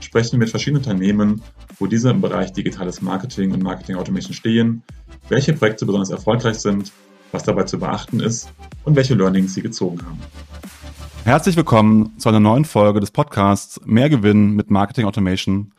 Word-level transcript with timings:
sprechen 0.00 0.32
wir 0.32 0.38
mit 0.40 0.50
verschiedenen 0.50 0.82
Unternehmen, 0.82 1.42
wo 1.78 1.86
diese 1.86 2.10
im 2.10 2.20
Bereich 2.20 2.52
digitales 2.52 3.00
Marketing 3.00 3.52
und 3.52 3.62
Marketing 3.62 3.96
Automation 3.96 4.34
stehen, 4.34 4.82
welche 5.28 5.52
Projekte 5.52 5.86
besonders 5.86 6.10
erfolgreich 6.10 6.56
sind, 6.56 6.92
was 7.32 7.44
dabei 7.44 7.64
zu 7.64 7.78
beachten 7.78 8.20
ist 8.20 8.48
und 8.84 8.96
welche 8.96 9.14
Learnings 9.14 9.54
sie 9.54 9.62
gezogen 9.62 10.00
haben. 10.04 10.18
Herzlich 11.24 11.56
willkommen 11.56 12.14
zu 12.18 12.28
einer 12.28 12.40
neuen 12.40 12.64
Folge 12.64 12.98
des 12.98 13.10
Podcasts 13.10 13.80
Mehr 13.84 14.08
Gewinn 14.08 14.52
mit 14.52 14.70
Marketing 14.70 15.04
Automation. 15.04 15.72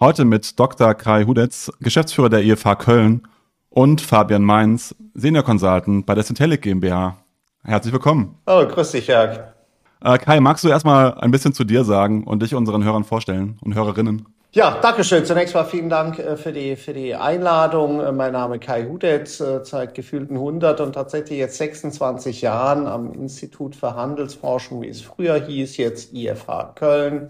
Heute 0.00 0.24
mit 0.24 0.58
Dr. 0.58 0.94
Kai 0.94 1.24
Hudetz, 1.24 1.70
Geschäftsführer 1.80 2.28
der 2.28 2.44
IFH 2.44 2.76
Köln 2.76 3.28
und 3.68 4.00
Fabian 4.00 4.42
Mainz, 4.42 4.94
Senior 5.14 5.44
Consultant 5.44 6.06
bei 6.06 6.14
der 6.14 6.24
Syntelic 6.24 6.62
GmbH. 6.62 7.18
Herzlich 7.62 7.92
willkommen. 7.92 8.36
Hallo, 8.46 8.68
grüß 8.68 8.92
dich, 8.92 9.06
Jörg. 9.08 9.55
Äh, 10.02 10.18
Kai, 10.18 10.40
magst 10.40 10.64
du 10.64 10.68
erstmal 10.68 11.14
ein 11.14 11.30
bisschen 11.30 11.52
zu 11.52 11.64
dir 11.64 11.84
sagen 11.84 12.24
und 12.24 12.42
dich 12.42 12.54
unseren 12.54 12.84
Hörern 12.84 13.04
vorstellen 13.04 13.58
und 13.62 13.74
Hörerinnen? 13.74 14.26
Ja, 14.56 14.78
danke 14.80 15.04
schön. 15.04 15.26
Zunächst 15.26 15.54
mal 15.54 15.64
vielen 15.64 15.90
Dank 15.90 16.18
äh, 16.18 16.36
für 16.38 16.50
die, 16.50 16.76
für 16.76 16.94
die 16.94 17.14
Einladung. 17.14 18.00
Äh, 18.00 18.10
mein 18.12 18.32
Name 18.32 18.56
ist 18.56 18.62
Kai 18.64 18.86
Hudetz, 18.86 19.38
äh, 19.38 19.62
seit 19.62 19.94
gefühlten 19.94 20.36
100 20.36 20.80
und 20.80 20.94
tatsächlich 20.94 21.38
jetzt 21.38 21.58
26 21.58 22.40
Jahren 22.40 22.86
am 22.86 23.12
Institut 23.12 23.76
für 23.76 23.94
Handelsforschung, 23.94 24.80
wie 24.80 24.88
es 24.88 25.02
früher 25.02 25.44
hieß, 25.44 25.76
jetzt 25.76 26.14
IFH 26.14 26.72
Köln 26.74 27.28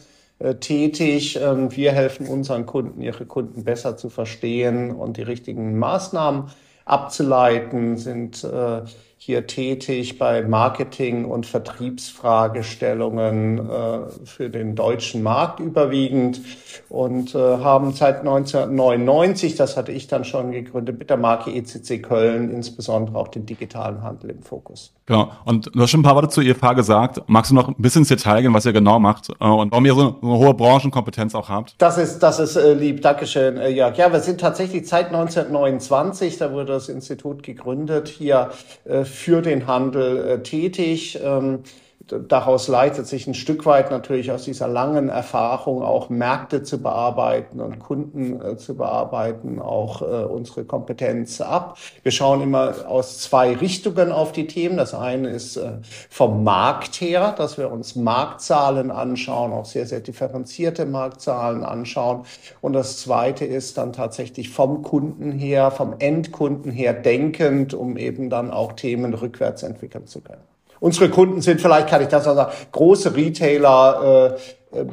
tätig. 0.61 1.37
Ähm, 1.42 1.75
wir 1.75 1.91
helfen 1.91 2.28
unseren 2.28 2.64
Kunden, 2.67 3.00
ihre 3.00 3.27
Kunden 3.27 3.64
besser 3.64 3.97
zu 3.97 4.09
verstehen 4.09 4.94
und 4.94 5.17
die 5.17 5.22
richtigen 5.22 5.78
Maßnahmen 5.78 6.44
abzuleiten, 6.84 7.97
sind 7.97 8.47
hier 9.27 9.46
tätig 9.48 10.20
bei 10.20 10.42
Marketing- 10.42 11.24
und 11.24 11.46
Vertriebsfragestellungen 11.46 13.58
äh, 13.58 13.62
für 14.24 14.50
den 14.50 14.77
deutschen 14.77 15.24
Markt 15.24 15.58
überwiegend 15.58 16.42
und 16.88 17.34
äh, 17.34 17.38
haben 17.38 17.92
seit 17.92 18.20
1999, 18.20 19.56
das 19.56 19.77
hatte 19.77 19.91
ich 19.91 20.06
dann 20.06 20.24
schon 20.24 20.52
gegründet, 20.52 21.00
mit 21.00 21.10
der 21.10 21.16
Marke 21.16 21.50
ECC 21.50 22.04
Köln 22.04 22.52
insbesondere 22.52 23.19
auch 23.19 23.27
den 23.27 23.47
digitalen 23.47 24.04
Handel 24.04 24.30
im 24.30 24.42
Fokus. 24.42 24.92
Genau. 25.06 25.32
Und 25.44 25.74
du 25.74 25.80
hast 25.80 25.91
schon 25.91 26.00
ein 26.00 26.04
paar 26.04 26.14
Worte 26.14 26.28
zu 26.28 26.41
IFH 26.41 26.74
gesagt. 26.74 27.20
Magst 27.27 27.50
du 27.50 27.56
noch 27.56 27.66
ein 27.66 27.74
bisschen 27.78 28.02
ins 28.02 28.08
Detail 28.08 28.42
gehen, 28.42 28.54
was 28.54 28.64
ihr 28.64 28.72
genau 28.72 29.00
macht 29.00 29.30
äh, 29.30 29.44
und 29.44 29.72
warum 29.72 29.86
ihr 29.86 29.94
so 29.94 30.19
eine 30.22 30.38
hohe 30.38 30.54
Branchenkompetenz 30.54 31.34
auch 31.34 31.48
habt? 31.48 31.74
Das 31.78 31.98
ist, 31.98 32.20
das 32.20 32.38
ist 32.38 32.54
äh, 32.54 32.74
lieb. 32.74 33.02
Dankeschön, 33.02 33.56
äh, 33.56 33.70
Jörg. 33.70 33.97
Ja, 33.97 34.12
wir 34.12 34.20
sind 34.20 34.41
tatsächlich 34.41 34.88
seit 34.88 35.06
1929, 35.06 36.38
da 36.38 36.52
wurde 36.52 36.66
das 36.66 36.88
Institut 36.88 37.42
gegründet, 37.42 38.06
hier 38.06 38.50
äh, 38.84 39.04
für 39.17 39.42
den 39.42 39.67
Handel 39.67 40.28
äh, 40.28 40.42
tätig. 40.42 41.19
Ähm, 41.22 41.61
daraus 42.07 42.69
leitet 42.69 43.07
sich 43.07 43.27
ein 43.27 43.35
Stück 43.35 43.67
weit 43.67 43.91
natürlich 43.91 44.31
aus 44.31 44.45
dieser 44.45 44.69
langen 44.69 45.09
Erfahrung 45.09 45.83
auch 45.83 46.09
Märkte 46.09 46.62
zu 46.62 46.81
bearbeiten 46.81 47.61
und 47.61 47.81
Kunden 47.81 48.41
äh, 48.41 48.57
zu 48.57 48.77
bearbeiten, 48.77 49.61
auch 49.61 50.03
äh, 50.03 50.25
unsere 50.25 50.65
Kompetenz 50.65 51.41
ab. 51.41 51.78
Wir 52.03 52.12
schauen 52.12 52.43
immer 52.43 52.75
aus 52.87 53.19
zwei 53.19 53.55
Richtungen 53.55 54.12
auf 54.12 54.33
die 54.33 54.47
Themen. 54.47 54.77
Das 54.77 54.95
eine 54.95 55.31
ist 55.31 55.56
äh, 55.56 55.72
vom 56.09 56.45
Markt 56.45 57.00
her, 57.00 57.34
dass 57.37 57.59
wir 57.59 57.71
uns 57.71 57.97
Marktzahlen 57.97 58.91
anschauen, 58.91 59.53
auch 59.53 59.65
sehr, 59.66 59.87
sehr 59.87 60.00
differenzierte 60.00 60.87
Marktzahlen 60.87 61.65
anschauen. 61.65 62.25
Und 62.61 62.72
das 62.72 62.99
zweite 62.99 63.45
ist 63.45 63.78
dann 63.78 63.93
tatsächlich 63.93 64.50
vom 64.50 64.83
Kunden 64.83 65.33
her, 65.33 65.71
vom 65.71 65.95
Endkunden 65.99 66.71
her 66.71 66.95
denkend, 66.95 67.75
um 67.75 67.97
eben 67.97 68.31
dann 68.31 68.50
auch 68.50 68.72
Themen 68.75 69.12
rückwärts 69.15 69.62
entwickeln 69.62 70.06
zu 70.06 70.21
können. 70.21 70.56
Unsere 70.81 71.09
Kunden 71.09 71.41
sind 71.41 71.60
vielleicht, 71.60 71.88
kann 71.88 72.03
ich 72.03 72.09
das 72.09 72.25
sagen, 72.25 72.53
große 72.72 73.14
Retailer, 73.16 74.37
äh, 74.72 74.78
äh, 74.81 74.87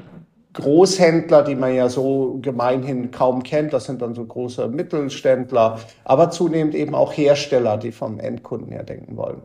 Großhändler, 0.54 1.44
die 1.44 1.56
man 1.56 1.74
ja 1.74 1.90
so 1.90 2.38
gemeinhin 2.42 3.12
kaum 3.12 3.44
kennt. 3.44 3.74
Das 3.74 3.86
sind 3.86 4.02
dann 4.02 4.14
so 4.14 4.24
große 4.24 4.68
Mittelständler, 4.68 5.80
aber 6.06 6.30
zunehmend 6.30 6.76
eben 6.76 6.94
auch 6.94 7.12
Hersteller, 7.12 7.78
die 7.78 7.92
vom 7.92 8.20
Endkunden 8.20 8.72
her 8.72 8.84
denken 8.84 9.18
wollen. 9.18 9.42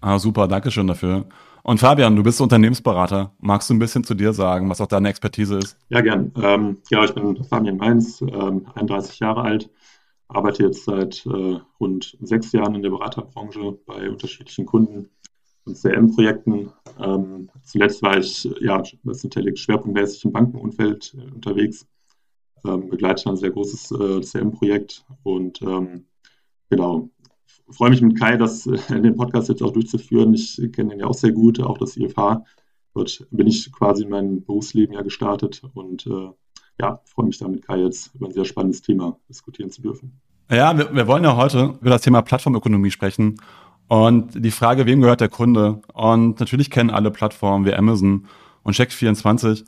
Ah, 0.00 0.18
super, 0.18 0.46
danke 0.46 0.70
schön 0.70 0.86
dafür. 0.86 1.24
Und 1.62 1.80
Fabian, 1.80 2.14
du 2.14 2.22
bist 2.22 2.42
Unternehmensberater. 2.42 3.32
Magst 3.40 3.70
du 3.70 3.74
ein 3.74 3.78
bisschen 3.78 4.04
zu 4.04 4.14
dir 4.14 4.34
sagen, 4.34 4.68
was 4.68 4.82
auch 4.82 4.86
deine 4.86 5.08
Expertise 5.08 5.56
ist? 5.56 5.78
Ja, 5.88 6.02
gern. 6.02 6.30
Ähm, 6.42 6.76
ja, 6.90 7.04
ich 7.04 7.14
bin 7.14 7.42
Fabian 7.42 7.78
Mainz, 7.78 8.20
ähm, 8.20 8.66
31 8.74 9.20
Jahre 9.20 9.40
alt, 9.40 9.70
arbeite 10.28 10.64
jetzt 10.64 10.84
seit 10.84 11.24
äh, 11.24 11.58
rund 11.80 12.18
sechs 12.20 12.52
Jahren 12.52 12.74
in 12.74 12.82
der 12.82 12.90
Beraterbranche 12.90 13.78
bei 13.86 14.10
unterschiedlichen 14.10 14.66
Kunden 14.66 15.08
und 15.64 15.76
CM-Projekten. 15.76 16.70
Ähm, 16.98 17.50
zuletzt 17.62 18.02
war 18.02 18.18
ich 18.18 18.48
ja 18.60 18.82
bei 19.02 19.12
Syntellic 19.12 19.58
schwerpunktmäßig 19.58 20.24
im 20.24 20.32
Bankenumfeld 20.32 21.14
äh, 21.14 21.32
unterwegs, 21.32 21.86
ähm, 22.64 22.88
begleite 22.88 23.28
ein 23.30 23.36
sehr 23.36 23.50
großes 23.50 23.90
äh, 23.92 24.20
CM-Projekt 24.20 25.04
und 25.22 25.60
ähm, 25.62 26.04
genau, 26.70 27.10
freue 27.70 27.90
mich 27.90 28.02
mit 28.02 28.18
Kai, 28.18 28.36
das 28.36 28.66
äh, 28.66 28.78
in 28.90 29.02
den 29.02 29.16
Podcast 29.16 29.48
jetzt 29.48 29.62
auch 29.62 29.72
durchzuführen. 29.72 30.34
Ich 30.34 30.60
kenne 30.72 30.94
ihn 30.94 31.00
ja 31.00 31.06
auch 31.06 31.14
sehr 31.14 31.32
gut, 31.32 31.60
auch 31.60 31.78
das 31.78 31.96
IFH. 31.96 32.44
Dort 32.94 33.26
bin 33.30 33.46
ich 33.46 33.72
quasi 33.72 34.04
in 34.04 34.10
mein 34.10 34.44
Berufsleben 34.44 34.94
ja 34.94 35.02
gestartet 35.02 35.62
und 35.74 36.06
äh, 36.06 36.30
ja, 36.80 37.00
freue 37.04 37.26
mich 37.26 37.38
da 37.38 37.48
mit 37.48 37.66
Kai 37.66 37.78
jetzt 37.78 38.14
über 38.14 38.26
ein 38.26 38.32
sehr 38.32 38.44
spannendes 38.44 38.82
Thema 38.82 39.18
diskutieren 39.28 39.70
zu 39.70 39.82
dürfen. 39.82 40.20
Ja, 40.50 40.76
wir, 40.76 40.94
wir 40.94 41.06
wollen 41.06 41.24
ja 41.24 41.36
heute 41.36 41.76
über 41.80 41.90
das 41.90 42.02
Thema 42.02 42.22
Plattformökonomie 42.22 42.90
sprechen 42.90 43.36
und 43.88 44.44
die 44.44 44.50
Frage, 44.50 44.86
wem 44.86 45.00
gehört 45.00 45.20
der 45.20 45.28
Kunde? 45.28 45.80
Und 45.92 46.40
natürlich 46.40 46.70
kennen 46.70 46.90
alle 46.90 47.10
Plattformen 47.10 47.66
wie 47.66 47.74
Amazon 47.74 48.26
und 48.62 48.74
Check24, 48.74 49.62
äh, 49.62 49.64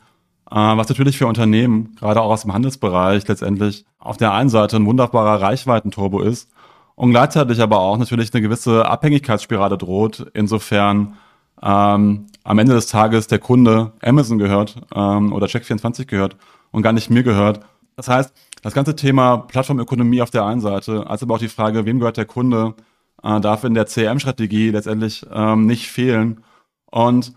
was 0.49 0.89
natürlich 0.89 1.17
für 1.17 1.27
Unternehmen, 1.27 1.95
gerade 1.99 2.21
auch 2.21 2.31
aus 2.31 2.41
dem 2.41 2.53
Handelsbereich, 2.53 3.27
letztendlich 3.27 3.85
auf 3.99 4.17
der 4.17 4.33
einen 4.33 4.49
Seite 4.49 4.77
ein 4.77 4.85
wunderbarer 4.85 5.41
Reichweitenturbo 5.41 6.21
ist 6.21 6.49
und 6.95 7.11
gleichzeitig 7.11 7.61
aber 7.61 7.79
auch 7.79 7.97
natürlich 7.97 8.33
eine 8.33 8.41
gewisse 8.41 8.87
Abhängigkeitsspirale 8.87 9.77
droht, 9.77 10.25
insofern 10.33 11.15
ähm, 11.61 12.25
am 12.43 12.59
Ende 12.59 12.73
des 12.73 12.87
Tages 12.87 13.27
der 13.27 13.39
Kunde 13.39 13.93
Amazon 14.01 14.37
gehört 14.37 14.77
ähm, 14.95 15.33
oder 15.33 15.47
Check24 15.47 16.05
gehört 16.05 16.37
und 16.71 16.81
gar 16.81 16.93
nicht 16.93 17.09
mir 17.09 17.23
gehört. 17.23 17.61
Das 17.95 18.07
heißt, 18.07 18.33
das 18.61 18.73
ganze 18.73 18.95
Thema 18.95 19.37
Plattformökonomie 19.37 20.21
auf 20.21 20.29
der 20.29 20.45
einen 20.45 20.61
Seite, 20.61 21.07
als 21.07 21.23
aber 21.23 21.35
auch 21.35 21.39
die 21.39 21.47
Frage, 21.47 21.85
wem 21.85 21.99
gehört 21.99 22.17
der 22.17 22.25
Kunde, 22.25 22.73
äh, 23.23 23.39
darf 23.39 23.63
in 23.63 23.73
der 23.73 23.85
CRM-Strategie 23.85 24.71
letztendlich 24.71 25.25
ähm, 25.31 25.65
nicht 25.65 25.87
fehlen. 25.87 26.43
Und 26.89 27.33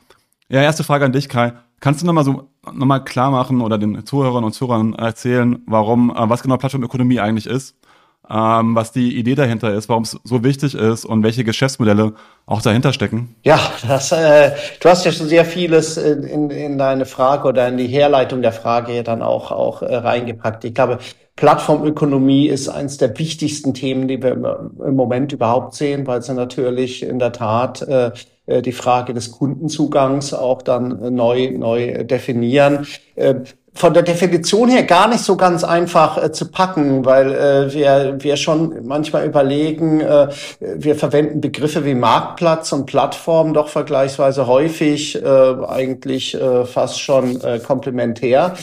ja, 0.49 0.63
erste 0.63 0.85
Frage 0.85 1.05
an 1.05 1.13
dich, 1.13 1.29
Kai. 1.29 1.53
Kannst 1.81 2.03
du 2.03 2.07
nochmal 2.07 2.25
so 2.25 2.51
nochmal 2.73 3.05
klar 3.05 3.31
machen 3.31 3.61
oder 3.61 3.79
den 3.79 4.05
Zuhörern 4.05 4.45
und 4.45 4.53
Zuhörern 4.53 4.95
erzählen, 4.95 5.63
warum, 5.67 6.11
äh, 6.11 6.29
was 6.29 6.43
genau 6.43 6.57
Plattformökonomie 6.57 7.21
eigentlich 7.21 7.47
ist, 7.47 7.77
ähm, 8.29 8.75
was 8.75 8.93
die 8.93 9.17
Idee 9.17 9.35
dahinter 9.35 9.73
ist, 9.75 9.89
warum 9.89 10.05
es 10.05 10.19
so 10.23 10.45
wichtig 10.45 10.75
ist 10.75 11.05
und 11.05 11.23
welche 11.23 11.43
Geschäftsmodelle 11.43 12.13
auch 12.47 12.63
dahinter 12.63 12.93
stecken? 12.93 13.35
Ja, 13.43 13.59
das, 13.87 14.13
äh, 14.13 14.53
du 14.81 14.89
hast 14.89 15.05
ja 15.05 15.13
schon 15.13 15.29
sehr 15.29 15.45
vieles 15.45 15.97
in, 15.97 16.23
in, 16.23 16.51
in 16.51 16.79
deine 16.79 17.07
Frage 17.07 17.49
oder 17.49 17.69
in 17.69 17.77
die 17.77 17.89
Herleitung 17.89 18.43
der 18.43 18.53
Frage 18.53 18.95
ja 18.95 19.03
dann 19.03 19.23
auch, 19.23 19.51
auch 19.51 19.83
äh, 19.83 19.97
reingepackt. 19.97 20.65
Ich 20.65 20.75
glaube, 20.75 20.99
Plattformökonomie 21.37 22.49
ist 22.49 22.69
eines 22.69 22.99
der 22.99 23.19
wichtigsten 23.19 23.73
Themen, 23.73 24.09
die 24.09 24.23
wir 24.23 24.33
im 24.85 24.97
Moment 24.97 25.33
überhaupt 25.33 25.75
sehen, 25.75 26.07
weil 26.07 26.23
sie 26.23 26.35
natürlich 26.35 27.03
in 27.03 27.19
der 27.19 27.33
Tat 27.33 27.83
äh, 27.83 28.11
äh 28.47 28.63
die 28.63 28.73
Frage 28.73 29.15
des 29.15 29.33
Kundenzugangs 29.33 30.35
auch 30.35 30.63
dann 30.63 31.03
äh, 31.03 31.11
neu, 31.11 31.51
neu 31.57 32.05
definieren. 32.05 32.87
Äh, 33.15 33.37
von 33.73 33.95
der 33.95 34.03
Definition 34.03 34.69
her 34.69 34.83
gar 34.83 35.09
nicht 35.09 35.21
so 35.21 35.37
ganz 35.37 35.65
einfach 35.65 36.23
äh, 36.23 36.33
zu 36.33 36.51
packen, 36.51 37.05
weil 37.05 37.33
äh, 37.33 37.73
wir, 37.73 38.17
wir 38.19 38.37
schon 38.37 38.87
manchmal 38.87 39.27
überlegen, 39.27 40.01
äh, 40.01 40.29
wir 40.61 40.97
verwenden 40.97 41.41
Begriffe 41.41 41.85
wie 41.85 41.95
Marktplatz 41.95 42.73
und 42.73 42.87
Plattform 42.87 43.55
doch 43.55 43.69
vergleichsweise 43.69 44.47
häufig, 44.47 45.23
äh, 45.23 45.27
eigentlich 45.69 46.35
äh, 46.35 46.65
fast 46.65 47.01
schon 47.01 47.41
äh, 47.43 47.61
komplementär. 47.61 48.55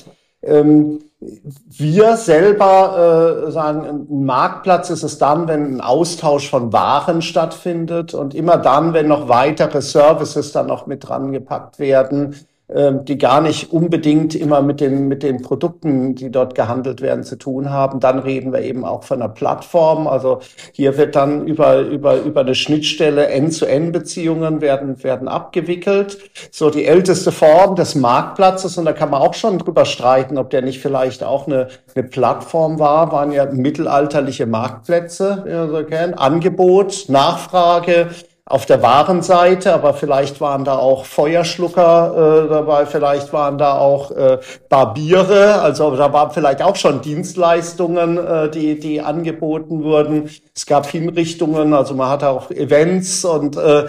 Ähm, 0.48 1.00
wir 1.20 2.16
selber 2.16 3.48
äh, 3.48 3.52
sagen, 3.52 4.08
ein 4.10 4.26
Marktplatz 4.26 4.92
ist 4.92 5.04
es 5.04 5.18
dann, 5.18 5.48
wenn 5.48 5.76
ein 5.76 5.82
Austausch 5.82 6.50
von 6.50 6.72
Waren 6.72 7.24
stattfindet 7.24 8.14
und 8.14 8.36
immer 8.36 8.58
dann, 8.58 8.94
wenn 8.94 9.08
noch 9.08 9.28
weitere 9.28 9.82
Services 9.82 10.52
dann 10.52 10.68
noch 10.68 10.86
mit 10.86 11.08
dran 11.08 11.32
gepackt 11.32 11.80
werden, 11.80 12.36
die 12.70 13.18
gar 13.18 13.40
nicht 13.40 13.72
unbedingt 13.72 14.36
immer 14.36 14.62
mit 14.62 14.82
den, 14.82 15.08
mit 15.08 15.24
den 15.24 15.42
Produkten, 15.42 16.16
die 16.16 16.30
dort 16.30 16.54
gehandelt 16.54 17.00
werden, 17.00 17.24
zu 17.24 17.38
tun 17.38 17.70
haben. 17.70 18.02
Dann 18.02 18.20
reden 18.20 18.52
wir 18.52 18.62
eben 18.62 18.84
auch 18.84 19.04
von 19.04 19.22
einer 19.22 19.32
Plattform. 19.32 20.06
Also 20.06 20.40
hier 20.74 20.98
wird 20.98 21.16
dann 21.16 21.48
über, 21.48 21.80
über, 21.80 22.20
über 22.20 22.42
eine 22.42 22.56
Schnittstelle 22.56 23.28
End-zu-End-Beziehungen 23.28 24.60
werden, 24.60 25.02
werden 25.02 25.30
abgewickelt. 25.30 26.18
So 26.52 26.70
die 26.70 26.86
älteste 26.86 27.32
Form 27.32 27.78
des 27.78 27.96
Marktplatzes. 27.96 28.78
Und 28.78 28.84
da 28.84 28.92
kann 28.92 29.12
man 29.12 29.22
auch 29.22 29.34
schon 29.34 29.60
drüber 29.60 29.86
streiten, 29.86 30.38
ob 30.38 30.50
der 30.50 30.62
nicht 30.62 30.82
vielleicht 30.82 31.24
auch 31.24 31.48
eine, 31.48 31.70
eine 31.96 32.04
Plattform 32.04 32.80
war, 32.80 33.14
waren 33.14 33.32
ja 33.32 33.46
mittelalterliche 33.46 34.46
Marktplätze, 34.46 35.44
wie 35.46 35.52
wir 35.52 35.70
so 35.70 35.84
kennen. 35.86 36.16
Angebot, 36.16 37.06
Nachfrage, 37.08 38.10
auf 38.50 38.66
der 38.66 38.82
Warenseite, 38.82 39.74
aber 39.74 39.94
vielleicht 39.94 40.40
waren 40.40 40.64
da 40.64 40.78
auch 40.78 41.04
Feuerschlucker 41.04 42.46
äh, 42.46 42.50
dabei, 42.50 42.86
vielleicht 42.86 43.34
waren 43.34 43.58
da 43.58 43.78
auch 43.78 44.12
äh, 44.12 44.40
Barbiere, 44.70 45.62
also 45.62 45.94
da 45.98 46.14
waren 46.14 46.32
vielleicht 46.32 46.62
auch 46.62 46.78
schon 46.78 47.02
Dienstleistungen, 47.02 48.18
äh, 48.18 48.50
die, 48.50 48.80
die 48.80 49.02
angeboten 49.02 49.84
wurden. 49.84 50.30
Es 50.56 50.66
gab 50.66 50.88
Hinrichtungen, 50.88 51.74
also 51.74 51.94
man 51.94 52.10
hatte 52.10 52.30
auch 52.30 52.50
Events 52.50 53.26
und 53.26 53.58
äh, 53.58 53.88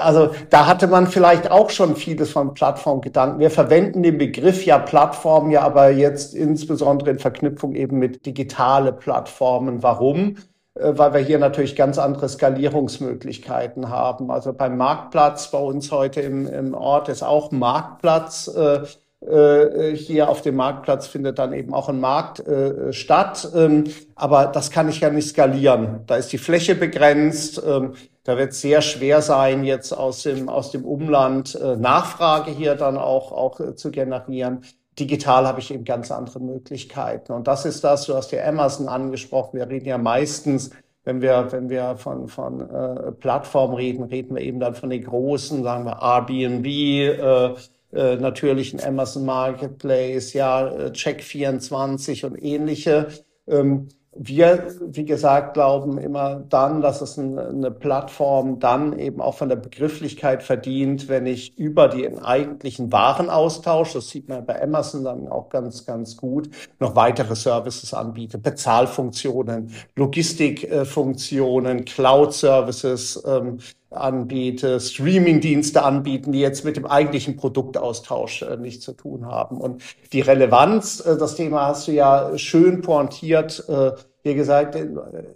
also 0.00 0.30
da 0.50 0.66
hatte 0.66 0.86
man 0.86 1.08
vielleicht 1.08 1.50
auch 1.50 1.70
schon 1.70 1.96
vieles 1.96 2.30
von 2.30 2.54
Plattformgedanken. 2.54 3.40
Wir 3.40 3.50
verwenden 3.50 4.04
den 4.04 4.18
Begriff 4.18 4.64
ja 4.64 4.78
Plattform 4.78 5.50
ja 5.50 5.62
aber 5.62 5.90
jetzt 5.90 6.32
insbesondere 6.32 7.10
in 7.10 7.18
Verknüpfung 7.18 7.74
eben 7.74 7.98
mit 7.98 8.24
digitale 8.24 8.92
Plattformen. 8.92 9.82
Warum? 9.82 10.36
Äh, 10.76 10.96
weil 10.96 11.14
wir 11.14 11.20
hier 11.20 11.38
natürlich 11.38 11.76
ganz 11.76 11.98
andere 11.98 12.28
Skalierungsmöglichkeiten 12.28 13.88
haben. 13.88 14.30
Also 14.30 14.52
beim 14.52 14.76
Marktplatz 14.76 15.50
bei 15.50 15.58
uns 15.58 15.90
heute 15.90 16.20
im, 16.20 16.46
im 16.46 16.74
Ort 16.74 17.08
ist 17.08 17.22
auch 17.22 17.50
Marktplatz. 17.50 18.48
Äh, 18.54 18.80
äh, 19.26 19.96
hier 19.96 20.28
auf 20.28 20.42
dem 20.42 20.56
Marktplatz 20.56 21.06
findet 21.06 21.38
dann 21.38 21.54
eben 21.54 21.72
auch 21.72 21.88
ein 21.88 22.00
Markt 22.00 22.42
statt. 22.90 23.48
Ähm, 23.54 23.84
aber 24.14 24.46
das 24.46 24.70
kann 24.70 24.88
ich 24.88 25.00
ja 25.00 25.10
nicht 25.10 25.28
skalieren. 25.28 26.00
Da 26.06 26.16
ist 26.16 26.32
die 26.32 26.38
Fläche 26.38 26.74
begrenzt. 26.74 27.62
Ähm, 27.66 27.94
da 28.24 28.36
wird 28.36 28.50
es 28.50 28.60
sehr 28.60 28.82
schwer 28.82 29.22
sein, 29.22 29.64
jetzt 29.64 29.92
aus 29.92 30.24
dem, 30.24 30.48
aus 30.48 30.72
dem 30.72 30.84
Umland 30.84 31.56
Nachfrage 31.78 32.50
hier 32.50 32.74
dann 32.74 32.96
auch, 32.96 33.30
auch 33.30 33.76
zu 33.76 33.92
generieren 33.92 34.62
digital 34.98 35.46
habe 35.46 35.60
ich 35.60 35.72
eben 35.72 35.84
ganz 35.84 36.10
andere 36.10 36.40
Möglichkeiten. 36.40 37.32
Und 37.32 37.46
das 37.46 37.64
ist 37.64 37.84
das, 37.84 38.06
du 38.06 38.14
hast 38.14 38.32
ja 38.32 38.44
Amazon 38.46 38.88
angesprochen. 38.88 39.58
Wir 39.58 39.68
reden 39.68 39.86
ja 39.86 39.98
meistens, 39.98 40.70
wenn 41.04 41.20
wir, 41.20 41.48
wenn 41.50 41.68
wir 41.68 41.96
von, 41.96 42.28
von 42.28 42.68
äh, 42.68 43.12
Plattformen 43.12 43.74
reden, 43.74 44.04
reden 44.04 44.34
wir 44.34 44.42
eben 44.42 44.58
dann 44.58 44.74
von 44.74 44.90
den 44.90 45.04
großen, 45.04 45.62
sagen 45.62 45.84
wir 45.84 46.02
Airbnb, 46.02 46.66
äh, 46.66 47.54
äh, 47.92 48.16
natürlich 48.16 48.74
ein 48.74 48.84
Amazon 48.84 49.24
Marketplace, 49.24 50.32
ja, 50.32 50.66
äh, 50.66 50.90
Check24 50.90 52.26
und 52.26 52.42
ähnliche. 52.42 53.08
Ähm, 53.46 53.88
wir, 54.18 54.74
wie 54.80 55.04
gesagt, 55.04 55.54
glauben 55.54 55.98
immer 55.98 56.42
dann, 56.48 56.80
dass 56.80 57.00
es 57.00 57.18
eine 57.18 57.70
Plattform 57.70 58.58
dann 58.58 58.98
eben 58.98 59.20
auch 59.20 59.34
von 59.34 59.48
der 59.48 59.56
Begrifflichkeit 59.56 60.42
verdient, 60.42 61.08
wenn 61.08 61.26
ich 61.26 61.58
über 61.58 61.88
den 61.88 62.18
eigentlichen 62.18 62.92
Warenaustausch, 62.92 63.92
das 63.92 64.08
sieht 64.08 64.28
man 64.28 64.46
bei 64.46 64.62
Amazon 64.62 65.04
dann 65.04 65.28
auch 65.28 65.48
ganz, 65.48 65.86
ganz 65.86 66.16
gut, 66.16 66.50
noch 66.80 66.96
weitere 66.96 67.34
Services 67.34 67.92
anbiete. 67.94 68.38
Bezahlfunktionen, 68.38 69.70
Logistikfunktionen, 69.96 71.84
Cloud-Services 71.84 73.22
ähm, 73.26 73.58
anbiete, 73.96 74.80
Streaming-Dienste 74.80 75.82
anbieten, 75.82 76.32
die 76.32 76.40
jetzt 76.40 76.64
mit 76.64 76.76
dem 76.76 76.86
eigentlichen 76.86 77.36
Produktaustausch 77.36 78.42
äh, 78.42 78.56
nichts 78.56 78.84
zu 78.84 78.92
tun 78.92 79.26
haben. 79.26 79.60
Und 79.60 79.82
die 80.12 80.20
Relevanz, 80.20 81.00
äh, 81.00 81.16
das 81.16 81.34
Thema 81.34 81.66
hast 81.66 81.88
du 81.88 81.92
ja 81.92 82.36
schön 82.36 82.82
pointiert, 82.82 83.64
äh, 83.68 83.92
wie 84.26 84.34
gesagt, 84.34 84.74
äh, 84.74 84.88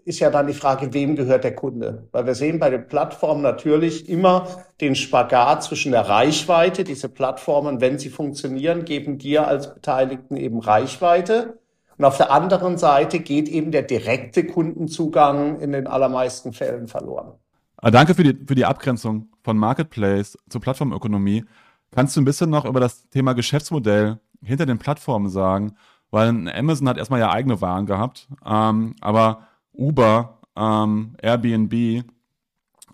ist 0.05 0.19
ja 0.19 0.31
dann 0.31 0.49
die 0.49 0.53
Frage, 0.53 0.93
wem 0.93 1.15
gehört 1.15 1.45
der 1.45 1.55
Kunde? 1.55 2.09
Weil 2.11 2.27
wir 2.27 2.35
sehen 2.35 2.59
bei 2.59 2.71
den 2.71 2.89
Plattformen 2.89 3.41
natürlich 3.41 4.09
immer 4.09 4.49
den 4.81 4.97
Spagat 4.97 5.63
zwischen 5.63 5.93
der 5.93 6.09
Reichweite. 6.09 6.83
Diese 6.83 7.09
Plattformen, 7.09 7.81
wenn 7.81 8.01
sie 8.01 8.09
funktionieren, 8.09 8.85
geben 8.85 9.17
dir 9.17 9.47
als 9.47 9.73
Beteiligten 9.73 10.37
eben 10.37 10.59
Reichweite. 10.59 11.61
Und 11.99 12.05
auf 12.05 12.17
der 12.17 12.33
anderen 12.33 12.79
Seite 12.79 13.21
geht 13.21 13.49
eben 13.49 13.71
der 13.71 13.83
direkte 13.83 14.45
Kundenzugang 14.45 15.61
in 15.61 15.71
den 15.71 15.87
allermeisten 15.87 16.53
Fällen 16.53 16.89
verloren. 16.89 17.35
Ah, 17.83 17.91
danke 17.91 18.15
für 18.15 18.25
die, 18.25 18.45
für 18.47 18.55
die 18.55 18.67
Abgrenzung 18.67 19.31
von 19.43 19.57
Marketplace 19.57 20.37
zur 20.51 20.61
Plattformökonomie. 20.61 21.45
Kannst 21.91 22.15
du 22.15 22.21
ein 22.21 22.27
bisschen 22.27 22.51
noch 22.51 22.67
über 22.67 22.79
das 22.79 23.09
Thema 23.09 23.33
Geschäftsmodell 23.33 24.21
hinter 24.43 24.67
den 24.67 24.79
Plattformen 24.79 25.31
sagen? 25.31 25.77
Weil 26.11 26.29
Amazon 26.51 26.89
hat 26.89 26.99
erstmal 26.99 27.21
ja 27.21 27.31
eigene 27.31 27.61
Waren 27.61 27.87
gehabt, 27.87 28.29
ähm, 28.45 28.97
aber 29.01 29.49
Uber, 29.73 30.41
ähm, 30.57 31.17
Airbnb 31.23 31.73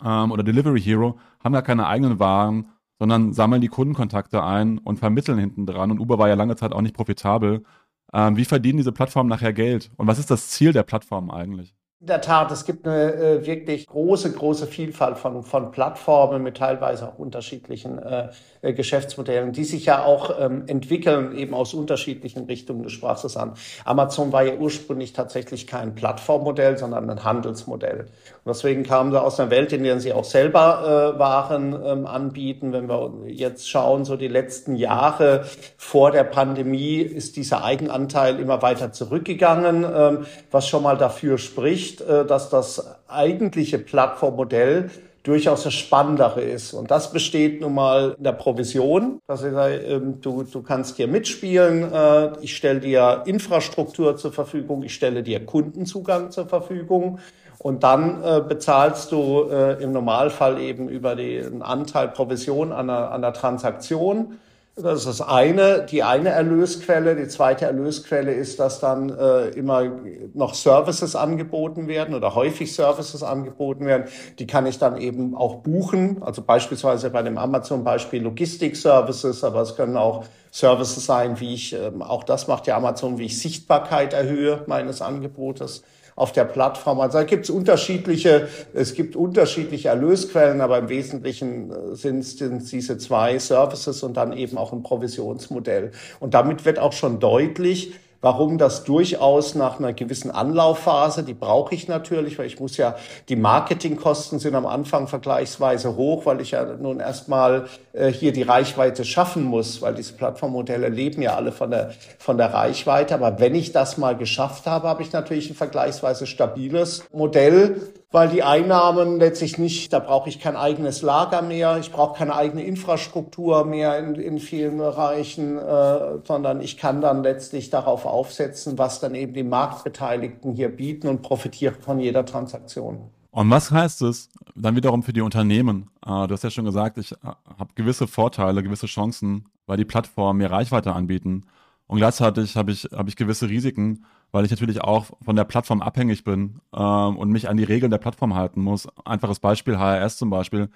ähm, 0.05 0.31
oder 0.31 0.43
Delivery 0.45 0.81
Hero 0.81 1.19
haben 1.43 1.55
ja 1.55 1.63
keine 1.63 1.87
eigenen 1.87 2.21
Waren, 2.21 2.69
sondern 2.99 3.33
sammeln 3.33 3.63
die 3.63 3.69
Kundenkontakte 3.69 4.43
ein 4.45 4.79
und 4.79 4.99
vermitteln 4.99 5.39
hinten 5.39 5.67
dran. 5.67 5.91
Und 5.91 5.99
Uber 6.01 6.19
war 6.19 6.29
ja 6.29 6.35
lange 6.35 6.57
Zeit 6.57 6.73
auch 6.73 6.83
nicht 6.83 6.95
profitabel. 6.95 7.65
Ähm, 8.13 8.37
wie 8.37 8.45
verdienen 8.45 8.79
diese 8.79 8.93
Plattformen 8.93 9.29
nachher 9.31 9.53
Geld? 9.53 9.91
Und 9.97 10.07
was 10.07 10.19
ist 10.19 10.31
das 10.31 10.51
Ziel 10.51 10.73
der 10.73 10.85
Plattformen 10.85 11.31
eigentlich? 11.31 11.75
In 11.99 12.09
der 12.09 12.21
Tat, 12.21 12.51
es 12.51 12.67
gibt 12.67 12.87
eine 12.87 13.15
äh, 13.15 13.47
wirklich 13.47 13.87
große, 13.87 14.31
große 14.31 14.67
Vielfalt 14.67 15.17
von, 15.17 15.43
von 15.43 15.71
Plattformen 15.71 16.43
mit 16.43 16.59
teilweise 16.59 17.09
auch 17.09 17.19
unterschiedlichen 17.19 17.99
äh, 17.99 18.29
äh, 18.67 18.73
Geschäftsmodellen, 18.73 19.53
die 19.53 19.65
sich 19.65 19.87
ja 19.87 20.05
auch 20.05 20.39
ähm, 20.41 20.65
entwickeln, 20.67 21.37
eben 21.37 21.55
aus 21.55 21.75
unterschiedlichen 21.75 22.45
Richtungen. 22.45 22.83
Du 22.83 22.89
sprachst 22.89 23.37
an. 23.37 23.55
Amazon 23.85 24.33
war 24.33 24.45
ja 24.45 24.55
ursprünglich 24.55 25.13
tatsächlich 25.13 25.67
kein 25.67 25.95
Plattformmodell, 25.95 26.77
sondern 26.77 27.09
ein 27.09 27.25
Handelsmodell. 27.25 28.01
Und 28.01 28.49
deswegen 28.49 28.83
kamen 28.83 29.11
sie 29.11 29.21
aus 29.21 29.41
einer 29.41 29.51
Welt, 29.51 29.73
in 29.73 29.85
der 29.85 30.01
sie 30.01 30.13
auch 30.13 30.25
selber 30.25 31.15
äh, 31.15 31.19
Waren 31.19 31.73
ähm, 31.85 32.07
anbieten. 32.07 32.73
Wenn 32.73 32.89
wir 32.89 33.13
jetzt 33.27 33.69
schauen, 33.69 34.05
so 34.05 34.17
die 34.17 34.29
letzten 34.29 34.77
Jahre 34.77 35.45
vor 35.77 36.11
der 36.11 36.25
Pandemie 36.25 36.99
ist 36.99 37.37
dieser 37.37 37.65
Eigenanteil 37.65 38.39
immer 38.39 38.63
weiter 38.63 38.93
zurückgegangen, 38.93 39.85
ähm, 39.85 40.27
was 40.51 40.69
schon 40.69 40.83
mal 40.83 40.97
dafür 40.97 41.39
spricht, 41.39 42.01
äh, 42.01 42.25
dass 42.25 42.51
das 42.51 42.97
eigentliche 43.09 43.79
Plattformmodell 43.79 44.91
durchaus 45.27 45.65
das 45.65 45.75
Spannendere 45.75 46.41
ist. 46.41 46.73
Und 46.73 46.91
das 46.91 47.13
besteht 47.13 47.61
nun 47.61 47.75
mal 47.75 48.15
in 48.17 48.25
der 48.25 48.33
Provision. 48.33 49.21
Das 49.27 49.43
ist, 49.43 49.55
ähm, 49.55 50.21
du, 50.21 50.45
du 50.45 50.63
kannst 50.63 50.97
hier 50.97 51.09
mitspielen. 51.09 51.93
Äh, 51.93 52.39
ich 52.41 52.57
stelle 52.57 52.81
dir 52.81 53.23
Infrastruktur 53.27 54.17
zur 54.17 54.33
Verfügung. 54.33 54.83
Ich 54.83 54.95
stelle 54.95 55.23
dir 55.23 55.45
Kundenzugang 55.45 56.31
zur 56.31 56.47
Verfügung. 56.47 57.19
Und 57.59 57.83
dann 57.83 58.23
äh, 58.23 58.43
bezahlst 58.47 59.11
du 59.11 59.49
äh, 59.51 59.83
im 59.83 59.93
Normalfall 59.93 60.61
eben 60.61 60.89
über 60.89 61.17
den 61.17 61.63
Anteil 61.63 62.09
Provision 62.09 62.71
an 62.71 62.89
einer, 62.89 63.11
an 63.11 63.25
einer 63.25 63.33
Transaktion. 63.33 64.39
Das 64.79 64.99
ist 64.99 65.07
das 65.07 65.27
eine, 65.27 65.87
die 65.87 66.03
eine 66.03 66.29
Erlösquelle. 66.29 67.17
Die 67.17 67.29
zweite 67.29 67.65
Erlösquelle 67.65 68.35
ist, 68.35 68.61
dass 68.61 68.79
dann 68.79 69.09
äh, 69.09 69.49
immer 69.49 69.91
noch 70.35 70.53
Services 70.53 71.17
angeboten 71.17 71.89
werden 71.89 72.15
oder 72.15 72.35
häufig 72.35 72.75
Services 72.75 73.23
angeboten 73.23 73.87
werden. 73.87 74.05
Die 74.39 74.47
kann 74.47 74.67
ich 74.67 74.79
dann 74.79 74.99
eben 74.99 75.35
auch 75.35 75.63
buchen. 75.63 76.23
Also 76.23 76.43
beispielsweise 76.43 77.09
bei 77.09 77.23
dem 77.23 77.39
Amazon-Beispiel 77.39 78.23
Logistik-Services, 78.23 79.45
aber 79.45 79.63
es 79.63 79.77
können 79.77 79.97
auch 79.97 80.25
Services 80.51 81.07
sein, 81.07 81.41
wie 81.41 81.55
ich, 81.55 81.73
äh, 81.73 81.91
auch 82.01 82.25
das 82.25 82.47
macht 82.47 82.67
ja 82.67 82.77
Amazon, 82.77 83.17
wie 83.17 83.25
ich 83.25 83.41
Sichtbarkeit 83.41 84.13
erhöhe 84.13 84.63
meines 84.67 85.01
Angebotes 85.01 85.85
auf 86.17 86.33
der 86.33 86.45
Plattform. 86.45 86.99
Also 86.99 87.19
da 87.19 87.25
gibt 87.25 87.45
es 87.45 87.51
unterschiedliche, 87.51 88.49
es 88.73 88.95
gibt 88.95 89.15
unterschiedliche 89.15 89.91
Erlösquellen, 89.91 90.63
aber 90.63 90.79
im 90.79 90.89
Wesentlichen 90.89 91.71
äh, 91.71 91.95
sind 91.95 92.21
es 92.21 92.37
diese 92.37 92.99
zwei 92.99 93.39
Services 93.39 94.03
und 94.03 94.17
dann 94.17 94.33
eben 94.33 94.57
auch 94.57 94.73
ein 94.73 94.83
Provisionsmodell. 94.83 95.93
Und 96.19 96.35
damit 96.35 96.65
wird 96.65 96.79
auch 96.79 96.95
schon 96.95 97.21
deutlich, 97.21 97.93
warum 98.27 98.59
das 98.59 98.83
durchaus 98.83 99.55
nach 99.55 99.79
einer 99.79 99.93
gewissen 99.93 100.33
Anlaufphase, 100.33 101.23
die 101.23 101.33
brauche 101.33 101.73
ich 101.77 101.87
natürlich, 101.87 102.41
weil 102.41 102.47
ich 102.47 102.59
muss 102.59 102.77
ja, 102.77 102.97
die 103.29 103.37
Marketingkosten 103.37 104.41
sind 104.41 104.57
am 104.57 104.67
Anfang 104.67 105.07
vergleichsweise 105.07 105.95
hoch, 105.95 106.27
weil 106.27 106.41
ich 106.41 106.51
ja 106.51 106.65
nun 106.65 106.99
erstmal 106.99 107.67
äh, 107.93 108.11
hier 108.11 108.33
die 108.33 108.43
Reichweite 108.43 109.05
schaffen 109.05 109.45
muss, 109.45 109.81
weil 109.81 109.95
diese 109.95 110.15
Plattformmodelle 110.15 110.89
leben 110.89 111.23
ja 111.23 111.37
alle 111.37 111.53
von 111.53 111.71
der, 111.71 111.93
von 112.19 112.37
der 112.37 112.53
Reichweite. 112.53 113.15
Aber 113.15 113.39
wenn 113.39 113.55
ich 113.55 113.71
das 113.71 113.97
mal 113.97 114.17
geschafft 114.17 114.67
habe, 114.67 114.89
habe 114.89 115.05
ich 115.05 115.13
natürlich 115.13 115.49
ein 115.49 115.55
vergleichsweise 115.55 116.27
stabiles 116.27 117.05
Modell, 117.13 117.81
weil 118.17 118.31
die 118.31 118.43
Einnahmen 118.43 119.19
letztlich 119.19 119.59
nicht, 119.59 119.93
da 119.93 119.99
brauche 119.99 120.31
ich 120.31 120.41
kein 120.41 120.57
eigenes 120.57 121.03
Lager 121.03 121.43
mehr, 121.43 121.77
ich 121.77 121.93
brauche 121.93 122.17
keine 122.17 122.35
eigene 122.35 122.65
Infrastruktur 122.65 123.67
mehr 123.67 123.99
in, 123.99 124.15
in 124.15 124.39
vielen 124.39 124.79
Bereichen, 124.79 125.59
äh, 125.59 126.19
sondern 126.25 126.63
ich 126.63 126.79
kann 126.79 127.03
dann 127.03 127.23
letztlich 127.23 127.69
darauf 127.69 128.07
aufsetzen, 128.07 128.79
was 128.79 129.01
dann 129.01 129.15
eben 129.15 129.35
die 129.35 129.43
Marktbeteiligten 129.43 130.55
hier 130.55 130.71
bieten 130.71 131.09
und 131.09 131.21
profitiere 131.21 131.75
von 131.75 132.01
jeder 132.01 132.25
Transaktion. 132.25 133.11
Und 133.33 133.51
was 133.51 133.71
heißt 133.71 134.01
es 134.01 134.31
dann 134.55 134.77
wiederum 134.77 135.03
für 135.03 135.13
die 135.13 135.21
Unternehmen? 135.21 135.91
Äh, 136.03 136.27
du 136.27 136.31
hast 136.31 136.43
ja 136.43 136.49
schon 136.49 136.65
gesagt, 136.65 136.97
ich 136.97 137.13
äh, 137.13 137.17
habe 137.59 137.75
gewisse 137.75 138.07
Vorteile, 138.07 138.63
gewisse 138.63 138.87
Chancen 138.87 139.45
weil 139.67 139.77
die 139.77 139.85
Plattformen 139.85 140.39
mir 140.39 140.51
Reichweite 140.51 140.95
anbieten. 140.95 141.45
Und 141.87 141.99
gleichzeitig 141.99 142.57
habe 142.57 142.73
ich, 142.73 142.89
habe 142.93 143.09
ich 143.09 143.17
gewisse 143.17 143.49
Risiken, 143.49 144.05
weil 144.33 144.45
ich 144.45 144.51
natürlich 144.51 144.83
auch 144.83 145.07
von 145.23 145.37
der 145.37 145.45
Plattform 145.45 145.83
abhängig 145.83 146.25
bin 146.25 146.61
ähm, 146.75 147.17
und 147.17 147.31
mich 147.31 147.49
an 147.49 147.57
die 147.57 147.65
Regeln 147.65 147.91
der 147.91 147.99
Plattform 147.99 148.35
halten 148.35 148.61
muss. 148.61 148.89
Einfaches 149.05 149.41
Beispiel, 149.41 149.79
HRS 149.79 150.17
zum 150.17 150.31
Beispiel, 150.31 150.69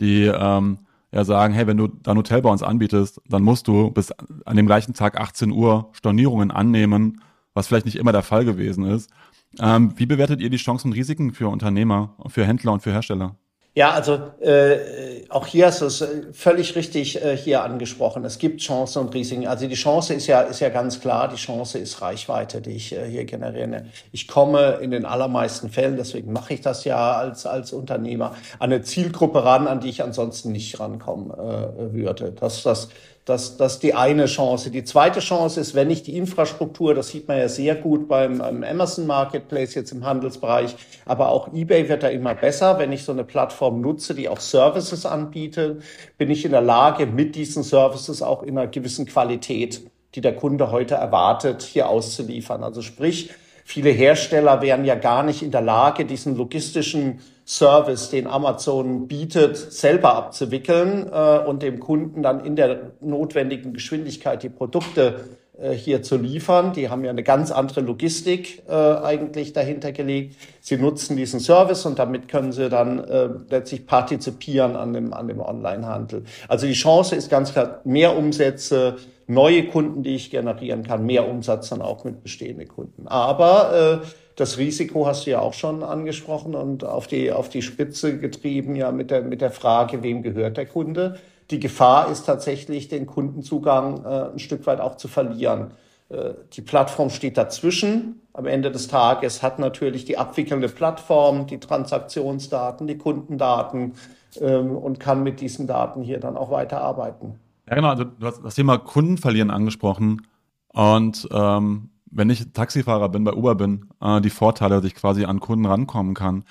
die 0.00 0.24
ähm, 0.24 0.78
ja 1.12 1.24
sagen, 1.24 1.54
hey, 1.54 1.66
wenn 1.66 1.76
du 1.76 1.88
dein 1.88 2.16
Hotel 2.16 2.42
bei 2.42 2.50
uns 2.50 2.62
anbietest, 2.62 3.20
dann 3.28 3.42
musst 3.42 3.66
du 3.68 3.90
bis 3.90 4.12
an 4.12 4.56
dem 4.56 4.66
gleichen 4.66 4.94
Tag 4.94 5.20
18 5.20 5.50
Uhr 5.50 5.90
Stornierungen 5.92 6.50
annehmen, 6.50 7.20
was 7.54 7.66
vielleicht 7.66 7.86
nicht 7.86 7.96
immer 7.96 8.12
der 8.12 8.22
Fall 8.22 8.44
gewesen 8.44 8.84
ist. 8.84 9.10
Ähm, 9.58 9.94
wie 9.96 10.06
bewertet 10.06 10.40
ihr 10.40 10.50
die 10.50 10.56
Chancen 10.56 10.88
und 10.88 10.92
Risiken 10.92 11.32
für 11.32 11.48
Unternehmer, 11.48 12.14
für 12.28 12.46
Händler 12.46 12.72
und 12.72 12.82
für 12.82 12.92
Hersteller? 12.92 13.36
Ja, 13.76 13.92
also 13.92 14.14
äh, 14.40 15.28
auch 15.28 15.46
hier 15.46 15.68
ist 15.68 15.80
es 15.80 16.00
äh, 16.00 16.32
völlig 16.32 16.74
richtig 16.74 17.22
äh, 17.22 17.36
hier 17.36 17.62
angesprochen. 17.62 18.24
Es 18.24 18.38
gibt 18.38 18.60
Chancen 18.60 18.98
und 19.02 19.14
Risiken. 19.14 19.46
Also 19.46 19.68
die 19.68 19.76
Chance 19.76 20.12
ist 20.12 20.26
ja 20.26 20.40
ist 20.40 20.58
ja 20.58 20.70
ganz 20.70 21.00
klar. 21.00 21.28
Die 21.28 21.36
Chance 21.36 21.78
ist 21.78 22.02
Reichweite, 22.02 22.60
die 22.60 22.72
ich 22.72 22.92
äh, 22.92 23.08
hier 23.08 23.24
generiere. 23.26 23.84
Ich 24.10 24.26
komme 24.26 24.78
in 24.80 24.90
den 24.90 25.04
allermeisten 25.04 25.70
Fällen, 25.70 25.96
deswegen 25.96 26.32
mache 26.32 26.54
ich 26.54 26.62
das 26.62 26.84
ja 26.84 27.12
als 27.12 27.46
als 27.46 27.72
Unternehmer, 27.72 28.34
an 28.58 28.72
eine 28.72 28.82
Zielgruppe 28.82 29.44
ran, 29.44 29.68
an 29.68 29.78
die 29.78 29.90
ich 29.90 30.02
ansonsten 30.02 30.50
nicht 30.50 30.80
rankommen 30.80 31.30
äh, 31.30 31.92
würde. 31.92 32.32
Das 32.32 32.64
das 32.64 32.88
das, 33.30 33.56
das 33.56 33.74
ist 33.74 33.82
die 33.82 33.94
eine 33.94 34.26
Chance. 34.26 34.70
Die 34.70 34.84
zweite 34.84 35.20
Chance 35.20 35.60
ist, 35.60 35.74
wenn 35.74 35.90
ich 35.90 36.02
die 36.02 36.16
Infrastruktur, 36.16 36.94
das 36.94 37.08
sieht 37.08 37.28
man 37.28 37.38
ja 37.38 37.48
sehr 37.48 37.74
gut 37.74 38.08
beim, 38.08 38.38
beim 38.38 38.62
Amazon 38.62 39.06
Marketplace 39.06 39.74
jetzt 39.74 39.92
im 39.92 40.04
Handelsbereich, 40.04 40.76
aber 41.06 41.30
auch 41.30 41.52
eBay 41.54 41.88
wird 41.88 42.02
da 42.02 42.08
immer 42.08 42.34
besser. 42.34 42.78
Wenn 42.78 42.92
ich 42.92 43.04
so 43.04 43.12
eine 43.12 43.24
Plattform 43.24 43.80
nutze, 43.80 44.14
die 44.14 44.28
auch 44.28 44.40
Services 44.40 45.06
anbietet, 45.06 45.82
bin 46.18 46.30
ich 46.30 46.44
in 46.44 46.50
der 46.50 46.60
Lage, 46.60 47.06
mit 47.06 47.34
diesen 47.36 47.62
Services 47.62 48.20
auch 48.20 48.42
in 48.42 48.58
einer 48.58 48.68
gewissen 48.68 49.06
Qualität, 49.06 49.88
die 50.14 50.20
der 50.20 50.34
Kunde 50.34 50.70
heute 50.70 50.96
erwartet, 50.96 51.62
hier 51.62 51.88
auszuliefern. 51.88 52.64
Also 52.64 52.82
sprich, 52.82 53.30
viele 53.70 53.90
Hersteller 53.90 54.62
wären 54.62 54.84
ja 54.84 54.96
gar 54.96 55.22
nicht 55.22 55.42
in 55.42 55.52
der 55.52 55.60
Lage, 55.60 56.04
diesen 56.04 56.36
logistischen 56.36 57.20
Service, 57.46 58.10
den 58.10 58.26
Amazon 58.26 59.06
bietet, 59.06 59.56
selber 59.56 60.16
abzuwickeln 60.16 61.08
äh, 61.12 61.38
und 61.38 61.62
dem 61.62 61.78
Kunden 61.78 62.22
dann 62.22 62.44
in 62.44 62.56
der 62.56 62.90
notwendigen 63.00 63.72
Geschwindigkeit 63.72 64.42
die 64.42 64.48
Produkte 64.48 65.20
äh, 65.56 65.70
hier 65.70 66.02
zu 66.02 66.16
liefern. 66.16 66.72
Die 66.72 66.88
haben 66.88 67.04
ja 67.04 67.10
eine 67.10 67.22
ganz 67.22 67.52
andere 67.52 67.80
Logistik 67.82 68.64
äh, 68.68 68.72
eigentlich 68.72 69.52
dahinter 69.52 69.92
gelegt. 69.92 70.34
Sie 70.60 70.76
nutzen 70.76 71.16
diesen 71.16 71.38
Service 71.38 71.86
und 71.86 72.00
damit 72.00 72.26
können 72.26 72.50
sie 72.50 72.70
dann 72.70 72.98
äh, 73.04 73.28
letztlich 73.50 73.86
partizipieren 73.86 74.74
an 74.74 74.92
dem, 74.94 75.12
an 75.12 75.28
dem 75.28 75.40
Onlinehandel. 75.40 76.24
Also 76.48 76.66
die 76.66 76.72
Chance 76.72 77.14
ist 77.14 77.30
ganz 77.30 77.52
klar 77.52 77.82
mehr 77.84 78.16
Umsätze, 78.16 78.96
neue 79.30 79.66
Kunden, 79.66 80.02
die 80.02 80.14
ich 80.14 80.30
generieren 80.30 80.82
kann, 80.82 81.06
mehr 81.06 81.28
Umsatz 81.28 81.68
dann 81.70 81.82
auch 81.82 82.04
mit 82.04 82.22
bestehenden 82.22 82.68
Kunden. 82.68 83.06
Aber 83.08 84.02
äh, 84.02 84.06
das 84.36 84.58
Risiko 84.58 85.06
hast 85.06 85.26
du 85.26 85.30
ja 85.30 85.40
auch 85.40 85.54
schon 85.54 85.82
angesprochen 85.82 86.54
und 86.54 86.84
auf 86.84 87.06
die, 87.06 87.30
auf 87.30 87.48
die 87.48 87.62
Spitze 87.62 88.18
getrieben, 88.18 88.74
ja, 88.74 88.90
mit 88.90 89.10
der, 89.10 89.22
mit 89.22 89.40
der 89.40 89.50
Frage, 89.50 90.02
wem 90.02 90.22
gehört 90.22 90.56
der 90.56 90.66
Kunde. 90.66 91.18
Die 91.50 91.60
Gefahr 91.60 92.10
ist 92.10 92.26
tatsächlich, 92.26 92.88
den 92.88 93.06
Kundenzugang 93.06 94.04
äh, 94.04 94.32
ein 94.32 94.38
Stück 94.38 94.66
weit 94.66 94.80
auch 94.80 94.96
zu 94.96 95.08
verlieren. 95.08 95.72
Äh, 96.08 96.30
die 96.52 96.62
Plattform 96.62 97.10
steht 97.10 97.36
dazwischen. 97.36 98.22
Am 98.32 98.46
Ende 98.46 98.70
des 98.70 98.88
Tages 98.88 99.42
hat 99.42 99.58
natürlich 99.58 100.04
die 100.04 100.16
abwickelnde 100.16 100.68
Plattform 100.68 101.46
die 101.46 101.58
Transaktionsdaten, 101.58 102.86
die 102.86 102.98
Kundendaten 102.98 103.94
ähm, 104.40 104.76
und 104.76 105.00
kann 105.00 105.22
mit 105.22 105.40
diesen 105.40 105.66
Daten 105.66 106.02
hier 106.02 106.20
dann 106.20 106.36
auch 106.36 106.50
weiterarbeiten. 106.50 107.38
Ja, 107.70 107.76
genau. 107.76 107.88
Also, 107.88 108.04
du 108.04 108.26
hast 108.26 108.44
das 108.44 108.56
Thema 108.56 108.78
Kunden 108.78 109.16
verlieren 109.16 109.50
angesprochen. 109.50 110.26
Und 110.68 111.28
ähm, 111.32 111.90
wenn 112.10 112.30
ich 112.30 112.52
Taxifahrer 112.52 113.08
bin, 113.08 113.24
bei 113.24 113.32
Uber 113.32 113.54
bin, 113.54 113.86
äh, 114.00 114.20
die 114.20 114.30
Vorteile, 114.30 114.76
dass 114.76 114.84
ich 114.84 114.94
quasi 114.96 115.24
an 115.24 115.40
Kunden 115.40 115.66
rankommen 115.66 116.14
kann. 116.14 116.44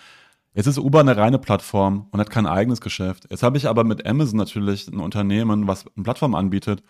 Jetzt 0.54 0.68
ist 0.68 0.80
Uber 0.80 1.02
eine 1.02 1.16
reine 1.18 1.38
Plattform 1.38 2.08
und 2.12 2.20
hat 2.20 2.30
kein 2.30 2.48
eigenes 2.48 2.82
Geschäft. 2.82 3.28
Jetzt 3.30 3.44
habe 3.44 3.58
ich 3.58 3.68
aber 3.68 3.84
mit 3.84 4.06
Amazon 4.08 4.38
natürlich 4.38 4.88
ein 4.88 5.00
Unternehmen, 5.00 5.68
was 5.68 5.86
eine 5.96 6.04
Plattform 6.04 6.36
anbietet 6.36 6.84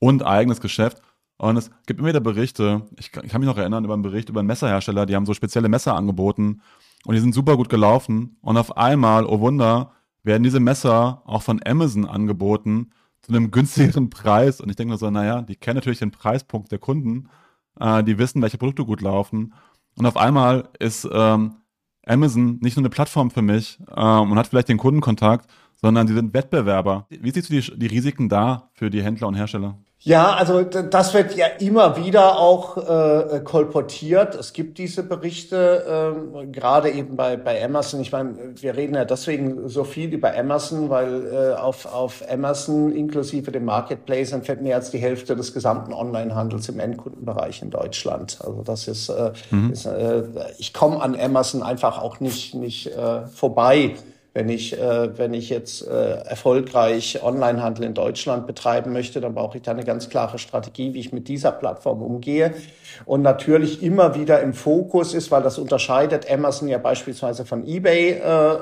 und 0.00 0.24
eigenes 0.24 0.60
Geschäft. 0.60 1.00
Und 1.38 1.56
es 1.56 1.70
gibt 1.86 2.00
immer 2.00 2.08
wieder 2.08 2.20
Berichte, 2.20 2.82
ich 2.98 3.10
ich 3.22 3.30
kann 3.30 3.40
mich 3.40 3.48
noch 3.48 3.58
erinnern 3.58 3.84
über 3.84 3.94
einen 3.94 4.02
Bericht 4.02 4.28
über 4.28 4.40
einen 4.40 4.46
Messerhersteller, 4.46 5.06
die 5.06 5.14
haben 5.14 5.26
so 5.26 5.34
spezielle 5.34 5.68
Messer 5.68 5.94
angeboten 5.94 6.62
und 7.04 7.14
die 7.14 7.20
sind 7.20 7.34
super 7.34 7.56
gut 7.56 7.68
gelaufen. 7.68 8.36
Und 8.42 8.56
auf 8.56 8.76
einmal, 8.76 9.26
oh 9.26 9.40
Wunder, 9.40 9.92
werden 10.22 10.42
diese 10.42 10.60
Messer 10.60 11.22
auch 11.24 11.42
von 11.42 11.60
Amazon 11.64 12.04
angeboten 12.06 12.90
zu 13.26 13.32
einem 13.32 13.50
günstigeren 13.50 14.10
Preis. 14.10 14.60
Und 14.60 14.70
ich 14.70 14.76
denke 14.76 14.92
mir 14.92 14.98
so, 14.98 15.10
naja, 15.10 15.42
die 15.42 15.56
kennen 15.56 15.76
natürlich 15.76 15.98
den 15.98 16.10
Preispunkt 16.10 16.72
der 16.72 16.78
Kunden 16.78 17.28
äh, 17.80 18.02
die 18.04 18.18
wissen, 18.18 18.42
welche 18.42 18.58
Produkte 18.58 18.84
gut 18.84 19.00
laufen. 19.00 19.54
Und 19.96 20.06
auf 20.06 20.16
einmal 20.16 20.68
ist 20.78 21.08
ähm, 21.10 21.56
Amazon 22.06 22.58
nicht 22.60 22.76
nur 22.76 22.82
eine 22.82 22.90
Plattform 22.90 23.30
für 23.30 23.42
mich 23.42 23.78
ähm, 23.94 24.30
und 24.30 24.38
hat 24.38 24.48
vielleicht 24.48 24.68
den 24.68 24.78
Kundenkontakt, 24.78 25.50
sondern 25.76 26.06
sie 26.06 26.14
sind 26.14 26.34
Wettbewerber. 26.34 27.06
Wie 27.08 27.30
siehst 27.30 27.50
du 27.50 27.60
die, 27.60 27.78
die 27.78 27.86
Risiken 27.86 28.28
da 28.28 28.70
für 28.74 28.90
die 28.90 29.02
Händler 29.02 29.28
und 29.28 29.34
Hersteller? 29.34 29.78
Ja, 30.06 30.34
also 30.34 30.62
das 30.62 31.14
wird 31.14 31.34
ja 31.34 31.46
immer 31.58 31.96
wieder 31.96 32.38
auch 32.38 32.76
äh, 32.76 33.40
kolportiert. 33.40 34.36
Es 34.36 34.52
gibt 34.52 34.78
diese 34.78 35.02
Berichte, 35.02 36.14
äh, 36.32 36.46
gerade 36.46 36.92
eben 36.92 37.16
bei, 37.16 37.36
bei 37.36 37.64
Amazon. 37.64 38.00
Ich 38.02 38.12
meine, 38.12 38.36
wir 38.54 38.76
reden 38.76 38.94
ja 38.94 39.04
deswegen 39.04 39.68
so 39.68 39.82
viel 39.82 40.14
über 40.14 40.32
Amazon, 40.38 40.90
weil 40.90 41.26
äh, 41.26 41.54
auf, 41.60 41.92
auf 41.92 42.22
Amazon 42.30 42.92
inklusive 42.92 43.50
dem 43.50 43.64
Marketplace 43.64 44.30
entfällt 44.30 44.62
mehr 44.62 44.76
als 44.76 44.92
die 44.92 44.98
Hälfte 44.98 45.34
des 45.34 45.52
gesamten 45.52 45.92
Onlinehandels 45.92 46.68
im 46.68 46.78
Endkundenbereich 46.78 47.62
in 47.62 47.70
Deutschland. 47.70 48.38
Also 48.44 48.62
das 48.62 48.86
ist, 48.86 49.08
äh, 49.08 49.32
mhm. 49.50 49.72
ist 49.72 49.86
äh, 49.86 50.22
ich 50.58 50.72
komme 50.72 51.02
an 51.02 51.18
Amazon 51.18 51.64
einfach 51.64 52.00
auch 52.00 52.20
nicht, 52.20 52.54
nicht 52.54 52.86
äh, 52.96 53.26
vorbei 53.26 53.96
wenn 54.36 54.50
ich, 54.50 54.78
äh, 54.78 55.16
wenn 55.16 55.32
ich 55.32 55.48
jetzt 55.48 55.88
äh, 55.88 56.16
erfolgreich 56.18 57.22
Onlinehandel 57.22 57.86
in 57.86 57.94
Deutschland 57.94 58.46
betreiben 58.46 58.92
möchte, 58.92 59.22
dann 59.22 59.34
brauche 59.34 59.56
ich 59.56 59.62
da 59.62 59.70
eine 59.70 59.82
ganz 59.82 60.10
klare 60.10 60.38
Strategie, 60.38 60.92
wie 60.92 61.00
ich 61.00 61.10
mit 61.10 61.26
dieser 61.28 61.52
Plattform 61.52 62.02
umgehe. 62.02 62.52
Und 63.06 63.22
natürlich 63.22 63.82
immer 63.82 64.14
wieder 64.14 64.42
im 64.42 64.52
Fokus 64.52 65.14
ist, 65.14 65.30
weil 65.30 65.42
das 65.42 65.56
unterscheidet 65.56 66.30
Amazon 66.30 66.68
ja 66.68 66.76
beispielsweise 66.76 67.46
von 67.46 67.66
eBay, 67.66 68.10
äh, 68.10 68.52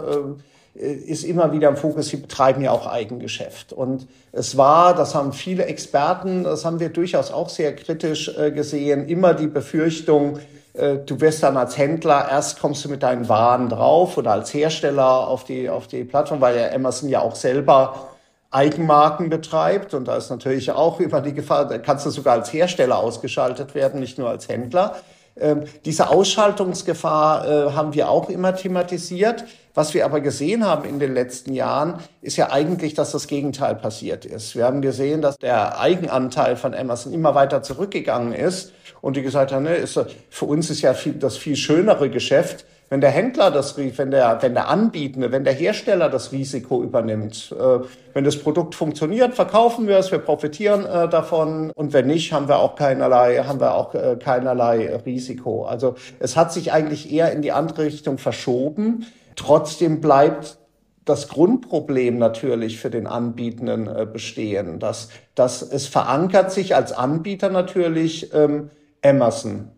äh, 0.76 0.93
ist 0.93 1.25
immer 1.25 1.52
wieder 1.52 1.71
im 1.71 1.76
Fokus, 1.76 2.07
sie 2.07 2.19
betreiben 2.19 2.62
ja 2.62 2.71
auch 2.71 2.87
Eigengeschäft. 2.87 3.73
Und 3.73 4.07
es 4.31 4.57
war, 4.57 4.95
das 4.95 5.16
haben 5.16 5.33
viele 5.33 5.64
Experten, 5.64 6.45
das 6.45 6.64
haben 6.64 6.78
wir 6.78 6.90
durchaus 6.90 7.33
auch 7.33 7.49
sehr 7.49 7.75
kritisch 7.75 8.31
äh, 8.38 8.52
gesehen, 8.52 9.09
immer 9.09 9.35
die 9.35 9.49
Befürchtung, 9.49 10.38
du 10.75 11.21
wirst 11.21 11.43
dann 11.43 11.57
als 11.57 11.78
Händler, 11.78 12.28
erst 12.28 12.61
kommst 12.61 12.85
du 12.85 12.88
mit 12.88 13.04
deinen 13.04 13.28
Waren 13.28 13.69
drauf 13.69 14.19
oder 14.19 14.33
als 14.33 14.52
Hersteller 14.52 15.28
auf 15.28 15.45
die, 15.45 15.71
auf 15.71 15.87
die 15.87 16.02
Plattform, 16.02 16.40
weil 16.40 16.57
ja 16.57 16.73
Amazon 16.73 17.09
ja 17.09 17.21
auch 17.21 17.37
selber 17.37 18.09
Eigenmarken 18.50 19.31
betreibt 19.31 19.95
und 19.95 20.07
da 20.07 20.16
ist 20.16 20.31
natürlich 20.31 20.73
auch 20.73 20.99
immer 21.00 21.21
die 21.21 21.35
Gefahr, 21.35 21.66
da 21.66 21.78
kannst 21.78 22.07
du 22.07 22.11
sogar 22.11 22.35
als 22.35 22.52
Hersteller 22.52 22.99
ausgeschaltet 22.99 23.75
werden, 23.75 24.00
nicht 24.00 24.19
nur 24.19 24.28
als 24.28 24.49
Händler. 24.49 24.97
Ähm, 25.36 25.64
diese 25.84 26.10
Ausschaltungsgefahr 26.10 27.46
äh, 27.46 27.72
haben 27.72 27.94
wir 27.94 28.08
auch 28.08 28.28
immer 28.30 28.54
thematisiert. 28.54 29.44
Was 29.76 29.92
wir 29.92 30.04
aber 30.04 30.20
gesehen 30.20 30.64
haben 30.64 30.88
in 30.88 31.00
den 31.00 31.14
letzten 31.14 31.52
Jahren, 31.52 31.98
ist 32.22 32.36
ja 32.36 32.52
eigentlich, 32.52 32.94
dass 32.94 33.10
das 33.10 33.26
Gegenteil 33.26 33.74
passiert 33.74 34.24
ist. 34.24 34.54
Wir 34.54 34.64
haben 34.64 34.82
gesehen, 34.82 35.20
dass 35.20 35.36
der 35.36 35.80
Eigenanteil 35.80 36.56
von 36.56 36.74
Amazon 36.74 37.12
immer 37.12 37.34
weiter 37.34 37.64
zurückgegangen 37.64 38.32
ist 38.32 38.72
und 39.00 39.16
die 39.16 39.22
gesagt 39.22 39.50
haben, 39.50 39.64
ne, 39.64 39.74
ist, 39.74 39.98
für 40.30 40.44
uns 40.44 40.70
ist 40.70 40.82
ja 40.82 40.94
viel, 40.94 41.14
das 41.14 41.36
viel 41.36 41.56
schönere 41.56 42.08
Geschäft, 42.08 42.64
wenn 42.90 43.00
der 43.00 43.10
Händler 43.10 43.50
das, 43.50 43.76
wenn 43.76 44.10
der, 44.10 44.38
wenn 44.40 44.54
der 44.54 44.68
Anbietende, 44.68 45.32
wenn 45.32 45.44
der 45.44 45.52
Hersteller 45.52 46.08
das 46.08 46.32
Risiko 46.32 46.82
übernimmt, 46.82 47.54
äh, 47.58 47.80
wenn 48.12 48.24
das 48.24 48.36
Produkt 48.36 48.74
funktioniert, 48.74 49.34
verkaufen 49.34 49.88
wir 49.88 49.98
es, 49.98 50.12
wir 50.12 50.18
profitieren 50.18 50.84
äh, 50.84 51.08
davon 51.08 51.70
und 51.70 51.92
wenn 51.92 52.06
nicht, 52.06 52.32
haben 52.32 52.48
wir 52.48 52.58
auch 52.58 52.76
keinerlei, 52.76 53.38
haben 53.38 53.60
wir 53.60 53.74
auch 53.74 53.94
äh, 53.94 54.16
keinerlei 54.22 54.94
Risiko. 55.04 55.64
Also 55.64 55.94
es 56.20 56.36
hat 56.36 56.52
sich 56.52 56.72
eigentlich 56.72 57.12
eher 57.12 57.32
in 57.32 57.42
die 57.42 57.52
andere 57.52 57.84
Richtung 57.84 58.18
verschoben. 58.18 59.06
Trotzdem 59.34 60.00
bleibt 60.00 60.58
das 61.04 61.28
Grundproblem 61.28 62.18
natürlich 62.18 62.78
für 62.78 62.90
den 62.90 63.06
Anbietenden 63.06 63.90
bestehen, 64.12 64.78
dass, 64.78 65.10
dass 65.34 65.60
es 65.60 65.86
verankert 65.86 66.50
sich 66.50 66.74
als 66.74 66.92
Anbieter 66.92 67.50
natürlich 67.50 68.32
ähm, 68.32 68.70
Amazon. 69.02 69.74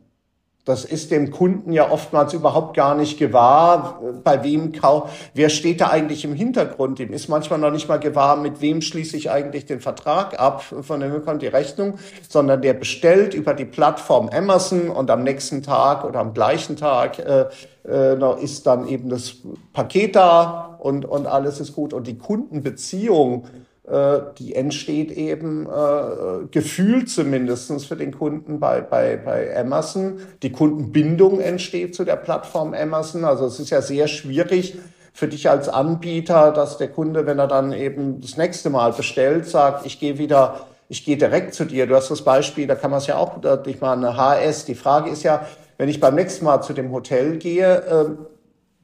Das 0.67 0.85
ist 0.85 1.13
dem 1.13 1.31
Kunden 1.31 1.73
ja 1.73 1.93
oftmals 1.93 2.33
überhaupt 2.35 2.77
gar 2.77 2.97
nicht 2.97 3.19
gewahr, 3.19 4.03
bei 4.25 4.43
wem 4.43 4.73
kau 4.73 5.09
wer 5.33 5.49
steht 5.49 5.81
da 5.81 5.91
eigentlich 5.91 6.25
im 6.25 6.35
Hintergrund. 6.35 6.99
Dem 6.99 7.13
ist 7.13 7.29
manchmal 7.29 7.61
noch 7.61 7.71
nicht 7.71 7.89
mal 7.89 8.01
gewahr, 8.01 8.37
mit 8.37 8.61
wem 8.61 8.83
schließe 8.83 9.17
ich 9.17 9.31
eigentlich 9.31 9.67
den 9.67 9.81
Vertrag 9.81 10.41
ab, 10.41 10.63
von 10.63 10.99
dem 10.99 11.25
kommt 11.25 11.43
die 11.43 11.47
Rechnung, 11.47 12.01
sondern 12.29 12.63
der 12.63 12.75
bestellt 12.75 13.33
über 13.33 13.55
die 13.55 13.65
Plattform 13.65 14.29
Amazon 14.29 14.91
und 14.91 15.09
am 15.09 15.23
nächsten 15.23 15.63
Tag 15.63 16.05
oder 16.05 16.19
am 16.19 16.35
gleichen 16.35 16.75
Tag 16.75 17.21
äh, 17.21 17.47
äh, 17.89 18.43
ist 18.43 18.67
dann 18.67 18.89
eben 18.89 19.09
das 19.09 19.37
Paket 19.73 20.17
da 20.17 20.77
und, 20.81 21.05
und 21.05 21.29
alles 21.29 21.61
ist 21.61 21.77
gut. 21.77 21.93
Und 21.93 22.09
die 22.09 22.19
Kundenbeziehung 22.19 23.45
äh, 23.89 24.19
die 24.39 24.55
entsteht 24.57 25.13
eben 25.13 25.67
äh, 25.67 26.47
gefühlt 26.51 27.09
zumindestens 27.09 27.85
für 27.85 27.95
den 27.95 28.17
Kunden 28.17 28.59
bei, 28.59 28.81
bei, 28.81 29.17
bei 29.17 29.57
Amazon. 29.57 30.19
Die 30.43 30.51
Kundenbindung 30.51 31.41
entsteht 31.41 31.95
zu 31.95 32.05
der 32.05 32.17
Plattform 32.17 32.75
Amazon. 32.75 33.25
Also 33.25 33.47
es 33.47 33.61
ist 33.61 33.71
ja 33.71 33.81
sehr 33.83 34.09
schwierig 34.09 34.77
für 35.13 35.29
dich 35.29 35.49
als 35.49 35.69
Anbieter, 35.69 36.51
dass 36.51 36.79
der 36.79 36.89
Kunde, 36.89 37.27
wenn 37.27 37.39
er 37.39 37.47
dann 37.47 37.73
eben 37.73 38.21
das 38.21 38.37
nächste 38.37 38.71
Mal 38.71 38.93
bestellt, 38.93 39.47
sagt, 39.47 39.87
ich 39.87 40.01
gehe 40.01 40.19
wieder, 40.19 40.67
ich 40.89 41.05
gehe 41.05 41.17
direkt 41.17 41.55
zu 41.55 41.65
dir. 41.65 41.87
Du 41.87 41.95
hast 41.95 42.11
das 42.11 42.23
Beispiel, 42.23 42.67
da 42.67 42.75
kann 42.75 42.91
man 42.91 42.99
es 42.99 43.07
ja 43.07 43.17
auch, 43.17 43.39
ich 43.67 43.81
meine, 43.81 44.17
HS. 44.17 44.65
Die 44.65 44.75
Frage 44.75 45.11
ist 45.11 45.23
ja, 45.23 45.47
wenn 45.79 45.89
ich 45.89 46.01
beim 46.01 46.17
nächsten 46.17 46.45
Mal 46.45 46.61
zu 46.61 46.73
dem 46.73 46.91
Hotel 46.91 47.37
gehe, 47.37 47.77
äh, 47.77 48.05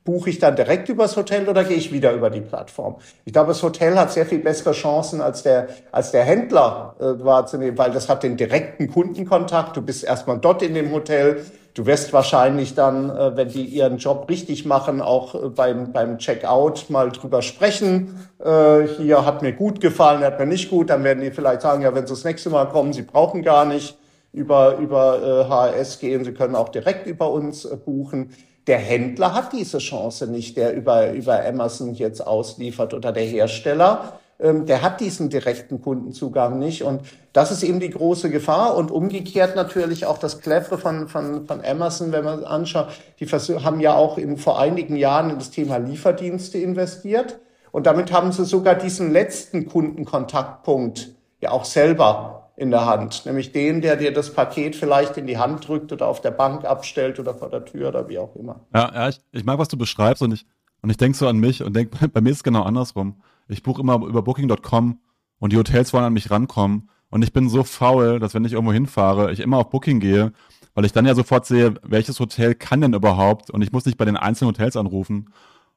buche 0.04 0.30
ich 0.30 0.38
dann 0.38 0.56
direkt 0.56 0.88
übers 0.88 1.16
Hotel 1.16 1.49
oder 1.49 1.64
gehe 1.64 1.76
ich 1.76 1.92
wieder 1.92 2.12
über 2.12 2.30
die 2.30 2.40
Plattform? 2.40 2.97
Ich 3.25 3.32
glaube, 3.32 3.49
das 3.49 3.62
Hotel 3.62 3.97
hat 3.99 4.12
sehr 4.12 4.26
viel 4.26 4.40
bessere 4.40 4.73
Chancen 4.73 5.21
als 5.21 5.42
der, 5.42 5.68
als 5.92 6.11
der 6.11 6.25
Händler 6.25 6.97
äh, 6.99 7.25
wahrzunehmen, 7.25 7.78
weil 7.78 7.92
das 7.92 8.09
hat 8.09 8.23
den 8.23 8.37
direkten 8.37 8.90
Kundenkontakt. 8.90 9.76
Du 9.76 9.82
bist 9.82 10.04
erstmal 10.04 10.38
dort 10.38 10.62
in 10.62 10.75
dem 10.75 10.90
Hotel. 10.92 11.44
Du 11.75 11.87
wirst 11.87 12.12
wahrscheinlich 12.12 12.75
dann, 12.75 13.11
äh, 13.11 13.37
wenn 13.37 13.49
die 13.49 13.64
ihren 13.64 13.99
Job 13.99 14.26
richtig 14.28 14.66
machen, 14.66 15.00
auch 15.00 15.35
äh, 15.35 15.49
beim, 15.49 15.92
beim 15.92 16.18
Checkout 16.18 16.90
mal 16.90 17.11
drüber 17.11 17.40
sprechen. 17.40 18.28
Äh, 18.44 18.88
hier 18.99 19.25
hat 19.25 19.42
mir 19.42 19.52
gut 19.52 19.80
gefallen, 19.80 20.23
hat 20.25 20.38
mir 20.38 20.47
nicht 20.47 20.68
gut. 20.68 20.90
Dann 20.90 21.04
werden 21.04 21.23
die 21.23 21.30
vielleicht 21.30 21.62
sagen, 21.62 21.82
ja, 21.82 21.94
wenn 21.94 22.06
sie 22.06 22.12
das 22.12 22.25
nächste 22.25 22.50
Mal 22.50 22.66
kommen, 22.66 22.92
sie 22.92 23.02
brauchen 23.02 23.42
gar 23.42 23.64
nicht 23.64 23.97
über, 24.32 24.78
über 24.78 25.44
äh, 25.47 25.49
HRS 25.49 25.99
gehen, 25.99 26.25
sie 26.25 26.32
können 26.32 26.56
auch 26.56 26.71
direkt 26.71 27.06
über 27.06 27.30
uns 27.30 27.64
äh, 27.64 27.76
buchen. 27.76 28.30
Der 28.66 28.78
Händler 28.78 29.35
hat 29.35 29.52
diese 29.52 29.78
Chance 29.78 30.28
nicht, 30.28 30.57
der 30.57 30.73
über, 30.75 31.12
über 31.12 31.45
Amazon 31.45 31.95
jetzt 31.95 32.25
ausliefert 32.25 32.95
oder 32.95 33.12
der 33.12 33.25
Hersteller. 33.25 34.21
Ähm, 34.38 34.66
der 34.66 34.83
hat 34.83 35.00
diesen 35.00 35.31
direkten 35.31 35.83
Kundenzugang 35.83 36.59
nicht. 36.59 36.83
Und 36.83 37.02
das 37.33 37.50
ist 37.50 37.62
eben 37.62 37.81
die 37.81 37.90
große 37.90 38.31
Gefahr. 38.31 38.76
Und 38.76 38.90
umgekehrt 38.90 39.57
natürlich 39.57 40.07
auch 40.07 40.19
das 40.19 40.40
Clevere 40.40 40.78
von, 40.78 41.09
von, 41.09 41.47
von 41.47 41.64
Amazon, 41.64 42.12
wenn 42.12 42.25
man 42.25 42.45
anschaut, 42.45 42.88
die 43.19 43.26
haben 43.26 43.81
ja 43.81 43.95
auch 43.95 44.16
in, 44.16 44.37
vor 44.37 44.61
einigen 44.61 44.97
Jahren 44.97 45.31
in 45.31 45.38
das 45.38 45.50
Thema 45.50 45.78
Lieferdienste 45.78 46.59
investiert. 46.59 47.40
Und 47.73 47.87
damit 47.87 48.12
haben 48.12 48.33
sie 48.33 48.45
sogar 48.45 48.75
diesen 48.75 49.12
letzten 49.12 49.66
Kundenkontaktpunkt 49.66 51.11
ja 51.40 51.50
auch 51.50 51.64
selber 51.64 52.41
in 52.62 52.71
der 52.71 52.87
Hand, 52.87 53.26
nämlich 53.26 53.52
den, 53.52 53.83
der 53.83 53.97
dir 53.97 54.12
das 54.12 54.33
Paket 54.33 54.76
vielleicht 54.76 55.16
in 55.19 55.26
die 55.26 55.37
Hand 55.37 55.66
drückt 55.66 55.92
oder 55.92 56.07
auf 56.07 56.21
der 56.21 56.31
Bank 56.31 56.64
abstellt 56.64 57.19
oder 57.19 57.35
vor 57.35 57.50
der 57.50 57.64
Tür 57.64 57.88
oder 57.88 58.09
wie 58.09 58.19
auch 58.19 58.35
immer. 58.37 58.61
Ja, 58.73 58.90
ja 58.95 59.09
ich, 59.09 59.21
ich 59.33 59.45
mag, 59.45 59.59
was 59.59 59.69
du 59.69 59.76
beschreibst 59.76 60.23
und 60.23 60.33
ich, 60.33 60.47
und 60.81 60.88
ich 60.88 60.97
denke 60.97 61.19
so 61.19 61.26
an 61.26 61.38
mich 61.38 61.62
und 61.62 61.75
denke, 61.75 62.09
bei 62.12 62.21
mir 62.21 62.31
ist 62.31 62.38
es 62.38 62.42
genau 62.45 62.62
andersrum. 62.62 63.21
Ich 63.49 63.62
buche 63.62 63.83
immer 63.83 63.97
über 64.07 64.23
Booking.com 64.23 65.00
und 65.40 65.52
die 65.52 65.59
Hotels 65.59 65.92
wollen 65.92 66.04
an 66.04 66.12
mich 66.12 66.31
rankommen 66.31 66.88
und 67.11 67.23
ich 67.23 67.33
bin 67.33 67.49
so 67.49 67.64
faul, 67.64 68.21
dass 68.21 68.33
wenn 68.33 68.45
ich 68.45 68.52
irgendwo 68.52 68.73
hinfahre, 68.73 69.33
ich 69.33 69.40
immer 69.40 69.59
auf 69.59 69.71
Booking 69.71 69.99
gehe, 69.99 70.33
weil 70.75 70.85
ich 70.85 70.92
dann 70.92 71.04
ja 71.04 71.14
sofort 71.14 71.45
sehe, 71.45 71.75
welches 71.83 72.21
Hotel 72.21 72.54
kann 72.54 72.81
denn 72.81 72.95
überhaupt 72.95 73.50
und 73.50 73.61
ich 73.61 73.73
muss 73.73 73.85
nicht 73.85 73.99
bei 73.99 74.04
den 74.04 74.16
einzelnen 74.16 74.54
Hotels 74.54 74.76
anrufen. 74.76 75.31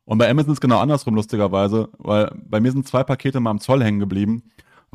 Und 0.05 0.19
bei 0.19 0.29
Amazon 0.29 0.51
ist 0.51 0.57
es 0.57 0.61
genau 0.61 0.77
andersrum, 0.77 1.15
lustigerweise, 1.15 1.89
weil 1.97 2.31
bei 2.47 2.59
mir 2.59 2.71
sind 2.71 2.87
zwei 2.87 3.03
Pakete 3.03 3.39
mal 3.39 3.49
am 3.49 3.59
Zoll 3.59 3.83
hängen 3.83 3.99
geblieben 3.99 4.43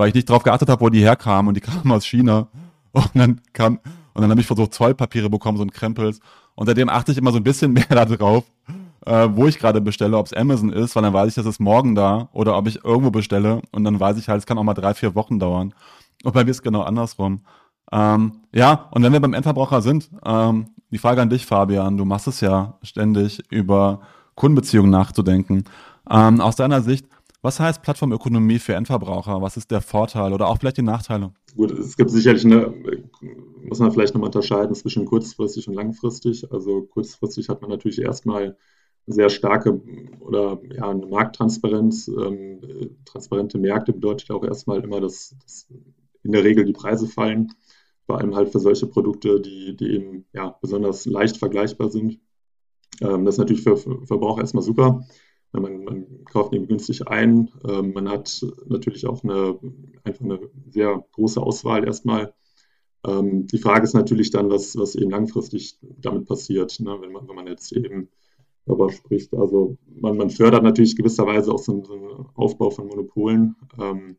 weil 0.01 0.09
ich 0.09 0.15
nicht 0.15 0.31
drauf 0.31 0.43
geachtet 0.43 0.71
habe, 0.71 0.81
wo 0.81 0.89
die 0.89 1.03
herkamen 1.03 1.49
und 1.49 1.55
die 1.55 1.61
kamen 1.61 1.93
aus 1.93 2.07
China. 2.07 2.49
Und 2.93 3.11
dann 3.15 3.41
kam, 3.53 3.79
und 4.15 4.23
dann 4.23 4.31
habe 4.31 4.41
ich 4.41 4.47
versucht, 4.47 4.73
Zollpapiere 4.73 5.29
bekommen, 5.29 5.59
so 5.59 5.63
ein 5.63 5.71
Krempels. 5.71 6.21
Und 6.55 6.67
seitdem 6.67 6.89
achte 6.89 7.13
ich 7.13 7.19
immer 7.19 7.33
so 7.33 7.37
ein 7.37 7.45
bisschen 7.45 7.73
mehr 7.75 7.85
darauf, 7.87 8.45
äh, 9.05 9.29
wo 9.31 9.47
ich 9.47 9.59
gerade 9.59 9.81
bestelle, 9.81 10.17
ob 10.17 10.27
es 10.27 10.33
Amazon 10.33 10.71
ist, 10.71 10.97
weil 10.97 11.03
dann 11.03 11.13
weiß 11.13 11.29
ich, 11.29 11.35
das 11.35 11.45
ist 11.45 11.61
morgen 11.61 11.95
da 11.95 12.31
oder 12.33 12.57
ob 12.57 12.67
ich 12.67 12.83
irgendwo 12.83 13.11
bestelle 13.11 13.61
und 13.73 13.85
dann 13.85 14.01
weiß 14.01 14.17
ich 14.17 14.29
halt, 14.29 14.39
es 14.39 14.47
kann 14.47 14.57
auch 14.57 14.65
mal 14.65 14.75
drei, 14.75 14.95
vier 14.95 15.15
Wochen 15.15 15.39
dauern. 15.39 15.75
Und 16.25 16.33
bei 16.33 16.45
mir 16.45 16.51
ist 16.51 16.59
es 16.59 16.63
genau 16.63 16.83
andersrum. 16.83 17.43
Ähm, 17.93 18.41
ja, 18.53 18.89
und 18.93 19.03
wenn 19.03 19.13
wir 19.13 19.21
beim 19.21 19.35
Endverbraucher 19.35 19.83
sind, 19.83 20.11
ähm, 20.25 20.69
die 20.91 20.99
Frage 20.99 21.21
an 21.21 21.29
dich, 21.29 21.45
Fabian, 21.45 21.97
du 21.99 22.05
machst 22.05 22.27
es 22.27 22.41
ja 22.41 22.79
ständig, 22.83 23.43
über 23.51 24.01
Kundenbeziehungen 24.35 24.91
nachzudenken. 24.91 25.65
Ähm, 26.11 26.41
aus 26.41 26.57
deiner 26.57 26.81
Sicht, 26.81 27.07
was 27.43 27.59
heißt 27.59 27.83
Plattformökonomie 27.83 28.59
für 28.59 28.75
Endverbraucher? 28.75 29.41
Was 29.41 29.57
ist 29.57 29.71
der 29.71 29.81
Vorteil 29.81 30.33
oder 30.33 30.49
auch 30.49 30.59
vielleicht 30.59 30.77
die 30.77 30.83
Nachteile? 30.83 31.33
Gut, 31.57 31.71
es 31.71 31.97
gibt 31.97 32.11
sicherlich 32.11 32.45
eine, 32.45 32.75
muss 33.63 33.79
man 33.79 33.91
vielleicht 33.93 34.15
nochmal 34.15 34.29
unterscheiden 34.29 34.75
zwischen 34.75 35.07
kurzfristig 35.07 35.67
und 35.69 35.75
langfristig. 35.75 36.53
Also 36.53 36.83
kurzfristig 36.83 37.49
hat 37.49 37.63
man 37.63 37.71
natürlich 37.71 38.01
erstmal 38.01 38.57
sehr 39.07 39.31
starke 39.31 39.81
oder 40.21 40.61
ja, 40.73 40.91
eine 40.91 41.07
Markttransparenz. 41.07 42.09
Ähm, 42.09 42.61
transparente 43.05 43.59
Märkte 43.59 43.93
bedeutet 43.93 44.31
auch 44.31 44.45
erstmal 44.45 44.83
immer, 44.83 45.01
dass, 45.01 45.35
dass, 45.43 45.69
in 46.23 46.33
der 46.33 46.45
Regel 46.45 46.67
die 46.67 46.75
Preise 46.75 47.07
fallen, 47.07 47.53
vor 48.05 48.19
allem 48.19 48.35
halt 48.35 48.51
für 48.51 48.61
solche 48.61 48.87
Produkte, 48.87 49.41
die, 49.41 49.75
die 49.77 49.95
eben 49.95 50.27
ja, 50.35 50.57
besonders 50.61 51.07
leicht 51.07 51.39
vergleichbar 51.39 51.91
sind. 51.91 52.21
Ähm, 53.01 53.25
das 53.25 53.37
ist 53.37 53.39
natürlich 53.39 53.63
für, 53.63 53.77
für 53.77 54.07
Verbraucher 54.07 54.43
erstmal 54.43 54.63
super. 54.63 55.07
Man, 55.53 55.85
man 55.85 56.25
kauft 56.27 56.55
ihn 56.55 56.67
günstig 56.67 57.09
ein. 57.09 57.51
Ähm, 57.69 57.93
man 57.93 58.09
hat 58.09 58.41
natürlich 58.67 59.07
auch 59.07 59.25
eine, 59.25 59.59
einfach 60.05 60.25
eine 60.25 60.41
sehr 60.71 61.05
große 61.13 61.41
Auswahl 61.41 61.85
erstmal. 61.85 62.35
Ähm, 63.05 63.47
die 63.47 63.59
Frage 63.59 63.85
ist 63.85 63.95
natürlich 63.95 64.31
dann, 64.31 64.51
was, 64.51 64.77
was 64.77 64.95
eben 64.95 65.11
langfristig 65.11 65.79
damit 65.81 66.27
passiert, 66.27 66.79
ne? 66.81 66.99
wenn, 67.01 67.13
man, 67.13 67.29
wenn 67.29 67.35
man 67.35 67.47
jetzt 67.47 67.73
eben 67.73 68.09
darüber 68.67 68.93
spricht. 68.93 69.35
Also 69.35 69.77
man, 70.01 70.17
man 70.17 70.31
fördert 70.31 70.63
natürlich 70.63 70.97
gewisserweise 70.97 71.53
auch 71.53 71.59
so 71.59 71.73
einen, 71.73 71.85
so 71.85 71.95
einen 71.95 72.27
Aufbau 72.35 72.71
von 72.71 72.87
Monopolen. 72.87 73.57
Ähm, 73.79 74.17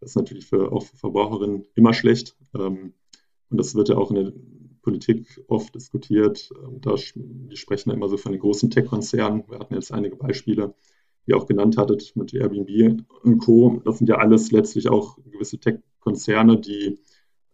das 0.00 0.10
ist 0.10 0.16
natürlich 0.16 0.46
für, 0.46 0.72
auch 0.72 0.82
für 0.82 0.96
Verbraucherinnen 0.96 1.64
immer 1.76 1.94
schlecht. 1.94 2.36
Und 2.52 2.92
das 3.50 3.76
wird 3.76 3.90
ja 3.90 3.96
auch 3.96 4.10
in 4.10 4.16
der 4.16 4.32
Politik 4.82 5.42
oft 5.48 5.74
diskutiert. 5.74 6.50
Ähm, 6.62 6.80
da, 6.80 6.94
wir 7.14 7.56
sprechen 7.56 7.90
immer 7.90 8.08
so 8.08 8.16
von 8.16 8.32
den 8.32 8.40
großen 8.40 8.70
Tech-Konzernen. 8.70 9.44
Wir 9.48 9.58
hatten 9.58 9.74
jetzt 9.74 9.92
einige 9.92 10.16
Beispiele, 10.16 10.74
die 11.26 11.30
ihr 11.30 11.36
auch 11.36 11.46
genannt 11.46 11.76
hattet 11.76 12.14
mit 12.16 12.34
Airbnb 12.34 13.04
und 13.22 13.38
Co. 13.38 13.80
Das 13.84 13.98
sind 13.98 14.08
ja 14.08 14.16
alles 14.16 14.50
letztlich 14.50 14.88
auch 14.88 15.16
gewisse 15.24 15.58
Tech-Konzerne, 15.58 16.60
die 16.60 16.98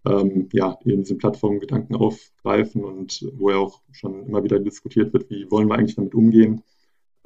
ähm, 0.06 0.48
ja, 0.52 0.78
eben 0.84 1.02
diesen 1.02 1.18
Plattformgedanken 1.18 1.96
aufgreifen 1.96 2.84
und 2.84 3.28
wo 3.34 3.50
ja 3.50 3.56
auch 3.56 3.82
schon 3.92 4.26
immer 4.26 4.42
wieder 4.42 4.58
diskutiert 4.58 5.12
wird, 5.12 5.28
wie 5.30 5.50
wollen 5.50 5.68
wir 5.68 5.74
eigentlich 5.74 5.96
damit 5.96 6.14
umgehen. 6.14 6.62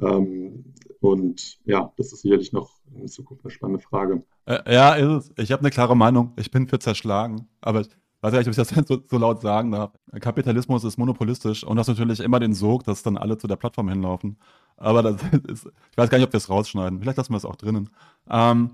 Ähm, 0.01 0.75
und 1.01 1.59
ja, 1.65 1.93
das 1.97 2.13
ist 2.13 2.23
sicherlich 2.23 2.53
noch 2.53 2.81
in 2.95 3.09
Zukunft 3.09 3.45
eine 3.45 3.51
spannende 3.51 3.83
Frage. 3.83 4.25
Äh, 4.47 4.73
ja, 4.73 4.95
ist 4.95 5.31
es. 5.37 5.45
Ich 5.45 5.53
habe 5.53 5.61
eine 5.61 5.71
klare 5.71 5.97
Meinung. 5.97 6.33
Ich 6.39 6.51
bin 6.51 6.69
für 6.69 6.79
zerschlagen. 6.79 7.49
Aber 7.61 7.85
weiß 8.23 8.33
nicht, 8.33 8.47
ob 8.47 8.51
ich 8.51 8.57
das 8.57 8.69
so, 8.89 9.03
so, 9.09 9.19
laut 9.19 9.43
sagen 9.43 9.73
darf. 9.73 9.93
Kapitalismus 10.21 10.85
ist 10.85 10.97
monopolistisch 10.99 11.65
und 11.65 11.77
das 11.77 11.89
natürlich 11.89 12.21
immer 12.21 12.41
den 12.41 12.55
Sog, 12.55 12.85
dass 12.85 13.03
dann 13.03 13.17
alle 13.17 13.37
zu 13.37 13.47
der 13.47 13.57
Plattform 13.57 13.89
hinlaufen. 13.89 14.39
Aber 14.77 15.03
das 15.03 15.23
ist, 15.49 15.67
ich 15.91 15.97
weiß 15.97 16.09
gar 16.09 16.19
nicht, 16.19 16.27
ob 16.27 16.33
wir 16.33 16.39
es 16.39 16.49
rausschneiden. 16.49 17.01
Vielleicht 17.01 17.19
lassen 17.19 17.33
wir 17.33 17.37
es 17.39 17.45
auch 17.45 17.57
drinnen. 17.57 17.91
Ähm, 18.31 18.71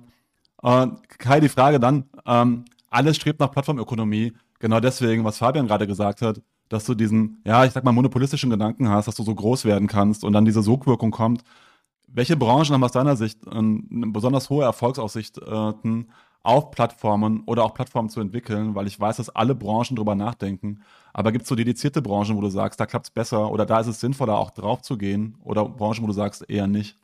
Kai, 1.19 1.41
die 1.41 1.49
Frage 1.49 1.81
dann, 1.81 2.05
ähm, 2.27 2.65
alles 2.91 3.17
strebt 3.17 3.41
nach 3.41 3.51
Plattformökonomie. 3.51 4.33
Genau 4.59 4.81
deswegen, 4.81 5.25
was 5.25 5.39
Fabian 5.39 5.67
gerade 5.67 5.87
gesagt 5.87 6.21
hat, 6.23 6.43
dass 6.69 6.85
du 6.85 6.95
diesen, 6.95 7.41
ja, 7.47 7.65
ich 7.65 7.73
sag 7.73 7.85
mal, 7.85 7.93
monopolistischen 7.93 8.51
Gedanken 8.51 8.89
hast, 8.89 9.07
dass 9.07 9.15
du 9.15 9.23
so 9.23 9.35
groß 9.35 9.65
werden 9.65 9.89
kannst 9.89 10.25
und 10.25 10.33
dann 10.33 10.45
diese 10.45 10.63
Sogwirkung 10.63 11.11
kommt. 11.11 11.43
Welche 12.07 12.37
Branchen 12.37 12.73
haben 12.73 12.85
aus 12.85 12.93
deiner 12.93 13.17
Sicht 13.17 13.47
eine 13.47 13.83
besonders 14.09 14.51
hohe 14.51 14.65
Erfolgsaussichten 14.65 16.07
auf 16.43 16.71
Plattformen 16.71 17.43
oder 17.47 17.65
auch 17.65 17.75
Plattformen 17.75 18.09
zu 18.09 18.21
entwickeln, 18.21 18.75
weil 18.75 18.87
ich 18.87 18.99
weiß, 18.99 19.17
dass 19.19 19.29
alle 19.31 19.55
Branchen 19.55 19.97
drüber 19.97 20.15
nachdenken. 20.15 20.83
Aber 21.13 21.33
gibt 21.33 21.43
es 21.43 21.49
so 21.49 21.55
dedizierte 21.55 22.03
Branchen, 22.03 22.37
wo 22.37 22.41
du 22.41 22.49
sagst, 22.49 22.81
da 22.81 22.87
klappt 22.87 23.07
es 23.07 23.11
besser 23.11 23.51
oder 23.51 23.67
da 23.67 23.81
ist 23.81 23.87
es 23.89 24.01
sinnvoller, 24.01 24.39
auch 24.39 24.51
drauf 24.51 24.83
zu 24.83 24.97
gehen 24.99 25.37
oder 25.45 25.65
Branchen, 25.69 26.03
wo 26.03 26.07
du 26.07 26.13
sagst, 26.13 26.49
eher 26.49 26.67
nicht? 26.67 26.97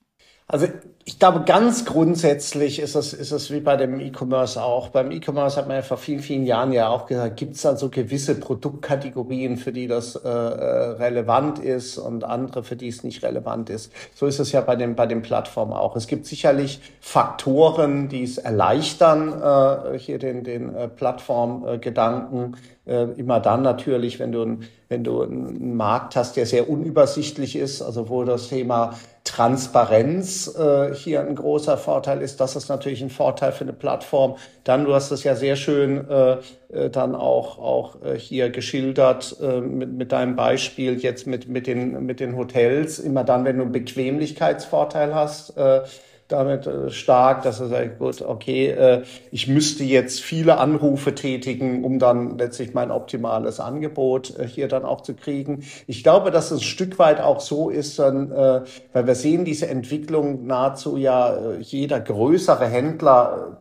Also 0.46 0.68
ich 1.06 1.18
glaube, 1.18 1.44
ganz 1.44 1.86
grundsätzlich 1.86 2.78
ist 2.78 2.94
es, 2.94 3.14
ist 3.14 3.30
es 3.30 3.50
wie 3.50 3.60
bei 3.60 3.76
dem 3.76 3.98
E-Commerce 3.98 4.62
auch. 4.62 4.88
Beim 4.88 5.10
E-Commerce 5.10 5.56
hat 5.56 5.68
man 5.68 5.76
ja 5.76 5.82
vor 5.82 5.96
vielen, 5.96 6.20
vielen 6.20 6.44
Jahren 6.44 6.72
ja 6.72 6.88
auch 6.88 7.06
gesagt, 7.06 7.36
gibt 7.36 7.56
es 7.56 7.62
dann 7.62 7.78
so 7.78 7.88
gewisse 7.88 8.34
Produktkategorien, 8.34 9.56
für 9.56 9.72
die 9.72 9.86
das 9.86 10.16
äh, 10.16 10.28
äh, 10.28 10.30
relevant 10.30 11.58
ist 11.58 11.96
und 11.96 12.24
andere, 12.24 12.62
für 12.62 12.76
die 12.76 12.88
es 12.88 13.04
nicht 13.04 13.22
relevant 13.22 13.70
ist. 13.70 13.92
So 14.14 14.26
ist 14.26 14.38
es 14.38 14.52
ja 14.52 14.60
bei 14.60 14.76
den, 14.76 14.94
bei 14.96 15.06
den 15.06 15.22
Plattformen 15.22 15.72
auch. 15.72 15.96
Es 15.96 16.06
gibt 16.06 16.26
sicherlich 16.26 16.80
Faktoren, 17.00 18.08
die 18.08 18.22
es 18.22 18.36
erleichtern, 18.36 19.28
äh, 19.42 19.98
hier 19.98 20.18
den, 20.18 20.44
den 20.44 20.74
äh, 20.74 20.88
Plattformgedanken. 20.88 22.54
Äh, 22.54 22.73
immer 22.86 23.40
dann 23.40 23.62
natürlich, 23.62 24.18
wenn 24.18 24.30
du, 24.30 24.58
wenn 24.88 25.04
du 25.04 25.22
einen 25.22 25.74
Markt 25.74 26.16
hast, 26.16 26.36
der 26.36 26.44
sehr 26.44 26.68
unübersichtlich 26.68 27.56
ist, 27.56 27.80
also 27.80 28.10
wo 28.10 28.24
das 28.24 28.48
Thema 28.48 28.94
Transparenz 29.24 30.54
äh, 30.54 30.94
hier 30.94 31.22
ein 31.22 31.34
großer 31.34 31.78
Vorteil 31.78 32.20
ist. 32.20 32.40
Das 32.40 32.56
ist 32.56 32.68
natürlich 32.68 33.02
ein 33.02 33.08
Vorteil 33.08 33.52
für 33.52 33.64
eine 33.64 33.72
Plattform. 33.72 34.36
Dann, 34.64 34.84
du 34.84 34.94
hast 34.94 35.10
es 35.12 35.24
ja 35.24 35.34
sehr 35.34 35.56
schön 35.56 36.08
äh, 36.08 36.36
äh, 36.68 36.90
dann 36.90 37.14
auch, 37.14 37.58
auch 37.58 38.02
äh, 38.02 38.18
hier 38.18 38.50
geschildert 38.50 39.36
äh, 39.40 39.62
mit, 39.62 39.92
mit 39.94 40.12
deinem 40.12 40.36
Beispiel 40.36 40.98
jetzt 40.98 41.26
mit, 41.26 41.48
mit, 41.48 41.66
den, 41.66 42.04
mit 42.04 42.20
den 42.20 42.36
Hotels. 42.36 42.98
Immer 42.98 43.24
dann, 43.24 43.46
wenn 43.46 43.56
du 43.56 43.62
einen 43.62 43.72
Bequemlichkeitsvorteil 43.72 45.14
hast, 45.14 45.56
äh, 45.56 45.80
damit 46.28 46.66
äh, 46.66 46.90
stark, 46.90 47.42
dass 47.42 47.60
er 47.60 47.68
sagt, 47.68 47.98
gut, 47.98 48.22
okay, 48.22 48.68
äh, 48.70 49.02
ich 49.30 49.48
müsste 49.48 49.84
jetzt 49.84 50.20
viele 50.20 50.58
Anrufe 50.58 51.14
tätigen, 51.14 51.84
um 51.84 51.98
dann 51.98 52.38
letztlich 52.38 52.74
mein 52.74 52.90
optimales 52.90 53.60
Angebot 53.60 54.38
äh, 54.38 54.46
hier 54.46 54.68
dann 54.68 54.84
auch 54.84 55.02
zu 55.02 55.14
kriegen. 55.14 55.64
Ich 55.86 56.02
glaube, 56.02 56.30
dass 56.30 56.50
es 56.50 56.60
ein 56.60 56.64
Stück 56.64 56.98
weit 56.98 57.20
auch 57.20 57.40
so 57.40 57.68
ist, 57.70 57.98
dann, 57.98 58.30
weil 58.30 59.06
wir 59.06 59.14
sehen 59.14 59.44
diese 59.44 59.68
Entwicklung 59.68 60.46
nahezu 60.46 60.96
ja 60.96 61.38
jeder 61.60 62.00
größere 62.00 62.66
Händler 62.66 63.58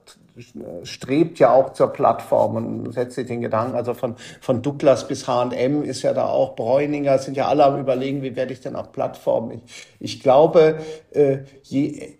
strebt 0.84 1.40
ja 1.40 1.54
auch 1.54 1.74
zur 1.74 1.94
Plattform 1.94 2.56
und 2.56 2.92
setzt 2.94 3.16
sich 3.16 3.28
den 3.28 3.42
Gedanken, 3.42 3.76
also 3.76 3.94
von, 3.94 4.16
von 4.42 4.62
Douglas 4.62 5.08
bis 5.08 5.28
H&M 5.28 5.84
ist 5.84 6.02
ja 6.02 6.14
da 6.14 6.26
auch 6.26 6.56
Bräuninger, 6.56 7.20
sind 7.20 7.38
ja 7.38 7.48
alle 7.48 7.66
am 7.66 7.80
überlegen, 7.80 8.24
wie 8.24 8.36
werde 8.36 8.54
ich 8.54 8.62
denn 8.62 8.76
auch 8.76 8.92
Plattform. 8.92 9.52
Ich, 9.52 9.62
ich 10.00 10.20
glaube, 10.22 10.80
äh, 11.12 11.40
je 11.62 12.18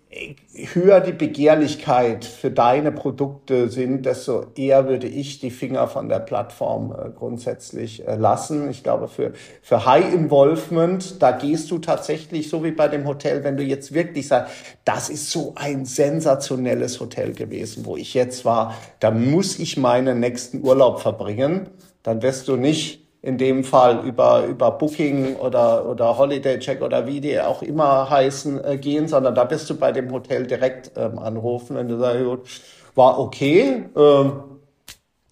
höher 0.52 1.00
die 1.00 1.12
Begehrlichkeit 1.12 2.24
für 2.24 2.50
deine 2.50 2.92
Produkte 2.92 3.68
sind, 3.68 4.06
desto 4.06 4.46
eher 4.54 4.88
würde 4.88 5.08
ich 5.08 5.40
die 5.40 5.50
Finger 5.50 5.88
von 5.88 6.08
der 6.08 6.20
Plattform 6.20 6.92
äh, 6.92 7.10
grundsätzlich 7.10 8.06
äh, 8.06 8.14
lassen. 8.14 8.70
Ich 8.70 8.82
glaube, 8.82 9.08
für, 9.08 9.32
für 9.62 9.84
High 9.86 10.14
Involvement, 10.14 11.20
da 11.20 11.32
gehst 11.32 11.70
du 11.70 11.78
tatsächlich 11.78 12.48
so 12.48 12.62
wie 12.62 12.70
bei 12.70 12.88
dem 12.88 13.06
Hotel, 13.06 13.42
wenn 13.42 13.56
du 13.56 13.64
jetzt 13.64 13.92
wirklich 13.92 14.28
sagst, 14.28 14.54
das 14.84 15.08
ist 15.08 15.30
so 15.30 15.52
ein 15.56 15.84
sensationelles 15.84 17.00
Hotel 17.00 17.32
gewesen, 17.32 17.84
wo 17.84 17.96
ich 17.96 18.14
jetzt 18.14 18.44
war, 18.44 18.74
da 19.00 19.10
muss 19.10 19.58
ich 19.58 19.76
meinen 19.76 20.20
nächsten 20.20 20.64
Urlaub 20.64 21.00
verbringen, 21.00 21.70
dann 22.02 22.22
wirst 22.22 22.46
du 22.48 22.56
nicht 22.56 23.03
in 23.24 23.38
dem 23.38 23.64
Fall 23.64 24.04
über, 24.04 24.44
über 24.44 24.70
Booking 24.72 25.36
oder, 25.36 25.88
oder 25.88 26.18
Holiday 26.18 26.58
Check 26.58 26.82
oder 26.82 27.06
wie 27.06 27.22
die 27.22 27.40
auch 27.40 27.62
immer 27.62 28.10
heißen, 28.10 28.62
äh, 28.62 28.76
gehen, 28.76 29.08
sondern 29.08 29.34
da 29.34 29.44
bist 29.44 29.70
du 29.70 29.76
bei 29.76 29.92
dem 29.92 30.12
Hotel 30.12 30.46
direkt 30.46 30.92
ähm, 30.96 31.18
anrufen, 31.18 31.76
wenn 31.76 31.88
du 31.88 31.98
sagst, 31.98 32.62
war 32.94 33.18
okay, 33.18 33.86
äh, 33.96 34.24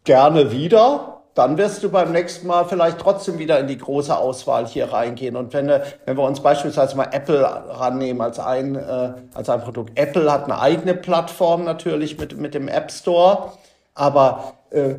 gerne 0.04 0.50
wieder, 0.52 1.22
dann 1.34 1.58
wirst 1.58 1.82
du 1.82 1.90
beim 1.90 2.12
nächsten 2.12 2.46
Mal 2.46 2.64
vielleicht 2.64 2.98
trotzdem 2.98 3.38
wieder 3.38 3.58
in 3.58 3.66
die 3.66 3.76
große 3.76 4.16
Auswahl 4.16 4.66
hier 4.66 4.90
reingehen. 4.90 5.36
Und 5.36 5.52
wenn, 5.52 5.68
wenn 5.68 6.16
wir 6.16 6.24
uns 6.24 6.40
beispielsweise 6.40 6.96
mal 6.96 7.08
Apple 7.12 7.42
rannehmen 7.42 8.22
als 8.22 8.38
ein, 8.38 8.74
äh, 8.74 9.12
als 9.34 9.50
ein 9.50 9.60
Produkt. 9.60 9.98
Apple 9.98 10.32
hat 10.32 10.44
eine 10.44 10.60
eigene 10.60 10.94
Plattform 10.94 11.64
natürlich 11.64 12.18
mit, 12.18 12.38
mit 12.38 12.54
dem 12.54 12.68
App 12.68 12.90
Store, 12.90 13.52
aber 13.94 14.54
äh, 14.70 14.94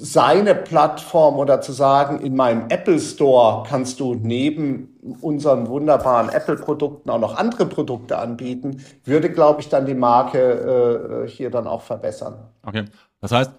seine 0.00 0.54
Plattform 0.54 1.38
oder 1.38 1.60
zu 1.60 1.72
sagen, 1.72 2.20
in 2.20 2.36
meinem 2.36 2.66
Apple 2.68 3.00
Store 3.00 3.64
kannst 3.68 3.98
du 3.98 4.14
neben 4.14 4.96
unseren 5.20 5.66
wunderbaren 5.66 6.28
Apple-Produkten 6.28 7.10
auch 7.10 7.18
noch 7.18 7.36
andere 7.36 7.66
Produkte 7.66 8.16
anbieten, 8.18 8.82
würde, 9.04 9.30
glaube 9.30 9.60
ich, 9.60 9.68
dann 9.68 9.86
die 9.86 9.94
Marke 9.94 11.24
äh, 11.26 11.28
hier 11.28 11.50
dann 11.50 11.66
auch 11.66 11.82
verbessern. 11.82 12.48
Okay, 12.64 12.84
das 13.20 13.32
heißt, 13.32 13.50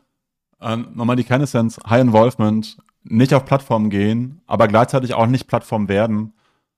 ähm, 0.62 0.88
nochmal 0.94 1.18
die 1.18 1.26
Kennessenz, 1.26 1.78
High 1.90 2.02
Involvement, 2.02 2.78
nicht 3.04 3.34
auf 3.34 3.44
Plattform 3.44 3.90
gehen, 3.90 4.42
aber 4.48 4.68
gleichzeitig 4.68 5.14
auch 5.14 5.28
nicht 5.28 5.48
Plattform 5.48 5.90
werden, 5.90 6.34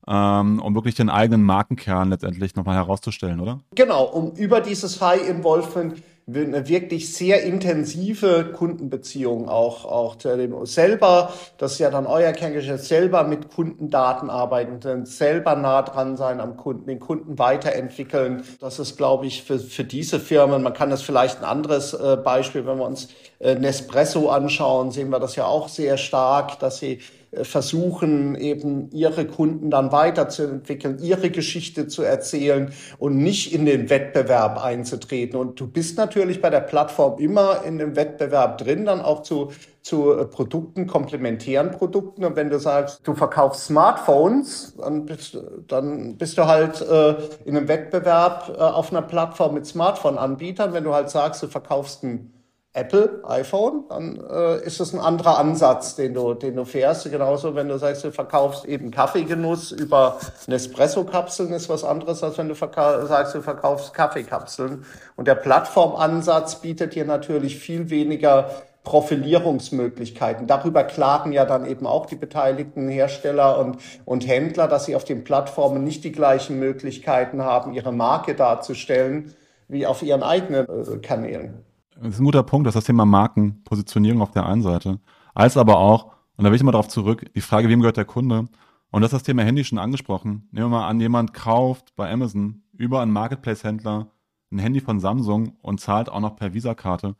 ähm, 0.07 0.59
um 0.59 0.73
wirklich 0.73 0.95
den 0.95 1.09
eigenen 1.11 1.43
Markenkern 1.43 2.09
letztendlich 2.09 2.55
nochmal 2.55 2.75
herauszustellen, 2.75 3.39
oder? 3.39 3.59
Genau, 3.75 4.05
um 4.05 4.31
über 4.31 4.59
dieses 4.59 4.99
High 5.01 5.27
Involvement 5.29 6.01
eine 6.27 6.67
wirklich 6.67 7.13
sehr 7.13 7.43
intensive 7.43 8.51
Kundenbeziehung 8.53 9.49
auch, 9.49 9.85
auch 9.85 10.15
zu 10.15 10.35
dem 10.37 10.65
selber, 10.65 11.33
das 11.57 11.73
ist 11.73 11.79
ja 11.79 11.89
dann 11.89 12.05
euer 12.05 12.31
Kerngeschäft, 12.31 12.85
selber 12.85 13.23
mit 13.23 13.49
Kundendaten 13.53 14.29
arbeiten, 14.29 15.05
selber 15.05 15.55
nah 15.55 15.81
dran 15.81 16.17
sein 16.17 16.39
am 16.39 16.57
Kunden, 16.57 16.87
den 16.87 16.99
Kunden 16.99 17.39
weiterentwickeln. 17.39 18.43
Das 18.59 18.79
ist, 18.79 18.97
glaube 18.97 19.25
ich, 19.25 19.43
für, 19.43 19.59
für 19.59 19.83
diese 19.83 20.19
Firmen, 20.19 20.61
man 20.63 20.73
kann 20.73 20.89
das 20.89 21.01
vielleicht 21.01 21.39
ein 21.39 21.45
anderes 21.45 21.93
äh, 21.93 22.17
Beispiel, 22.23 22.65
wenn 22.65 22.77
wir 22.77 22.85
uns 22.85 23.09
äh, 23.39 23.55
Nespresso 23.55 24.29
anschauen, 24.29 24.91
sehen 24.91 25.09
wir 25.09 25.19
das 25.19 25.35
ja 25.35 25.45
auch 25.45 25.67
sehr 25.67 25.97
stark, 25.97 26.59
dass 26.59 26.77
sie 26.77 26.99
versuchen, 27.33 28.35
eben 28.35 28.89
ihre 28.91 29.25
Kunden 29.25 29.71
dann 29.71 29.93
weiterzuentwickeln, 29.93 30.99
ihre 30.99 31.29
Geschichte 31.29 31.87
zu 31.87 32.03
erzählen 32.03 32.73
und 32.99 33.17
nicht 33.17 33.53
in 33.53 33.65
den 33.65 33.89
Wettbewerb 33.89 34.61
einzutreten. 34.61 35.39
Und 35.39 35.59
du 35.59 35.67
bist 35.67 35.97
natürlich 35.97 36.41
bei 36.41 36.49
der 36.49 36.59
Plattform 36.59 37.19
immer 37.19 37.63
in 37.63 37.77
dem 37.77 37.95
Wettbewerb 37.95 38.57
drin, 38.57 38.85
dann 38.85 38.99
auch 38.99 39.23
zu, 39.23 39.51
zu 39.81 40.11
äh, 40.11 40.25
Produkten, 40.25 40.87
komplementären 40.87 41.71
Produkten. 41.71 42.25
Und 42.25 42.35
wenn 42.35 42.49
du 42.49 42.59
sagst, 42.59 42.99
du 43.05 43.13
verkaufst 43.13 43.65
Smartphones, 43.65 44.75
dann 44.77 45.05
bist, 45.05 45.37
dann 45.69 46.17
bist 46.17 46.37
du 46.37 46.47
halt 46.47 46.81
äh, 46.81 47.15
in 47.45 47.55
einem 47.55 47.69
Wettbewerb 47.69 48.53
äh, 48.57 48.59
auf 48.59 48.91
einer 48.91 49.03
Plattform 49.03 49.53
mit 49.53 49.65
Smartphone-Anbietern. 49.65 50.73
Wenn 50.73 50.83
du 50.83 50.93
halt 50.93 51.09
sagst, 51.09 51.41
du 51.43 51.47
verkaufst 51.47 52.03
ein 52.03 52.33
Apple, 52.73 53.21
iPhone, 53.27 53.83
dann 53.89 54.17
äh, 54.29 54.63
ist 54.63 54.79
es 54.79 54.93
ein 54.93 54.99
anderer 55.01 55.37
Ansatz, 55.37 55.95
den 55.95 56.13
du, 56.13 56.33
den 56.33 56.55
du 56.55 56.63
fährst. 56.63 57.03
Genauso, 57.11 57.53
wenn 57.53 57.67
du 57.67 57.77
sagst, 57.77 58.05
du 58.05 58.11
verkaufst 58.11 58.63
eben 58.63 58.91
Kaffeegenuss 58.91 59.73
über 59.73 60.19
Nespresso-Kapseln, 60.47 61.51
ist 61.51 61.67
was 61.67 61.83
anderes, 61.83 62.23
als 62.23 62.37
wenn 62.37 62.47
du 62.47 62.55
sagst, 62.55 63.35
du 63.35 63.41
verkaufst 63.41 63.93
Kaffeekapseln. 63.93 64.85
Und 65.17 65.27
der 65.27 65.35
Plattformansatz 65.35 66.61
bietet 66.61 66.95
dir 66.95 67.03
natürlich 67.03 67.59
viel 67.59 67.89
weniger 67.89 68.49
Profilierungsmöglichkeiten. 68.85 70.47
Darüber 70.47 70.85
klagen 70.85 71.33
ja 71.33 71.43
dann 71.43 71.65
eben 71.65 71.85
auch 71.85 72.05
die 72.05 72.15
beteiligten 72.15 72.87
Hersteller 72.87 73.59
und, 73.59 73.79
und 74.05 74.25
Händler, 74.25 74.69
dass 74.69 74.85
sie 74.85 74.95
auf 74.95 75.03
den 75.03 75.25
Plattformen 75.25 75.83
nicht 75.83 76.05
die 76.05 76.13
gleichen 76.13 76.57
Möglichkeiten 76.57 77.43
haben, 77.43 77.73
ihre 77.73 77.91
Marke 77.91 78.33
darzustellen, 78.33 79.33
wie 79.67 79.85
auf 79.85 80.01
ihren 80.01 80.23
eigenen 80.23 80.65
äh, 80.67 80.97
Kanälen. 80.99 81.65
Das 82.01 82.15
ist 82.15 82.19
ein 82.19 82.25
guter 82.25 82.41
Punkt, 82.41 82.65
dass 82.65 82.73
das 82.73 82.85
Thema 82.85 83.05
Markenpositionierung 83.05 84.23
auf 84.23 84.31
der 84.31 84.47
einen 84.47 84.63
Seite, 84.63 84.99
als 85.35 85.55
aber 85.55 85.77
auch, 85.77 86.13
und 86.35 86.43
da 86.43 86.49
will 86.49 86.55
ich 86.55 86.63
mal 86.63 86.71
darauf 86.71 86.87
zurück, 86.87 87.31
die 87.35 87.41
Frage, 87.41 87.69
wem 87.69 87.79
gehört 87.81 87.97
der 87.97 88.05
Kunde? 88.05 88.47
Und 88.89 89.01
das 89.01 89.09
ist 89.09 89.19
das 89.19 89.23
Thema 89.23 89.43
Handy 89.43 89.63
schon 89.63 89.77
angesprochen. 89.77 90.47
Nehmen 90.51 90.71
wir 90.71 90.79
mal 90.79 90.87
an, 90.87 90.99
jemand 90.99 91.35
kauft 91.35 91.95
bei 91.95 92.11
Amazon 92.11 92.63
über 92.75 93.01
einen 93.01 93.11
Marketplace-Händler 93.11 94.07
ein 94.51 94.57
Handy 94.57 94.79
von 94.79 94.99
Samsung 94.99 95.57
und 95.61 95.79
zahlt 95.79 96.09
auch 96.09 96.19
noch 96.19 96.35
per 96.35 96.55
Visa-Karte. 96.55 97.15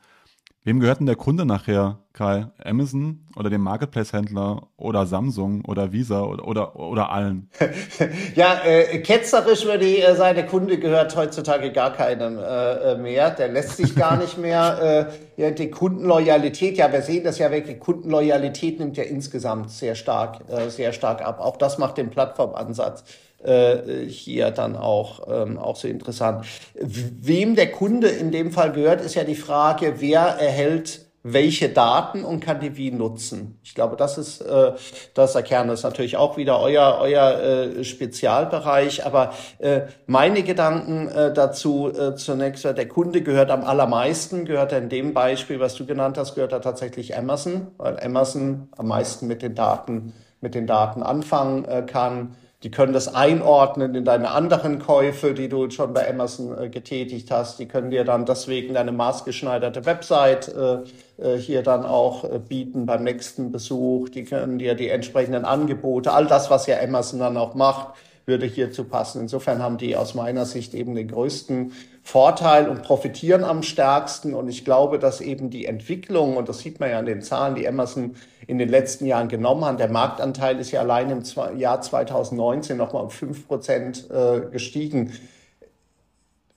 Wem 0.63 0.79
gehört 0.79 0.99
denn 0.99 1.07
der 1.07 1.15
Kunde 1.15 1.43
nachher, 1.43 1.97
Kai? 2.13 2.45
Amazon 2.63 3.25
oder 3.35 3.49
dem 3.49 3.61
Marketplace-Händler 3.61 4.67
oder 4.77 5.07
Samsung 5.07 5.65
oder 5.65 5.91
Visa 5.91 6.21
oder, 6.21 6.47
oder, 6.47 6.75
oder 6.75 7.11
allen? 7.11 7.49
ja, 8.35 8.61
äh, 8.63 8.99
ketzerisch 8.99 9.65
würde 9.65 9.85
ich 9.85 10.07
äh, 10.07 10.15
sagen, 10.15 10.35
der 10.35 10.45
Kunde 10.45 10.77
gehört 10.77 11.15
heutzutage 11.15 11.71
gar 11.71 11.93
keinem 11.93 12.37
äh, 12.37 12.91
äh 12.91 12.97
mehr. 12.97 13.31
Der 13.31 13.47
lässt 13.47 13.77
sich 13.77 13.95
gar 13.95 14.17
nicht 14.17 14.37
mehr. 14.37 14.61
Äh, 14.81 15.05
ja, 15.37 15.51
die 15.51 15.69
Kundenloyalität, 15.69 16.77
ja, 16.77 16.91
wir 16.91 17.01
sehen 17.01 17.23
das 17.23 17.37
ja 17.37 17.51
wirklich, 17.51 17.79
Kundenloyalität 17.79 18.79
nimmt 18.79 18.97
ja 18.97 19.03
insgesamt 19.03 19.69
sehr 19.69 19.95
stark, 19.95 20.39
äh, 20.49 20.69
sehr 20.69 20.91
stark 20.91 21.21
ab. 21.21 21.39
Auch 21.39 21.57
das 21.57 21.77
macht 21.77 21.97
den 21.97 22.09
Plattformansatz 22.09 23.03
äh, 23.43 24.05
hier 24.07 24.51
dann 24.51 24.75
auch, 24.75 25.21
ähm, 25.27 25.57
auch 25.57 25.75
so 25.75 25.87
interessant. 25.87 26.45
Wem 26.75 27.55
der 27.55 27.71
Kunde 27.71 28.07
in 28.07 28.31
dem 28.31 28.51
Fall 28.51 28.71
gehört, 28.71 29.01
ist 29.01 29.15
ja 29.15 29.23
die 29.23 29.35
Frage, 29.35 29.95
wer 29.99 30.21
erhält 30.21 31.05
welche 31.23 31.69
Daten 31.69 32.23
und 32.23 32.39
kann 32.39 32.59
die 32.59 32.77
wie 32.77 32.91
nutzen. 32.91 33.59
Ich 33.63 33.75
glaube, 33.75 33.95
das 33.95 34.17
ist 34.17 34.41
äh, 34.41 34.71
das 35.13 35.35
Kern. 35.43 35.67
Das 35.67 35.79
ist 35.79 35.83
natürlich 35.83 36.17
auch 36.17 36.37
wieder 36.37 36.59
euer 36.59 36.97
euer 36.99 37.39
äh, 37.39 37.83
Spezialbereich. 37.83 39.05
Aber 39.05 39.33
äh, 39.59 39.81
meine 40.07 40.41
Gedanken 40.43 41.09
äh, 41.09 41.31
dazu 41.31 41.91
äh, 41.91 42.15
zunächst: 42.15 42.63
Der 42.63 42.87
Kunde 42.87 43.21
gehört 43.21 43.51
am 43.51 43.63
allermeisten. 43.63 44.45
Gehört 44.45 44.73
in 44.73 44.89
dem 44.89 45.13
Beispiel, 45.13 45.59
was 45.59 45.75
du 45.75 45.85
genannt 45.85 46.17
hast, 46.17 46.33
gehört 46.33 46.53
er 46.53 46.61
tatsächlich 46.61 47.15
Amazon, 47.15 47.67
weil 47.77 47.99
Amazon 47.99 48.69
am 48.77 48.87
meisten 48.87 49.27
mit 49.27 49.43
den 49.43 49.53
Daten 49.53 50.13
mit 50.41 50.55
den 50.55 50.67
Daten 50.67 51.03
anfangen 51.03 51.65
äh, 51.65 51.83
kann. 51.83 52.35
Die 52.63 52.69
können 52.69 52.93
das 52.93 53.13
einordnen 53.13 53.95
in 53.95 54.05
deine 54.05 54.31
anderen 54.31 54.77
Käufe, 54.77 55.33
die 55.33 55.49
du 55.49 55.69
schon 55.71 55.93
bei 55.93 56.07
Amazon 56.07 56.55
äh, 56.55 56.69
getätigt 56.69 57.31
hast. 57.31 57.57
Die 57.57 57.67
können 57.67 57.89
dir 57.89 58.03
dann 58.03 58.25
deswegen 58.25 58.75
deine 58.75 58.91
maßgeschneiderte 58.91 59.85
Website 59.85 60.49
äh, 60.49 60.83
äh, 61.17 61.37
hier 61.37 61.63
dann 61.63 61.85
auch 61.85 62.23
äh, 62.23 62.37
bieten 62.37 62.85
beim 62.85 63.03
nächsten 63.03 63.51
Besuch. 63.51 64.09
Die 64.09 64.25
können 64.25 64.59
dir 64.59 64.75
die 64.75 64.89
entsprechenden 64.89 65.43
Angebote, 65.43 66.13
all 66.13 66.27
das, 66.27 66.51
was 66.51 66.67
ja 66.67 66.79
Amazon 66.79 67.19
dann 67.19 67.35
auch 67.35 67.55
macht, 67.55 67.95
würde 68.27 68.45
hierzu 68.45 68.83
passen. 68.83 69.21
Insofern 69.21 69.63
haben 69.63 69.77
die 69.77 69.95
aus 69.95 70.13
meiner 70.13 70.45
Sicht 70.45 70.75
eben 70.75 70.93
den 70.93 71.07
größten 71.07 71.71
Vorteil 72.03 72.67
und 72.67 72.81
profitieren 72.83 73.43
am 73.43 73.63
stärksten. 73.63 74.33
Und 74.33 74.49
ich 74.49 74.65
glaube, 74.65 74.99
dass 74.99 75.21
eben 75.21 75.49
die 75.49 75.65
Entwicklung, 75.65 76.37
und 76.37 76.49
das 76.49 76.59
sieht 76.59 76.79
man 76.79 76.89
ja 76.89 76.99
an 76.99 77.05
den 77.05 77.21
Zahlen, 77.21 77.55
die 77.55 77.67
Amazon 77.67 78.15
in 78.47 78.57
den 78.57 78.69
letzten 78.69 79.05
Jahren 79.05 79.27
genommen 79.27 79.65
hat, 79.65 79.79
der 79.79 79.89
Marktanteil 79.89 80.59
ist 80.59 80.71
ja 80.71 80.81
allein 80.81 81.09
im 81.09 81.23
Jahr 81.57 81.81
2019 81.81 82.75
nochmal 82.75 83.03
um 83.03 83.09
fünf 83.11 83.47
Prozent 83.47 84.09
äh, 84.09 84.41
gestiegen 84.51 85.11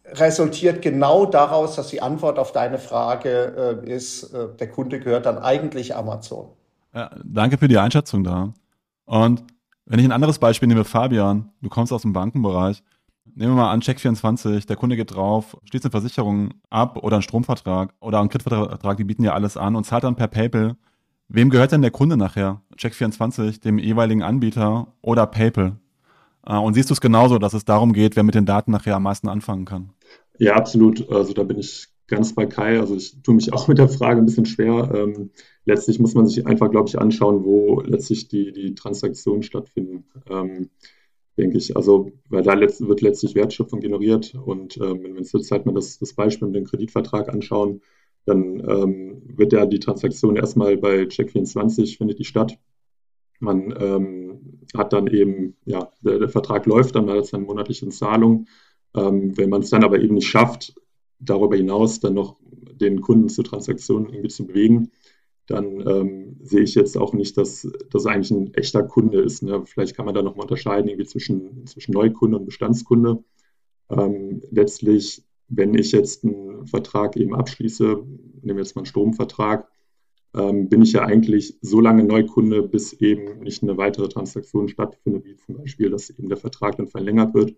resultiert 0.06 0.82
genau 0.82 1.26
daraus, 1.26 1.76
dass 1.76 1.88
die 1.88 2.02
Antwort 2.02 2.38
auf 2.38 2.52
deine 2.52 2.78
Frage 2.78 3.82
äh, 3.84 3.90
ist, 3.90 4.34
äh, 4.34 4.48
der 4.58 4.68
Kunde 4.68 5.00
gehört 5.00 5.26
dann 5.26 5.38
eigentlich 5.38 5.96
Amazon. 5.96 6.48
Ja, 6.94 7.10
danke 7.24 7.58
für 7.58 7.68
die 7.68 7.78
Einschätzung 7.78 8.22
da. 8.22 8.52
Und 9.06 9.44
wenn 9.86 9.98
ich 9.98 10.04
ein 10.04 10.12
anderes 10.12 10.38
Beispiel 10.38 10.68
nehme, 10.68 10.84
Fabian, 10.84 11.50
du 11.60 11.68
kommst 11.68 11.92
aus 11.92 12.02
dem 12.02 12.12
Bankenbereich, 12.12 12.82
Nehmen 13.36 13.52
wir 13.54 13.62
mal 13.62 13.72
an, 13.72 13.80
Check24, 13.80 14.66
der 14.66 14.76
Kunde 14.76 14.96
geht 14.96 15.14
drauf, 15.14 15.56
schließt 15.64 15.84
eine 15.84 15.90
Versicherung 15.90 16.54
ab 16.70 17.02
oder 17.02 17.16
einen 17.16 17.22
Stromvertrag 17.22 17.92
oder 18.00 18.20
einen 18.20 18.28
Kreditvertrag, 18.28 18.96
die 18.96 19.04
bieten 19.04 19.24
ja 19.24 19.34
alles 19.34 19.56
an 19.56 19.74
und 19.74 19.84
zahlt 19.84 20.04
dann 20.04 20.14
per 20.14 20.28
PayPal. 20.28 20.76
Wem 21.28 21.50
gehört 21.50 21.72
denn 21.72 21.82
der 21.82 21.90
Kunde 21.90 22.16
nachher? 22.16 22.62
Check24, 22.76 23.60
dem 23.60 23.78
jeweiligen 23.78 24.22
Anbieter 24.22 24.86
oder 25.02 25.26
PayPal? 25.26 25.76
Äh, 26.46 26.56
und 26.56 26.74
siehst 26.74 26.90
du 26.90 26.94
es 26.94 27.00
genauso, 27.00 27.38
dass 27.38 27.54
es 27.54 27.64
darum 27.64 27.92
geht, 27.92 28.14
wer 28.14 28.22
mit 28.22 28.36
den 28.36 28.46
Daten 28.46 28.70
nachher 28.70 28.96
am 28.96 29.02
meisten 29.02 29.28
anfangen 29.28 29.64
kann? 29.64 29.90
Ja, 30.38 30.54
absolut. 30.54 31.10
Also 31.10 31.32
da 31.32 31.42
bin 31.42 31.58
ich 31.58 31.88
ganz 32.06 32.34
bei 32.34 32.46
Kai. 32.46 32.78
Also 32.78 32.94
ich 32.94 33.20
tue 33.22 33.34
mich 33.34 33.52
auch 33.52 33.66
mit 33.68 33.78
der 33.78 33.88
Frage 33.88 34.20
ein 34.20 34.26
bisschen 34.26 34.46
schwer. 34.46 34.92
Ähm, 34.94 35.30
letztlich 35.64 35.98
muss 35.98 36.14
man 36.14 36.26
sich 36.26 36.46
einfach, 36.46 36.70
glaube 36.70 36.88
ich, 36.88 37.00
anschauen, 37.00 37.44
wo 37.44 37.80
letztlich 37.80 38.28
die, 38.28 38.52
die 38.52 38.74
Transaktionen 38.74 39.42
stattfinden. 39.42 40.04
Ähm, 40.28 40.70
denke 41.36 41.58
ich. 41.58 41.76
Also, 41.76 42.12
weil 42.28 42.42
da 42.42 42.54
letzt, 42.54 42.86
wird 42.86 43.00
letztlich 43.00 43.34
Wertschöpfung 43.34 43.80
generiert. 43.80 44.34
Und 44.34 44.76
ähm, 44.78 45.02
wenn 45.02 45.12
wir 45.12 45.18
uns 45.18 45.32
jetzt 45.32 45.50
halt 45.50 45.66
mal 45.66 45.74
das, 45.74 45.98
das 45.98 46.14
Beispiel 46.14 46.48
mit 46.48 46.56
dem 46.56 46.64
Kreditvertrag 46.64 47.28
anschauen, 47.28 47.80
dann 48.26 48.60
ähm, 48.60 49.22
wird 49.36 49.52
ja 49.52 49.66
die 49.66 49.80
Transaktion 49.80 50.36
erstmal 50.36 50.76
bei 50.76 51.02
Check24 51.02 51.98
findet 51.98 52.18
die 52.18 52.24
statt. 52.24 52.58
Man 53.40 53.74
ähm, 53.78 54.60
hat 54.76 54.92
dann 54.92 55.06
eben, 55.08 55.56
ja, 55.66 55.90
der, 56.00 56.18
der, 56.18 56.28
Vertrag 56.28 56.64
läuft 56.66 56.94
dann, 56.94 57.10
hat 57.10 57.26
seine 57.26 57.44
monatliche 57.44 57.88
Zahlung. 57.90 58.46
Ähm, 58.96 59.36
wenn 59.36 59.50
man 59.50 59.62
es 59.62 59.70
dann 59.70 59.84
aber 59.84 60.00
eben 60.00 60.14
nicht 60.14 60.28
schafft, 60.28 60.74
darüber 61.18 61.56
hinaus 61.56 62.00
dann 62.00 62.14
noch 62.14 62.36
den 62.80 63.00
Kunden 63.00 63.28
zur 63.28 63.44
Transaktion 63.44 64.08
irgendwie 64.08 64.28
zu 64.28 64.46
bewegen, 64.46 64.90
dann 65.46 65.86
ähm, 65.86 66.36
sehe 66.42 66.62
ich 66.62 66.74
jetzt 66.74 66.96
auch 66.96 67.12
nicht, 67.12 67.36
dass 67.36 67.68
das 67.90 68.06
eigentlich 68.06 68.30
ein 68.30 68.54
echter 68.54 68.82
Kunde 68.82 69.20
ist. 69.20 69.42
Ne? 69.42 69.64
Vielleicht 69.66 69.94
kann 69.94 70.06
man 70.06 70.14
da 70.14 70.22
nochmal 70.22 70.44
unterscheiden 70.44 70.88
irgendwie 70.88 71.06
zwischen, 71.06 71.66
zwischen 71.66 71.92
Neukunde 71.92 72.38
und 72.38 72.46
Bestandskunde. 72.46 73.22
Ähm, 73.90 74.42
letztlich, 74.50 75.22
wenn 75.48 75.74
ich 75.74 75.92
jetzt 75.92 76.24
einen 76.24 76.66
Vertrag 76.66 77.16
eben 77.16 77.34
abschließe, 77.34 77.84
nehmen 78.42 78.56
wir 78.56 78.64
jetzt 78.64 78.74
mal 78.74 78.80
einen 78.80 78.86
Stromvertrag, 78.86 79.68
ähm, 80.34 80.68
bin 80.68 80.82
ich 80.82 80.92
ja 80.92 81.02
eigentlich 81.04 81.58
so 81.60 81.80
lange 81.80 82.04
Neukunde, 82.04 82.62
bis 82.62 82.94
eben 82.94 83.40
nicht 83.40 83.62
eine 83.62 83.76
weitere 83.76 84.08
Transaktion 84.08 84.68
stattfindet, 84.68 85.24
wie 85.26 85.36
zum 85.36 85.56
Beispiel, 85.58 85.90
dass 85.90 86.10
eben 86.10 86.28
der 86.28 86.38
Vertrag 86.38 86.76
dann 86.76 86.88
verlängert 86.88 87.34
wird 87.34 87.54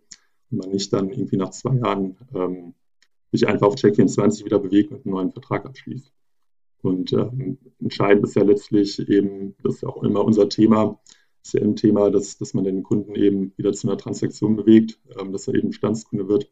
und 0.51 0.59
man 0.59 0.71
nicht 0.71 0.93
dann 0.93 1.11
irgendwie 1.11 1.37
nach 1.37 1.51
zwei 1.51 1.75
Jahren 1.77 2.17
ähm, 2.35 2.75
sich 3.31 3.47
einfach 3.49 3.69
auf 3.69 3.77
Check24 3.77 4.45
wieder 4.45 4.59
bewegt 4.59 4.91
und 4.91 5.07
einen 5.07 5.15
neuen 5.15 5.31
Vertrag 5.31 5.65
abschließt. 5.67 6.13
Und 6.87 7.13
ähm, 7.13 7.59
entscheidend 7.81 8.25
ist 8.25 8.37
ja 8.37 8.45
letztlich 8.45 9.09
eben, 9.09 9.57
das 9.63 9.77
ist 9.77 9.81
ja 9.83 9.89
auch 9.89 10.05
immer 10.05 10.25
unser 10.25 10.49
Thema, 10.49 11.01
ist 11.43 11.55
ja 11.55 11.61
im 11.61 11.75
Thema, 11.75 12.11
dass, 12.11 12.39
dass 12.39 12.55
man 12.55 12.63
den 12.63 12.85
Kunden 12.85 13.17
eben 13.17 13.53
wieder 13.57 13.73
zu 13.73 13.89
einer 13.89 13.99
Transaktion 13.99 14.55
bewegt, 14.55 15.01
ähm, 15.19 15.33
dass 15.33 15.49
er 15.49 15.55
eben 15.55 15.71
Bestandskunde 15.71 16.29
wird. 16.29 16.49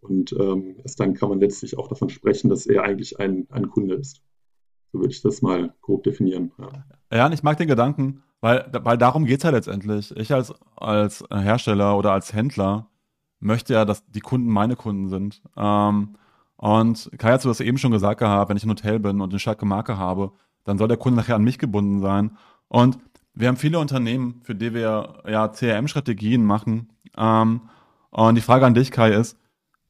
Und 0.00 0.32
ähm, 0.38 0.76
erst 0.82 1.00
dann 1.00 1.14
kann 1.14 1.30
man 1.30 1.40
letztlich 1.40 1.78
auch 1.78 1.88
davon 1.88 2.10
sprechen, 2.10 2.50
dass 2.50 2.66
er 2.66 2.82
eigentlich 2.82 3.18
ein, 3.18 3.46
ein 3.50 3.70
Kunde 3.70 3.94
ist. 3.94 4.20
So 4.92 4.98
würde 4.98 5.12
ich 5.12 5.22
das 5.22 5.40
mal 5.40 5.74
grob 5.80 6.02
definieren. 6.02 6.52
Ja, 6.58 6.84
ja 7.10 7.26
und 7.26 7.32
ich 7.32 7.42
mag 7.42 7.56
den 7.56 7.68
Gedanken, 7.68 8.22
weil, 8.42 8.68
weil 8.82 8.98
darum 8.98 9.24
geht 9.24 9.38
es 9.38 9.44
ja 9.44 9.50
letztendlich. 9.50 10.14
Ich 10.16 10.34
als, 10.34 10.52
als 10.76 11.24
Hersteller 11.30 11.96
oder 11.96 12.12
als 12.12 12.34
Händler 12.34 12.90
möchte 13.40 13.72
ja, 13.72 13.86
dass 13.86 14.04
die 14.06 14.20
Kunden 14.20 14.48
meine 14.48 14.76
Kunden 14.76 15.08
sind. 15.08 15.40
Ähm, 15.56 16.16
und 16.62 17.10
Kai 17.18 17.32
hat 17.32 17.42
so 17.42 17.48
das 17.48 17.58
eben 17.58 17.76
schon 17.76 17.90
gesagt 17.90 18.20
gehabt, 18.20 18.48
wenn 18.48 18.56
ich 18.56 18.62
ein 18.62 18.70
Hotel 18.70 19.00
bin 19.00 19.20
und 19.20 19.30
eine 19.30 19.40
starke 19.40 19.66
Marke 19.66 19.98
habe, 19.98 20.30
dann 20.62 20.78
soll 20.78 20.86
der 20.86 20.96
Kunde 20.96 21.16
nachher 21.16 21.34
an 21.34 21.42
mich 21.42 21.58
gebunden 21.58 21.98
sein. 21.98 22.36
Und 22.68 23.00
wir 23.34 23.48
haben 23.48 23.56
viele 23.56 23.80
Unternehmen, 23.80 24.40
für 24.44 24.54
die 24.54 24.72
wir 24.72 25.24
ja 25.26 25.48
CRM-Strategien 25.48 26.44
machen. 26.44 26.92
Ähm, 27.16 27.62
und 28.10 28.36
die 28.36 28.42
Frage 28.42 28.64
an 28.64 28.74
dich, 28.74 28.92
Kai, 28.92 29.10
ist, 29.10 29.36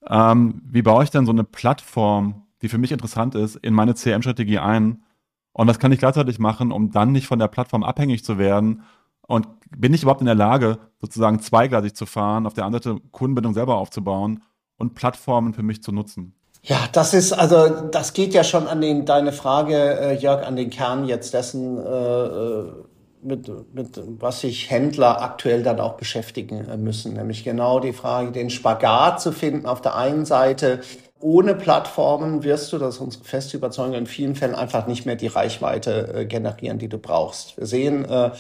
ähm, 0.09 0.63
wie 0.65 0.81
baue 0.81 1.05
ich 1.05 1.11
denn 1.11 1.27
so 1.27 1.33
eine 1.33 1.45
Plattform, 1.45 2.47
die 2.63 2.71
für 2.71 2.79
mich 2.79 2.91
interessant 2.91 3.35
ist, 3.35 3.57
in 3.57 3.75
meine 3.75 3.93
CRM-Strategie 3.93 4.59
ein? 4.59 5.03
Und 5.53 5.67
das 5.67 5.79
kann 5.79 5.93
ich 5.93 5.99
gleichzeitig 5.99 6.39
machen, 6.39 6.73
um 6.73 6.91
dann 6.91 7.13
nicht 7.13 7.27
von 7.27 7.39
der 7.39 7.49
Plattform 7.49 7.85
abhängig 7.85 8.25
zu 8.25 8.39
werden. 8.39 8.85
Und 9.21 9.47
bin 9.77 9.93
ich 9.93 10.05
überhaupt 10.05 10.23
in 10.23 10.27
der 10.27 10.35
Lage, 10.35 10.79
sozusagen 11.03 11.39
zweigleisig 11.41 11.93
zu 11.93 12.07
fahren, 12.07 12.47
auf 12.47 12.55
der 12.55 12.65
anderen 12.65 12.83
Seite 12.83 13.09
Kundenbindung 13.11 13.53
selber 13.53 13.77
aufzubauen 13.77 14.43
und 14.79 14.95
Plattformen 14.95 15.53
für 15.53 15.63
mich 15.63 15.83
zu 15.83 15.93
nutzen? 15.93 16.35
Ja, 16.65 16.89
das 16.93 17.13
ist, 17.13 17.33
also 17.33 17.69
das 17.91 18.13
geht 18.13 18.35
ja 18.35 18.45
schon 18.45 18.69
an 18.69 18.81
den, 18.81 19.05
deine 19.05 19.33
Frage, 19.33 19.75
äh, 19.75 20.15
Jörg, 20.15 20.47
an 20.47 20.55
den 20.55 20.71
Kern 20.71 21.05
jetzt 21.07 21.35
dessen, 21.35 21.77
äh, 21.77 21.91
äh, 21.91 22.73
mit, 23.21 23.49
mit 23.75 24.01
was 24.21 24.41
sich 24.41 24.71
Händler 24.71 25.23
aktuell 25.23 25.65
dann 25.65 25.81
auch 25.81 25.95
beschäftigen 25.95 26.69
äh, 26.69 26.77
müssen. 26.77 27.15
Nämlich 27.15 27.43
genau 27.43 27.81
die 27.81 27.93
Frage, 27.93 28.31
den 28.31 28.49
Spagat 28.49 29.21
zu 29.21 29.33
finden. 29.33 29.67
Auf 29.67 29.81
der 29.81 29.97
einen 29.97 30.25
Seite, 30.25 30.81
ohne 31.19 31.57
Plattformen 31.57 32.45
wirst 32.45 32.73
du, 32.73 32.79
das 32.79 32.97
ist 32.97 33.01
unsere 33.01 33.25
feste 33.25 33.57
Überzeugung, 33.57 33.95
in 33.95 34.07
vielen 34.07 34.37
Fällen 34.37 34.55
einfach 34.55 34.87
nicht 34.87 35.05
mehr 35.05 35.17
die 35.17 35.27
Reichweite 35.29 36.15
äh, 36.15 36.27
generieren, 36.27 36.79
die 36.79 36.89
du 36.89 36.99
brauchst. 36.99 37.57
Wir 37.57 37.67
sehen 37.67 38.05
äh, 38.05 38.31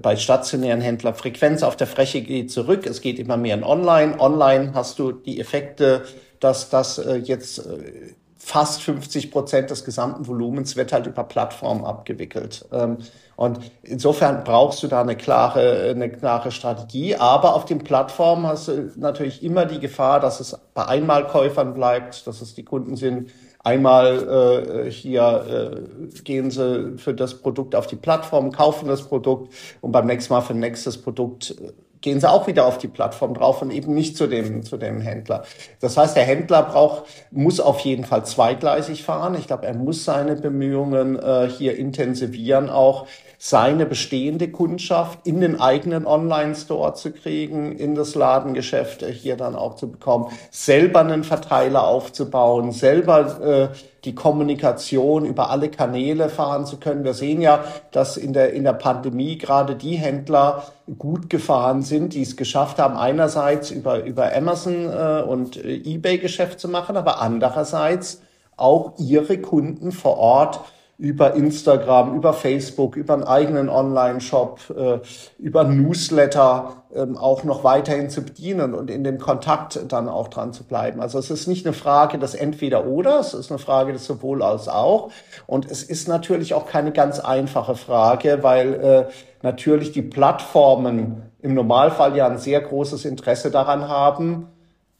bei 0.00 0.16
stationären 0.16 0.80
Händlern, 0.80 1.14
Frequenz 1.14 1.62
auf 1.62 1.76
der 1.76 1.86
Fläche 1.86 2.22
geht 2.22 2.50
zurück, 2.50 2.86
es 2.86 3.02
geht 3.02 3.18
immer 3.18 3.36
mehr 3.36 3.54
in 3.54 3.64
Online. 3.64 4.18
Online 4.18 4.72
hast 4.72 4.98
du 4.98 5.12
die 5.12 5.40
Effekte, 5.40 6.04
dass 6.40 6.70
das 6.70 6.98
äh, 6.98 7.16
jetzt 7.16 7.58
äh, 7.58 8.14
fast 8.38 8.82
50 8.82 9.32
Prozent 9.32 9.70
des 9.70 9.84
gesamten 9.84 10.26
Volumens 10.26 10.76
wird 10.76 10.92
halt 10.92 11.06
über 11.06 11.24
Plattformen 11.24 11.84
abgewickelt. 11.84 12.64
Ähm, 12.72 12.98
und 13.34 13.58
insofern 13.82 14.44
brauchst 14.44 14.82
du 14.82 14.86
da 14.86 15.00
eine 15.00 15.16
klare, 15.16 15.90
eine 15.90 16.10
klare 16.10 16.50
Strategie. 16.52 17.16
Aber 17.16 17.54
auf 17.54 17.64
den 17.64 17.78
Plattformen 17.78 18.46
hast 18.46 18.68
du 18.68 18.92
natürlich 18.96 19.42
immer 19.42 19.66
die 19.66 19.80
Gefahr, 19.80 20.20
dass 20.20 20.40
es 20.40 20.56
bei 20.74 20.86
Einmalkäufern 20.86 21.74
bleibt, 21.74 22.26
dass 22.26 22.40
es 22.40 22.54
die 22.54 22.64
Kunden 22.64 22.96
sind. 22.96 23.30
Einmal 23.66 24.86
äh, 24.86 24.90
hier 24.92 25.82
äh, 25.82 26.20
gehen 26.22 26.52
sie 26.52 26.98
für 26.98 27.14
das 27.14 27.34
Produkt 27.34 27.74
auf 27.74 27.88
die 27.88 27.96
Plattform, 27.96 28.52
kaufen 28.52 28.86
das 28.86 29.02
Produkt 29.02 29.52
und 29.80 29.90
beim 29.90 30.06
nächsten 30.06 30.32
Mal 30.32 30.40
für 30.40 30.54
ein 30.54 30.60
nächstes 30.60 30.98
Produkt 30.98 31.50
äh, 31.50 31.72
gehen 32.06 32.20
sie 32.20 32.30
auch 32.30 32.46
wieder 32.46 32.66
auf 32.66 32.78
die 32.78 32.86
Plattform 32.86 33.34
drauf 33.34 33.62
und 33.62 33.72
eben 33.72 33.92
nicht 33.92 34.16
zu 34.16 34.28
dem, 34.28 34.62
zu 34.62 34.76
dem 34.76 35.00
Händler. 35.00 35.42
Das 35.80 35.96
heißt, 35.96 36.16
der 36.16 36.22
Händler 36.22 36.62
braucht, 36.62 37.02
muss 37.32 37.58
auf 37.58 37.80
jeden 37.80 38.04
Fall 38.04 38.24
zweigleisig 38.24 39.02
fahren. 39.02 39.34
Ich 39.36 39.48
glaube, 39.48 39.66
er 39.66 39.74
muss 39.74 40.04
seine 40.04 40.36
Bemühungen 40.36 41.18
äh, 41.18 41.48
hier 41.48 41.76
intensivieren, 41.76 42.70
auch 42.70 43.08
seine 43.48 43.86
bestehende 43.86 44.50
Kundschaft 44.50 45.24
in 45.24 45.40
den 45.40 45.60
eigenen 45.60 46.04
Online-Store 46.04 46.94
zu 46.94 47.12
kriegen, 47.12 47.76
in 47.76 47.94
das 47.94 48.16
Ladengeschäft 48.16 49.04
hier 49.04 49.36
dann 49.36 49.54
auch 49.54 49.76
zu 49.76 49.88
bekommen, 49.88 50.32
selber 50.50 50.98
einen 50.98 51.22
Verteiler 51.22 51.86
aufzubauen, 51.86 52.72
selber 52.72 53.70
äh, 53.72 53.76
die 54.04 54.16
Kommunikation 54.16 55.24
über 55.24 55.48
alle 55.50 55.68
Kanäle 55.68 56.28
fahren 56.28 56.66
zu 56.66 56.78
können. 56.78 57.04
Wir 57.04 57.14
sehen 57.14 57.40
ja, 57.40 57.62
dass 57.92 58.16
in 58.16 58.32
der, 58.32 58.52
in 58.52 58.64
der 58.64 58.72
Pandemie 58.72 59.38
gerade 59.38 59.76
die 59.76 59.94
Händler 59.94 60.64
gut 60.98 61.30
gefahren 61.30 61.82
sind, 61.82 62.14
die 62.14 62.22
es 62.22 62.36
geschafft 62.36 62.80
haben, 62.80 62.96
einerseits 62.96 63.70
über, 63.70 64.02
über 64.02 64.34
Amazon 64.34 64.90
äh, 64.90 65.22
und 65.22 65.56
äh, 65.56 65.76
eBay 65.76 66.18
Geschäft 66.18 66.58
zu 66.58 66.68
machen, 66.68 66.96
aber 66.96 67.20
andererseits 67.20 68.22
auch 68.56 68.94
ihre 68.98 69.38
Kunden 69.38 69.92
vor 69.92 70.18
Ort 70.18 70.60
über 70.98 71.34
Instagram, 71.34 72.16
über 72.16 72.32
Facebook, 72.32 72.96
über 72.96 73.14
einen 73.14 73.24
eigenen 73.24 73.68
Online-Shop, 73.68 74.60
äh, 74.74 74.98
über 75.38 75.64
Newsletter 75.64 76.84
ähm, 76.94 77.18
auch 77.18 77.44
noch 77.44 77.64
weiterhin 77.64 78.08
zu 78.08 78.22
bedienen 78.22 78.72
und 78.72 78.90
in 78.90 79.04
dem 79.04 79.18
Kontakt 79.18 79.78
dann 79.88 80.08
auch 80.08 80.28
dran 80.28 80.54
zu 80.54 80.64
bleiben. 80.64 81.00
Also 81.00 81.18
es 81.18 81.30
ist 81.30 81.48
nicht 81.48 81.66
eine 81.66 81.74
Frage 81.74 82.18
des 82.18 82.34
Entweder-Oder, 82.34 83.20
es 83.20 83.34
ist 83.34 83.50
eine 83.50 83.58
Frage 83.58 83.92
des 83.92 84.06
sowohl 84.06 84.42
als 84.42 84.68
auch. 84.68 85.10
Und 85.46 85.70
es 85.70 85.82
ist 85.82 86.08
natürlich 86.08 86.54
auch 86.54 86.66
keine 86.66 86.92
ganz 86.92 87.20
einfache 87.20 87.74
Frage, 87.74 88.38
weil 88.42 88.74
äh, 88.74 89.04
natürlich 89.42 89.92
die 89.92 90.02
Plattformen 90.02 91.30
im 91.42 91.52
Normalfall 91.52 92.16
ja 92.16 92.26
ein 92.26 92.38
sehr 92.38 92.62
großes 92.62 93.04
Interesse 93.04 93.50
daran 93.50 93.88
haben, 93.88 94.48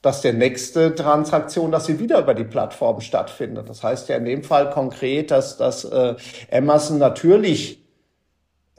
dass 0.06 0.22
der 0.22 0.34
nächste 0.34 0.94
Transaktion, 0.94 1.72
dass 1.72 1.86
sie 1.86 1.98
wieder 1.98 2.20
über 2.20 2.32
die 2.32 2.44
Plattform 2.44 3.00
stattfindet. 3.00 3.68
Das 3.68 3.82
heißt 3.82 4.08
ja 4.08 4.14
in 4.14 4.24
dem 4.24 4.44
Fall 4.44 4.70
konkret, 4.70 5.32
dass, 5.32 5.56
dass 5.56 5.84
äh, 5.84 6.14
Amazon 6.52 6.98
natürlich 6.98 7.84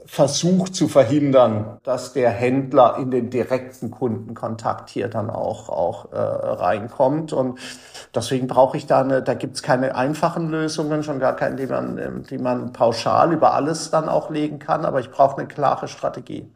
versucht 0.06 0.74
zu 0.74 0.88
verhindern, 0.88 1.80
dass 1.82 2.14
der 2.14 2.30
Händler 2.30 2.96
in 2.98 3.10
den 3.10 3.28
direkten 3.28 3.90
Kundenkontakt 3.90 4.88
hier 4.88 5.08
dann 5.08 5.28
auch, 5.28 5.68
auch 5.68 6.12
äh, 6.12 6.16
reinkommt. 6.16 7.34
Und 7.34 7.58
deswegen 8.14 8.46
brauche 8.46 8.78
ich 8.78 8.86
da 8.86 9.02
eine, 9.02 9.22
da 9.22 9.34
gibt's 9.34 9.62
keine 9.62 9.96
einfachen 9.96 10.48
Lösungen, 10.48 11.02
schon 11.02 11.18
gar 11.18 11.36
keine, 11.36 11.56
die 11.56 11.66
man, 11.66 12.24
die 12.30 12.38
man 12.38 12.72
pauschal 12.72 13.34
über 13.34 13.52
alles 13.52 13.90
dann 13.90 14.08
auch 14.08 14.30
legen 14.30 14.58
kann, 14.58 14.86
aber 14.86 15.00
ich 15.00 15.10
brauche 15.10 15.36
eine 15.36 15.46
klare 15.46 15.88
Strategie. 15.88 16.50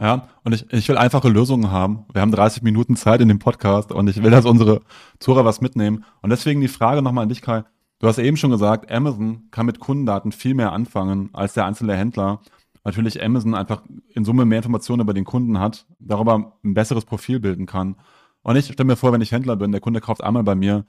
Ja, 0.00 0.28
und 0.44 0.52
ich, 0.54 0.72
ich 0.72 0.88
will 0.88 0.96
einfache 0.96 1.28
Lösungen 1.28 1.72
haben. 1.72 2.04
Wir 2.12 2.22
haben 2.22 2.30
30 2.30 2.62
Minuten 2.62 2.94
Zeit 2.94 3.20
in 3.20 3.28
dem 3.28 3.40
Podcast 3.40 3.90
und 3.90 4.08
ich 4.08 4.22
will, 4.22 4.30
dass 4.30 4.44
unsere 4.44 4.80
Zuhörer 5.18 5.44
was 5.44 5.60
mitnehmen. 5.60 6.04
Und 6.22 6.30
deswegen 6.30 6.60
die 6.60 6.68
Frage 6.68 7.02
nochmal 7.02 7.24
an 7.24 7.28
dich, 7.28 7.42
Kai. 7.42 7.64
Du 7.98 8.06
hast 8.06 8.18
eben 8.18 8.36
schon 8.36 8.52
gesagt, 8.52 8.92
Amazon 8.92 9.48
kann 9.50 9.66
mit 9.66 9.80
Kundendaten 9.80 10.30
viel 10.30 10.54
mehr 10.54 10.72
anfangen 10.72 11.30
als 11.32 11.54
der 11.54 11.66
einzelne 11.66 11.96
Händler. 11.96 12.40
Natürlich 12.84 13.20
Amazon 13.22 13.56
einfach 13.56 13.82
in 14.10 14.24
Summe 14.24 14.44
mehr 14.44 14.58
Informationen 14.58 15.02
über 15.02 15.14
den 15.14 15.24
Kunden 15.24 15.58
hat, 15.58 15.84
darüber 15.98 16.52
ein 16.64 16.74
besseres 16.74 17.04
Profil 17.04 17.40
bilden 17.40 17.66
kann. 17.66 17.96
Und 18.42 18.54
ich 18.54 18.66
stelle 18.66 18.86
mir 18.86 18.96
vor, 18.96 19.12
wenn 19.12 19.20
ich 19.20 19.32
Händler 19.32 19.56
bin, 19.56 19.72
der 19.72 19.80
Kunde 19.80 20.00
kauft 20.00 20.22
einmal 20.22 20.44
bei 20.44 20.54
mir, 20.54 20.86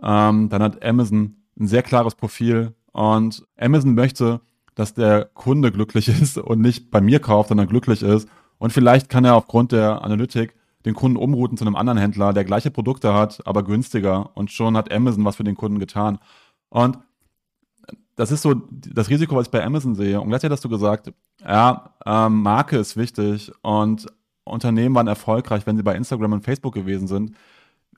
ähm, 0.00 0.48
dann 0.48 0.62
hat 0.62 0.84
Amazon 0.84 1.36
ein 1.58 1.66
sehr 1.66 1.82
klares 1.82 2.14
Profil 2.14 2.74
und 2.92 3.44
Amazon 3.58 3.94
möchte, 3.94 4.40
dass 4.76 4.94
der 4.94 5.24
Kunde 5.34 5.72
glücklich 5.72 6.08
ist 6.22 6.38
und 6.38 6.60
nicht 6.60 6.92
bei 6.92 7.00
mir 7.00 7.18
kauft, 7.18 7.48
sondern 7.48 7.66
glücklich 7.66 8.02
ist. 8.02 8.28
Und 8.62 8.72
vielleicht 8.72 9.08
kann 9.08 9.24
er 9.24 9.34
aufgrund 9.34 9.72
der 9.72 10.04
Analytik 10.04 10.54
den 10.84 10.94
Kunden 10.94 11.16
umrouten 11.16 11.58
zu 11.58 11.64
einem 11.64 11.74
anderen 11.74 11.98
Händler, 11.98 12.32
der 12.32 12.44
gleiche 12.44 12.70
Produkte 12.70 13.12
hat, 13.12 13.44
aber 13.44 13.64
günstiger. 13.64 14.30
Und 14.36 14.52
schon 14.52 14.76
hat 14.76 14.92
Amazon 14.92 15.24
was 15.24 15.34
für 15.34 15.42
den 15.42 15.56
Kunden 15.56 15.80
getan. 15.80 16.20
Und 16.68 16.96
das 18.14 18.30
ist 18.30 18.42
so 18.42 18.54
das 18.70 19.10
Risiko, 19.10 19.34
was 19.34 19.46
ich 19.46 19.50
bei 19.50 19.64
Amazon 19.64 19.96
sehe. 19.96 20.20
Und 20.20 20.28
gleichzeitig 20.28 20.52
hast 20.52 20.64
du 20.64 20.68
gesagt, 20.68 21.12
ja, 21.44 21.90
ähm, 22.06 22.42
Marke 22.42 22.76
ist 22.76 22.96
wichtig 22.96 23.50
und 23.62 24.06
Unternehmen 24.44 24.94
waren 24.94 25.08
erfolgreich, 25.08 25.66
wenn 25.66 25.76
sie 25.76 25.82
bei 25.82 25.96
Instagram 25.96 26.34
und 26.34 26.44
Facebook 26.44 26.74
gewesen 26.74 27.08
sind. 27.08 27.32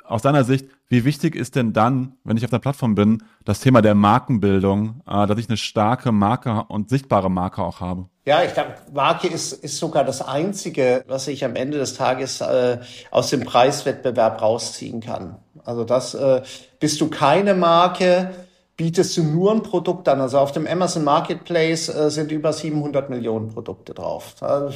Aus 0.07 0.23
deiner 0.23 0.45
Sicht, 0.45 0.67
wie 0.89 1.05
wichtig 1.05 1.35
ist 1.35 1.57
denn 1.57 1.73
dann, 1.73 2.17
wenn 2.25 2.37
ich 2.37 2.45
auf 2.45 2.51
der 2.51 2.59
Plattform 2.59 2.95
bin, 2.95 3.23
das 3.45 3.61
Thema 3.61 3.81
der 3.81 3.95
Markenbildung, 3.95 5.03
äh, 5.09 5.27
dass 5.27 5.39
ich 5.39 5.49
eine 5.49 5.57
starke 5.57 6.13
Marke 6.13 6.65
und 6.69 6.91
sichtbare 6.91 7.31
Marke 7.31 7.63
auch 7.63 7.81
habe? 7.81 8.09
Ja, 8.27 8.43
ich 8.43 8.53
glaube, 8.53 8.75
Marke 8.93 9.29
ist, 9.29 9.53
ist 9.53 9.79
sogar 9.79 10.05
das 10.05 10.23
Einzige, 10.23 11.05
was 11.09 11.27
ich 11.29 11.45
am 11.45 11.57
Ende 11.57 11.79
des 11.79 11.95
Tages 11.95 12.41
äh, 12.43 12.79
aus 13.11 13.31
dem 13.31 13.45
Preiswettbewerb 13.45 14.41
rausziehen 14.41 15.01
kann. 15.01 15.37
Also 15.65 15.85
das, 15.85 16.15
äh, 16.15 16.43
bist 16.81 17.01
du 17.01 17.09
keine 17.09 17.55
Marke, 17.55 18.31
bietest 18.77 19.17
du 19.17 19.23
nur 19.23 19.53
ein 19.53 19.63
Produkt 19.63 20.09
an. 20.09 20.21
Also 20.21 20.39
auf 20.39 20.53
dem 20.53 20.67
Amazon 20.67 21.05
Marketplace 21.05 21.89
äh, 21.89 22.11
sind 22.11 22.31
über 22.31 22.53
700 22.53 23.09
Millionen 23.11 23.49
Produkte 23.49 23.95
drauf. 23.95 24.35
Also, 24.41 24.75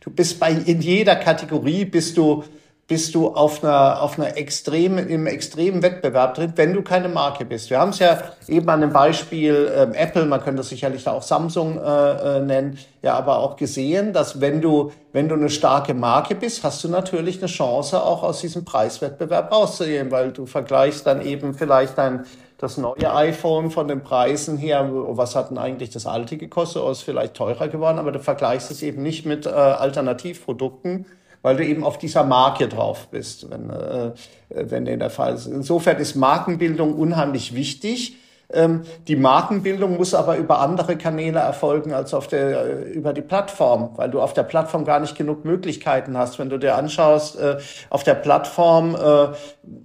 du 0.00 0.10
bist 0.10 0.40
bei, 0.40 0.52
in 0.52 0.80
jeder 0.80 1.16
Kategorie 1.16 1.84
bist 1.84 2.16
du 2.16 2.44
bist 2.86 3.14
du 3.14 3.28
auf 3.28 3.64
einer, 3.64 4.02
auf 4.02 4.18
einer 4.18 4.36
extremen, 4.36 5.08
im 5.08 5.26
extremen 5.26 5.82
Wettbewerb 5.82 6.34
drin, 6.34 6.52
wenn 6.56 6.74
du 6.74 6.82
keine 6.82 7.08
Marke 7.08 7.46
bist. 7.46 7.70
Wir 7.70 7.78
haben 7.78 7.90
es 7.90 7.98
ja 7.98 8.22
eben 8.46 8.68
an 8.68 8.82
dem 8.82 8.92
Beispiel 8.92 9.72
ähm, 9.74 9.94
Apple, 9.94 10.26
man 10.26 10.42
könnte 10.42 10.62
sicherlich 10.62 11.04
da 11.04 11.12
auch 11.12 11.22
Samsung 11.22 11.78
äh, 11.78 12.36
äh, 12.36 12.40
nennen, 12.40 12.78
ja, 13.00 13.14
aber 13.14 13.38
auch 13.38 13.56
gesehen, 13.56 14.12
dass 14.12 14.40
wenn 14.42 14.60
du, 14.60 14.92
wenn 15.12 15.30
du 15.30 15.34
eine 15.34 15.48
starke 15.48 15.94
Marke 15.94 16.34
bist, 16.34 16.62
hast 16.62 16.84
du 16.84 16.88
natürlich 16.88 17.38
eine 17.38 17.46
Chance, 17.46 18.02
auch 18.02 18.22
aus 18.22 18.42
diesem 18.42 18.66
Preiswettbewerb 18.66 19.50
rauszugehen, 19.50 20.10
weil 20.10 20.32
du 20.32 20.44
vergleichst 20.44 21.06
dann 21.06 21.22
eben 21.24 21.54
vielleicht 21.54 21.96
dein, 21.96 22.26
das 22.58 22.76
neue 22.76 23.14
iPhone 23.14 23.70
von 23.70 23.88
den 23.88 24.02
Preisen 24.02 24.58
her, 24.58 24.88
was 24.90 25.34
hat 25.34 25.50
denn 25.50 25.58
eigentlich 25.58 25.88
das 25.88 26.06
alte 26.06 26.36
gekostet, 26.36 26.82
oder 26.82 26.92
ist 26.92 27.02
vielleicht 27.02 27.32
teurer 27.32 27.68
geworden, 27.68 27.98
aber 27.98 28.12
du 28.12 28.18
vergleichst 28.18 28.70
es 28.70 28.82
eben 28.82 29.02
nicht 29.02 29.24
mit 29.24 29.46
äh, 29.46 29.50
Alternativprodukten, 29.50 31.06
weil 31.44 31.56
du 31.56 31.64
eben 31.64 31.84
auf 31.84 31.98
dieser 31.98 32.24
Marke 32.24 32.68
drauf 32.68 33.08
bist, 33.10 33.50
wenn, 33.50 33.68
äh, 33.68 34.12
wenn 34.48 34.86
der 34.86 35.10
Fall 35.10 35.34
ist. 35.34 35.44
Insofern 35.44 35.98
ist 35.98 36.14
Markenbildung 36.14 36.94
unheimlich 36.94 37.54
wichtig. 37.54 38.16
Ähm, 38.50 38.82
die 39.08 39.16
Markenbildung 39.16 39.98
muss 39.98 40.14
aber 40.14 40.38
über 40.38 40.60
andere 40.60 40.96
Kanäle 40.96 41.40
erfolgen 41.40 41.92
als 41.92 42.14
auf 42.14 42.28
der, 42.28 42.64
äh, 42.64 42.92
über 42.92 43.12
die 43.12 43.20
Plattform, 43.20 43.90
weil 43.96 44.10
du 44.10 44.22
auf 44.22 44.32
der 44.32 44.44
Plattform 44.44 44.86
gar 44.86 45.00
nicht 45.00 45.18
genug 45.18 45.44
Möglichkeiten 45.44 46.16
hast. 46.16 46.38
Wenn 46.38 46.48
du 46.48 46.58
dir 46.58 46.76
anschaust, 46.76 47.38
äh, 47.38 47.58
auf 47.90 48.04
der 48.04 48.14
Plattform, 48.14 48.94
äh, 48.94 49.34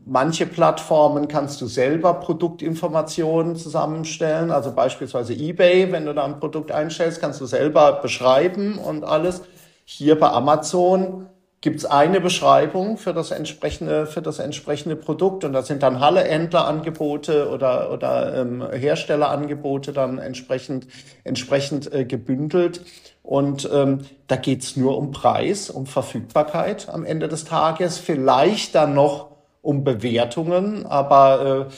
manche 0.06 0.45
Plattformen 0.45 1.28
kannst 1.28 1.60
du 1.60 1.65
selber 1.65 2.13
Produktinformationen 2.13 3.58
zusammenstellen, 3.58 4.52
also 4.52 4.72
beispielsweise 4.72 5.34
eBay, 5.34 5.91
wenn 5.91 6.06
du 6.06 6.13
da 6.13 6.24
ein 6.24 6.39
Produkt 6.39 6.72
einstellst, 6.72 7.19
kannst 7.19 7.41
du 7.41 7.45
selber 7.45 8.00
beschreiben 8.02 8.78
und 8.78 9.04
alles. 9.04 9.41
Hier 9.84 10.17
bei 10.17 10.30
Amazon 10.30 11.28
gibt 11.62 11.78
es 11.78 11.86
eine 11.86 12.22
Beschreibung 12.22 12.98
für 12.98 13.13
das 13.13 13.32
entsprechende 13.32 14.06
für 14.06 14.22
das 14.22 14.39
entsprechende 14.39 14.95
Produkt? 14.95 15.43
Und 15.43 15.54
da 15.54 15.62
sind 15.62 15.84
dann 15.84 16.00
Halle-Händler-Angebote 16.00 17.50
oder 17.50 17.91
oder 17.91 18.36
ähm, 18.36 18.63
Herstellerangebote 18.72 19.93
dann 19.93 20.19
entsprechend 20.19 20.88
entsprechend 21.24 21.91
äh, 21.93 22.06
gebündelt. 22.06 22.82
Und 23.24 23.69
ähm, 23.72 24.06
da 24.28 24.38
geht's 24.38 24.76
nur 24.76 24.98
um 24.98 25.12
Preis, 25.12 25.69
um 25.69 25.86
Verfügbarkeit 25.86 26.89
am 26.89 27.06
Ende 27.06 27.28
des 27.28 27.45
Tages, 27.45 27.98
vielleicht 27.98 28.74
dann 28.76 28.93
noch 28.93 29.30
um 29.62 29.84
Bewertungen, 29.84 30.86
aber 30.86 31.67
äh, 31.69 31.74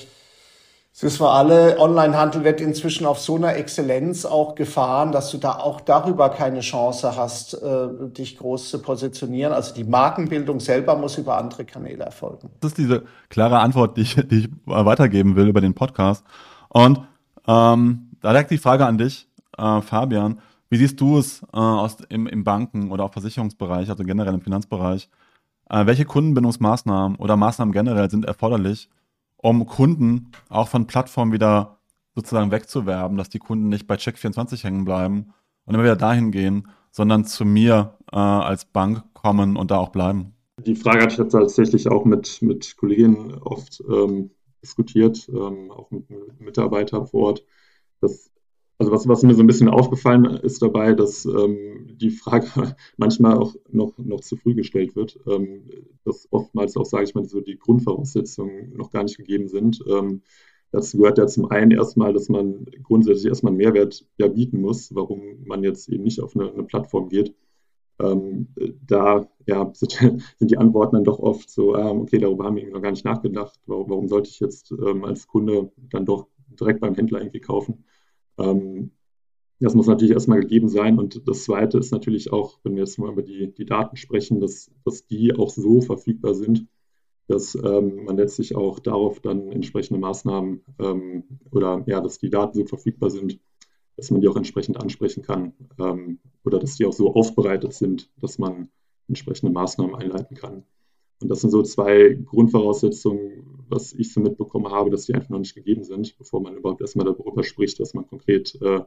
das 1.02 1.14
wissen 1.14 1.24
wir 1.24 1.32
alle, 1.32 1.80
Onlinehandel 1.80 2.44
wird 2.44 2.62
inzwischen 2.62 3.08
auf 3.08 3.20
so 3.20 3.36
einer 3.36 3.56
Exzellenz 3.56 4.24
auch 4.24 4.54
gefahren, 4.54 5.12
dass 5.12 5.32
du 5.32 5.40
da 5.40 5.54
auch 5.54 5.82
darüber 5.82 6.30
keine 6.30 6.60
Chance 6.60 7.16
hast, 7.18 7.56
äh, 7.56 7.88
dich 8.16 8.38
groß 8.38 8.70
zu 8.70 8.80
positionieren. 8.84 9.52
Also 9.52 9.74
die 9.74 9.84
Markenbildung 9.84 10.60
selber 10.60 10.96
muss 10.96 11.18
über 11.18 11.40
andere 11.40 11.66
Kanäle 11.66 12.04
erfolgen. 12.04 12.52
Das 12.60 12.74
ist 12.74 12.78
diese 12.78 13.02
klare 13.30 13.58
Antwort, 13.58 13.98
die 13.98 14.02
ich, 14.02 14.16
die 14.16 14.42
ich 14.42 14.50
weitergeben 14.66 15.36
will 15.36 15.48
über 15.48 15.60
den 15.60 15.74
Podcast. 15.74 16.24
Und 16.70 17.00
ähm, 17.48 18.12
da 18.22 18.32
direkt 18.32 18.52
die 18.52 18.60
Frage 18.60 18.86
an 18.86 19.00
dich, 19.00 19.28
äh, 19.58 19.82
Fabian. 19.82 20.40
Wie 20.70 20.78
siehst 20.78 21.02
du 21.02 21.18
es 21.18 21.42
äh, 21.52 21.58
aus, 21.58 21.98
im, 22.10 22.28
im 22.28 22.44
Banken- 22.44 22.92
oder 22.92 23.06
auch 23.06 23.12
Versicherungsbereich, 23.12 23.90
also 23.90 24.04
generell 24.04 24.36
im 24.36 24.42
Finanzbereich? 24.42 25.10
Äh, 25.68 25.88
welche 25.88 26.06
Kundenbindungsmaßnahmen 26.06 27.18
oder 27.18 27.38
Maßnahmen 27.38 27.74
generell 27.74 28.12
sind 28.12 28.26
erforderlich, 28.26 28.88
um 29.42 29.66
Kunden 29.66 30.32
auch 30.50 30.68
von 30.68 30.88
Plattformen 30.88 31.32
wieder 31.32 31.80
sozusagen 32.16 32.52
wegzuwerben, 32.52 33.18
dass 33.18 33.30
die 33.30 33.40
Kunden 33.40 33.70
nicht 33.70 33.88
bei 33.88 33.96
Check24 33.96 34.64
hängen 34.64 34.86
bleiben 34.86 35.34
und 35.66 35.74
immer 35.74 35.84
wieder 35.84 35.96
dahin 35.96 36.32
gehen, 36.32 36.68
sondern 36.92 37.26
zu 37.26 37.46
mir 37.46 37.98
äh, 38.12 38.18
als 38.18 38.66
Bank 38.66 39.04
kommen 39.14 39.56
und 39.56 39.72
da 39.72 39.78
auch 39.78 39.90
bleiben. 39.90 40.34
Die 40.60 40.76
Frage 40.76 41.02
hatte 41.02 41.24
ich 41.24 41.32
tatsächlich 41.32 41.88
auch 41.90 42.06
mit, 42.06 42.42
mit 42.42 42.76
Kolleginnen 42.78 43.34
oft 43.36 43.82
ähm, 43.90 44.32
diskutiert, 44.62 45.28
ähm, 45.30 45.72
auch 45.72 45.90
mit 45.90 46.06
Mitarbeitern 46.40 47.08
vor 47.08 47.28
Ort, 47.28 47.46
dass 48.00 48.31
also 48.82 48.92
was, 48.92 49.08
was 49.08 49.22
mir 49.22 49.36
so 49.36 49.44
ein 49.44 49.48
bisschen 49.48 49.70
aufgefallen 49.70 50.26
ist 50.26 50.64
dabei, 50.64 50.94
dass 50.94 51.26
ähm, 51.26 51.88
die 52.02 52.10
Frage 52.10 52.48
manchmal 52.98 53.38
auch 53.38 53.56
noch, 53.70 53.96
noch 54.00 54.22
zu 54.22 54.38
früh 54.38 54.56
gestellt 54.56 54.96
wird, 54.96 55.20
ähm, 55.28 55.70
dass 56.04 56.28
oftmals 56.32 56.76
auch, 56.76 56.86
sage 56.86 57.04
ich 57.04 57.14
mal, 57.14 57.24
so 57.24 57.42
die 57.42 57.60
Grundvoraussetzungen 57.60 58.76
noch 58.76 58.90
gar 58.90 59.04
nicht 59.04 59.18
gegeben 59.18 59.48
sind. 59.50 59.84
Ähm, 59.88 60.24
dazu 60.72 60.98
gehört 60.98 61.20
ja 61.20 61.28
zum 61.28 61.52
einen 61.52 61.70
erstmal, 61.70 62.12
dass 62.12 62.28
man 62.28 62.66
grundsätzlich 62.82 63.28
erstmal 63.28 63.52
einen 63.52 63.58
Mehrwert 63.58 64.04
ja 64.18 64.28
bieten 64.28 64.62
muss, 64.62 64.96
warum 64.96 65.22
man 65.46 65.62
jetzt 65.62 65.88
eben 65.88 66.04
nicht 66.04 66.20
auf 66.20 66.36
eine, 66.36 66.52
eine 66.52 66.64
Plattform 66.64 67.10
geht. 67.10 67.36
Ähm, 68.00 68.48
da 68.88 69.28
ja, 69.46 69.70
sind, 69.76 69.92
sind, 70.40 70.50
die 70.50 70.58
Antworten 70.58 70.96
dann 70.96 71.04
doch 71.04 71.20
oft 71.20 71.52
so, 71.52 71.76
ah, 71.76 71.92
okay, 71.92 72.18
darüber 72.18 72.46
haben 72.46 72.56
wir 72.56 72.68
noch 72.72 72.82
gar 72.82 72.90
nicht 72.90 73.06
nachgedacht, 73.06 73.60
warum, 73.68 73.92
warum 73.92 74.08
sollte 74.08 74.32
ich 74.32 74.40
jetzt 74.40 74.72
ähm, 74.72 75.06
als 75.06 75.28
Kunde 75.28 75.72
dann 75.92 76.08
doch 76.08 76.26
direkt 76.60 76.80
beim 76.80 76.96
Händler 76.96 77.20
irgendwie 77.20 77.42
kaufen? 77.42 77.84
Ähm, 78.38 78.92
das 79.60 79.76
muss 79.76 79.88
natürlich 79.88 80.14
erstmal 80.14 80.42
gegeben 80.42 80.68
sein. 80.68 80.98
Und 80.98 81.28
das 81.28 81.44
Zweite 81.44 81.78
ist 81.78 81.92
natürlich 81.92 82.34
auch, 82.34 82.58
wenn 82.64 82.76
wir 82.76 82.84
jetzt 82.84 82.98
mal 82.98 83.12
über 83.12 83.22
die, 83.22 83.54
die 83.54 83.66
Daten 83.66 83.96
sprechen, 83.96 84.40
dass, 84.40 84.72
dass 84.84 85.06
die 85.06 85.36
auch 85.36 85.50
so 85.50 85.82
verfügbar 85.82 86.34
sind, 86.34 86.66
dass 87.28 87.56
ähm, 87.56 88.06
man 88.06 88.18
letztlich 88.18 88.56
auch 88.56 88.80
darauf 88.80 89.20
dann 89.20 89.52
entsprechende 89.52 90.00
Maßnahmen 90.00 90.62
ähm, 90.80 91.24
oder 91.52 91.84
ja, 91.86 92.02
dass 92.02 92.18
die 92.18 92.30
Daten 92.30 92.58
so 92.58 92.66
verfügbar 92.66 93.12
sind, 93.12 93.40
dass 93.96 94.10
man 94.10 94.22
die 94.22 94.28
auch 94.28 94.36
entsprechend 94.36 94.78
ansprechen 94.78 95.22
kann 95.22 95.54
ähm, 95.80 96.20
oder 96.44 96.58
dass 96.60 96.76
die 96.76 96.86
auch 96.86 96.94
so 96.94 97.14
aufbereitet 97.14 97.74
sind, 97.74 98.10
dass 98.20 98.40
man 98.40 98.70
entsprechende 99.08 99.52
Maßnahmen 99.52 99.96
einleiten 99.96 100.36
kann. 100.36 100.64
Und 101.22 101.30
das 101.30 101.42
sind 101.42 101.52
so 101.52 101.62
zwei 101.62 102.18
Grundvoraussetzungen, 102.26 103.41
was 103.72 103.94
ich 103.94 104.14
so 104.14 104.20
mitbekommen 104.20 104.72
habe, 104.72 104.90
dass 104.90 105.06
die 105.06 105.16
einfach 105.16 105.30
noch 105.30 105.40
nicht 105.40 105.56
gegeben 105.56 105.84
sind, 105.84 106.18
bevor 106.18 106.42
man 106.42 106.58
überhaupt 106.58 106.82
erstmal 106.82 107.06
darüber 107.06 107.44
spricht, 107.44 107.80
was 107.80 107.94
man 107.94 108.08
konkret 108.08 108.58
äh, 108.62 108.82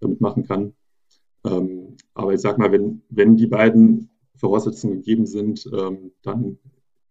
damit 0.00 0.20
machen 0.20 0.44
kann. 0.46 0.74
Ähm, 1.44 1.96
aber 2.14 2.34
ich 2.34 2.40
sage 2.40 2.58
mal, 2.58 2.72
wenn, 2.72 3.02
wenn 3.08 3.36
die 3.36 3.46
beiden 3.46 4.10
Voraussetzungen 4.36 4.96
gegeben 4.98 5.26
sind, 5.26 5.68
ähm, 5.72 6.12
dann 6.22 6.58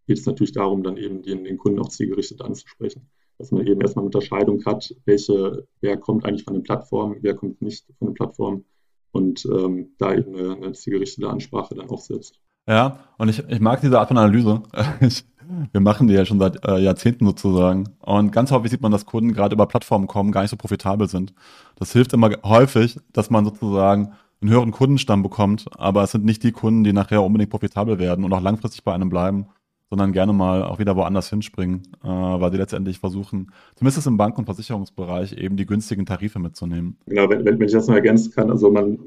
geht 0.06 0.18
es 0.18 0.26
natürlich 0.26 0.52
darum, 0.52 0.82
dann 0.82 0.96
eben 0.96 1.22
den, 1.22 1.44
den 1.44 1.58
Kunden 1.58 1.78
auch 1.78 1.88
zielgerichtet 1.88 2.40
anzusprechen. 2.40 3.08
Dass 3.36 3.52
man 3.52 3.66
eben 3.66 3.80
erstmal 3.80 4.02
eine 4.02 4.06
Unterscheidung 4.06 4.64
hat, 4.64 4.94
welche, 5.04 5.68
wer 5.80 5.96
kommt 5.98 6.24
eigentlich 6.24 6.44
von 6.44 6.54
den 6.54 6.62
Plattformen, 6.62 7.18
wer 7.20 7.34
kommt 7.34 7.62
nicht 7.62 7.86
von 7.98 8.08
den 8.08 8.14
Plattformen 8.14 8.64
und 9.12 9.46
ähm, 9.46 9.92
da 9.98 10.14
eben 10.14 10.34
eine, 10.34 10.56
eine 10.56 10.72
zielgerichtete 10.72 11.28
Ansprache 11.28 11.74
dann 11.74 11.88
aufsetzt. 11.88 12.40
Ja, 12.68 12.98
und 13.16 13.28
ich, 13.28 13.42
ich 13.48 13.60
mag 13.60 13.80
diese 13.80 13.98
Art 13.98 14.08
von 14.08 14.18
Analyse. 14.18 14.62
Ich, 15.00 15.24
wir 15.72 15.80
machen 15.80 16.08
die 16.08 16.14
ja 16.14 16.26
schon 16.26 16.38
seit 16.38 16.62
äh, 16.68 16.78
Jahrzehnten 16.78 17.24
sozusagen. 17.24 17.84
Und 18.00 18.32
ganz 18.32 18.50
häufig 18.50 18.70
sieht 18.70 18.82
man, 18.82 18.92
dass 18.92 19.06
Kunden 19.06 19.32
gerade 19.32 19.54
über 19.54 19.64
Plattformen 19.64 20.06
kommen, 20.06 20.30
gar 20.30 20.42
nicht 20.42 20.50
so 20.50 20.58
profitabel 20.58 21.08
sind. 21.08 21.32
Das 21.76 21.92
hilft 21.92 22.12
immer 22.12 22.30
häufig, 22.44 22.98
dass 23.14 23.30
man 23.30 23.46
sozusagen 23.46 24.12
einen 24.42 24.50
höheren 24.50 24.72
Kundenstamm 24.72 25.22
bekommt, 25.22 25.64
aber 25.78 26.02
es 26.02 26.12
sind 26.12 26.26
nicht 26.26 26.42
die 26.42 26.52
Kunden, 26.52 26.84
die 26.84 26.92
nachher 26.92 27.22
unbedingt 27.22 27.50
profitabel 27.50 27.98
werden 27.98 28.24
und 28.26 28.32
auch 28.34 28.42
langfristig 28.42 28.84
bei 28.84 28.92
einem 28.92 29.08
bleiben, 29.08 29.46
sondern 29.88 30.12
gerne 30.12 30.34
mal 30.34 30.62
auch 30.62 30.78
wieder 30.78 30.96
woanders 30.96 31.30
hinspringen, 31.30 31.82
äh, 32.04 32.08
weil 32.08 32.52
sie 32.52 32.58
letztendlich 32.58 32.98
versuchen, 32.98 33.50
zumindest 33.74 34.06
im 34.06 34.18
Bank- 34.18 34.36
und 34.36 34.44
Versicherungsbereich, 34.44 35.32
eben 35.32 35.56
die 35.56 35.66
günstigen 35.66 36.04
Tarife 36.04 36.38
mitzunehmen. 36.38 36.98
Genau, 37.06 37.30
wenn, 37.30 37.44
wenn 37.44 37.62
ich 37.62 37.72
das 37.72 37.88
noch 37.88 37.94
ergänzen 37.94 38.32
kann, 38.32 38.50
also 38.50 38.70
man, 38.70 38.98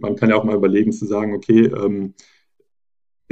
man 0.00 0.16
kann 0.16 0.30
ja 0.30 0.36
auch 0.36 0.44
mal 0.44 0.56
überlegen 0.56 0.90
zu 0.90 1.04
sagen, 1.04 1.34
okay, 1.34 1.66
ähm, 1.66 2.14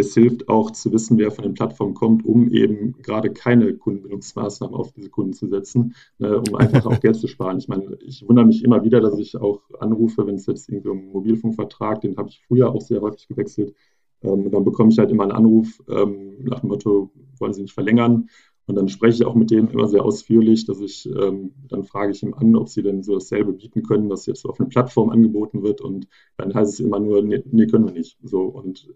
es 0.01 0.15
hilft 0.15 0.49
auch 0.49 0.71
zu 0.71 0.93
wissen, 0.93 1.19
wer 1.19 1.31
von 1.31 1.45
den 1.45 1.55
Plattformen 1.55 1.95
kommt, 1.95 2.25
um 2.25 2.51
eben 2.51 2.95
gerade 3.03 3.33
keine 3.33 3.75
Kundenbindungsmaßnahmen 3.75 4.75
auf 4.75 4.93
diese 4.93 5.11
Kunden 5.11 5.33
zu 5.33 5.47
setzen, 5.47 5.95
äh, 6.19 6.27
um 6.27 6.55
einfach 6.57 6.87
auch 6.87 7.01
Geld 7.01 7.17
zu 7.17 7.29
sparen. 7.29 7.59
Ich 7.59 7.69
meine, 7.69 7.97
ich 8.01 8.27
wundere 8.27 8.47
mich 8.47 8.65
immer 8.65 8.85
wieder, 8.85 9.01
dass 9.01 9.19
ich 9.19 9.37
auch 9.37 9.63
anrufe, 9.79 10.27
wenn 10.27 10.35
es 10.35 10.47
jetzt 10.47 10.69
irgendwie 10.69 10.89
um 10.89 10.99
einen 10.99 11.13
Mobilfunkvertrag, 11.13 12.01
den 12.01 12.17
habe 12.17 12.29
ich 12.29 12.43
früher 12.47 12.71
auch 12.71 12.81
sehr 12.81 13.01
häufig 13.01 13.29
gewechselt. 13.29 13.75
Ähm, 14.23 14.51
dann 14.51 14.65
bekomme 14.65 14.91
ich 14.91 14.99
halt 14.99 15.11
immer 15.11 15.23
einen 15.23 15.33
Anruf 15.33 15.83
ähm, 15.89 16.45
nach 16.45 16.61
dem 16.61 16.69
Motto, 16.69 17.11
wollen 17.39 17.55
Sie 17.55 17.63
nicht 17.63 17.75
verlängern? 17.75 18.29
Und 18.71 18.77
dann 18.77 18.89
spreche 18.89 19.23
ich 19.23 19.25
auch 19.27 19.35
mit 19.35 19.51
dem 19.51 19.69
immer 19.69 19.89
sehr 19.89 20.05
ausführlich, 20.05 20.65
dass 20.65 20.81
ich, 20.81 21.05
ähm, 21.07 21.53
dann 21.69 21.83
frage 21.83 22.13
ich 22.13 22.23
ihm 22.23 22.35
an, 22.35 22.55
ob 22.55 22.69
sie 22.69 22.83
denn 22.83 23.03
so 23.03 23.15
dasselbe 23.15 23.53
bieten 23.53 23.83
können, 23.83 24.09
was 24.09 24.27
jetzt 24.27 24.47
auf 24.47 24.61
einer 24.61 24.69
Plattform 24.69 25.11
angeboten 25.11 25.65
wird. 25.65 25.81
Und 25.81 26.07
dann 26.37 26.55
heißt 26.55 26.75
es 26.75 26.79
immer 26.79 27.01
nur, 27.01 27.21
nee, 27.23 27.43
nee 27.51 27.67
können 27.67 27.87
wir 27.87 27.93
nicht. 27.93 28.17
So, 28.23 28.43
und 28.43 28.89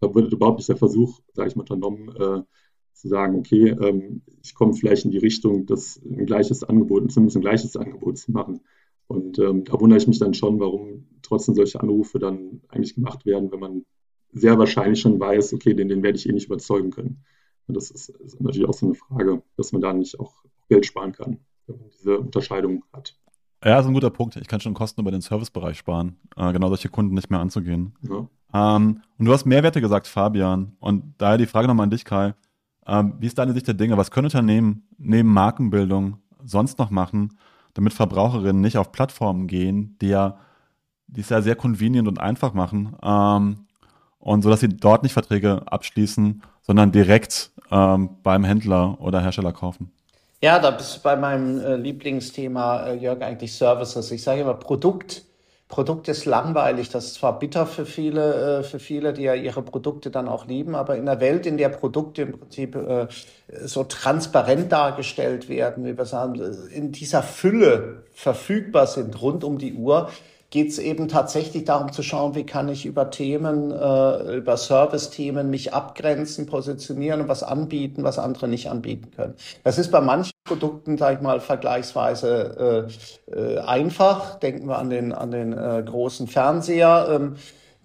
da 0.00 0.14
wird 0.14 0.32
überhaupt 0.32 0.58
nicht 0.58 0.68
der 0.68 0.76
Versuch, 0.76 1.20
sage 1.32 1.48
ich 1.48 1.56
mal, 1.56 1.62
unternommen, 1.62 2.08
äh, 2.16 2.42
zu 2.92 3.08
sagen, 3.08 3.38
okay, 3.38 3.70
ähm, 3.70 4.22
ich 4.42 4.54
komme 4.54 4.72
vielleicht 4.72 5.04
in 5.04 5.10
die 5.10 5.18
Richtung, 5.18 5.66
das 5.66 6.00
ein 6.04 6.26
gleiches 6.26 6.64
Angebot, 6.64 7.12
zumindest 7.12 7.36
ein 7.36 7.42
gleiches 7.42 7.76
Angebot 7.76 8.18
zu 8.18 8.32
machen. 8.32 8.60
Und 9.06 9.38
ähm, 9.38 9.64
da 9.64 9.78
wundere 9.80 9.98
ich 9.98 10.06
mich 10.06 10.18
dann 10.18 10.34
schon, 10.34 10.58
warum 10.58 11.06
trotzdem 11.22 11.54
solche 11.54 11.80
Anrufe 11.80 12.18
dann 12.18 12.62
eigentlich 12.68 12.94
gemacht 12.94 13.24
werden, 13.26 13.52
wenn 13.52 13.60
man 13.60 13.84
sehr 14.32 14.58
wahrscheinlich 14.58 15.00
schon 15.00 15.20
weiß, 15.20 15.54
okay, 15.54 15.74
den, 15.74 15.88
den 15.88 16.02
werde 16.02 16.18
ich 16.18 16.28
eh 16.28 16.32
nicht 16.32 16.46
überzeugen 16.46 16.90
können. 16.90 17.24
Und 17.68 17.76
das 17.76 17.90
ist, 17.90 18.08
ist 18.08 18.40
natürlich 18.40 18.68
auch 18.68 18.74
so 18.74 18.86
eine 18.86 18.94
Frage, 18.94 19.42
dass 19.56 19.72
man 19.72 19.82
da 19.82 19.92
nicht 19.92 20.18
auch 20.18 20.44
Geld 20.68 20.86
sparen 20.86 21.12
kann, 21.12 21.38
wenn 21.66 21.78
man 21.78 21.90
diese 21.90 22.18
Unterscheidung 22.18 22.84
hat. 22.92 23.16
Ja, 23.64 23.80
ist 23.80 23.86
ein 23.86 23.94
guter 23.94 24.10
Punkt. 24.10 24.36
Ich 24.36 24.48
kann 24.48 24.60
schon 24.60 24.74
Kosten 24.74 25.00
über 25.00 25.10
den 25.10 25.20
Servicebereich 25.20 25.78
sparen, 25.78 26.16
äh, 26.36 26.52
genau 26.52 26.68
solche 26.68 26.88
Kunden 26.88 27.14
nicht 27.14 27.30
mehr 27.30 27.40
anzugehen. 27.40 27.94
Ja. 28.08 28.28
Ähm, 28.56 29.02
und 29.18 29.26
du 29.26 29.32
hast 29.32 29.44
Mehrwerte 29.44 29.80
gesagt, 29.80 30.06
Fabian. 30.06 30.76
Und 30.80 31.14
daher 31.18 31.38
die 31.38 31.46
Frage 31.46 31.68
nochmal 31.68 31.84
an 31.84 31.90
dich, 31.90 32.04
Kai. 32.04 32.34
Ähm, 32.86 33.14
wie 33.18 33.26
ist 33.26 33.38
deine 33.38 33.52
Sicht 33.52 33.66
der 33.66 33.74
Dinge? 33.74 33.96
Was 33.96 34.10
können 34.10 34.26
Unternehmen 34.26 34.86
neben 34.98 35.32
Markenbildung 35.32 36.18
sonst 36.44 36.78
noch 36.78 36.90
machen, 36.90 37.38
damit 37.74 37.92
Verbraucherinnen 37.92 38.62
nicht 38.62 38.78
auf 38.78 38.92
Plattformen 38.92 39.48
gehen, 39.48 39.96
die 40.00 40.08
ja, 40.08 40.38
die 41.08 41.20
es 41.20 41.28
ja 41.28 41.42
sehr 41.42 41.56
convenient 41.56 42.08
und 42.08 42.20
einfach 42.20 42.54
machen, 42.54 42.96
ähm, 43.02 43.66
und 44.18 44.42
so, 44.42 44.50
dass 44.50 44.58
sie 44.58 44.68
dort 44.68 45.04
nicht 45.04 45.12
Verträge 45.12 45.62
abschließen, 45.66 46.42
sondern 46.62 46.90
direkt 46.90 47.52
ähm, 47.70 48.10
beim 48.24 48.42
Händler 48.42 49.00
oder 49.00 49.20
Hersteller 49.20 49.52
kaufen? 49.52 49.92
Ja, 50.42 50.58
da 50.58 50.72
bist 50.72 50.96
du 50.96 51.00
bei 51.02 51.14
meinem 51.14 51.60
äh, 51.60 51.76
Lieblingsthema, 51.76 52.86
äh, 52.86 52.96
Jörg, 52.96 53.22
eigentlich 53.22 53.52
Services. 53.54 54.10
Ich 54.10 54.24
sage 54.24 54.40
immer, 54.40 54.54
Produkt 54.54 55.25
Produkt 55.68 56.06
ist 56.06 56.26
langweilig. 56.26 56.90
Das 56.90 57.06
ist 57.06 57.14
zwar 57.14 57.38
bitter 57.38 57.66
für 57.66 57.86
viele, 57.86 58.60
äh, 58.60 58.62
für 58.62 58.78
viele, 58.78 59.12
die 59.12 59.22
ja 59.22 59.34
ihre 59.34 59.62
Produkte 59.62 60.10
dann 60.10 60.28
auch 60.28 60.46
lieben, 60.46 60.76
aber 60.76 60.96
in 60.96 61.08
einer 61.08 61.20
Welt, 61.20 61.44
in 61.44 61.56
der 61.56 61.70
Produkte 61.70 62.22
im 62.22 62.38
Prinzip 62.38 62.76
äh, 62.76 63.08
so 63.64 63.82
transparent 63.84 64.70
dargestellt 64.70 65.48
werden, 65.48 65.84
wie 65.84 65.98
wir 65.98 66.04
sagen, 66.04 66.40
in 66.72 66.92
dieser 66.92 67.22
Fülle 67.22 68.04
verfügbar 68.12 68.86
sind 68.86 69.20
rund 69.20 69.42
um 69.42 69.58
die 69.58 69.74
Uhr, 69.74 70.08
geht 70.50 70.68
es 70.68 70.78
eben 70.78 71.08
tatsächlich 71.08 71.64
darum 71.64 71.92
zu 71.92 72.02
schauen, 72.02 72.34
wie 72.34 72.44
kann 72.44 72.68
ich 72.68 72.86
über 72.86 73.10
Themen, 73.10 73.72
äh, 73.72 74.36
über 74.36 74.56
Service-Themen 74.56 75.50
mich 75.50 75.74
abgrenzen, 75.74 76.46
positionieren 76.46 77.22
und 77.22 77.28
was 77.28 77.42
anbieten, 77.42 78.04
was 78.04 78.18
andere 78.18 78.46
nicht 78.48 78.70
anbieten 78.70 79.10
können. 79.14 79.34
Das 79.64 79.78
ist 79.78 79.90
bei 79.90 80.00
manchen 80.00 80.32
Produkten, 80.44 80.96
sage 80.98 81.16
ich 81.16 81.20
mal, 81.20 81.40
vergleichsweise 81.40 82.88
äh, 83.28 83.38
äh, 83.38 83.58
einfach. 83.58 84.38
Denken 84.38 84.68
wir 84.68 84.78
an 84.78 84.90
den, 84.90 85.12
an 85.12 85.30
den 85.30 85.52
äh, 85.52 85.82
großen 85.84 86.28
Fernseher. 86.28 87.08
Ähm, 87.10 87.36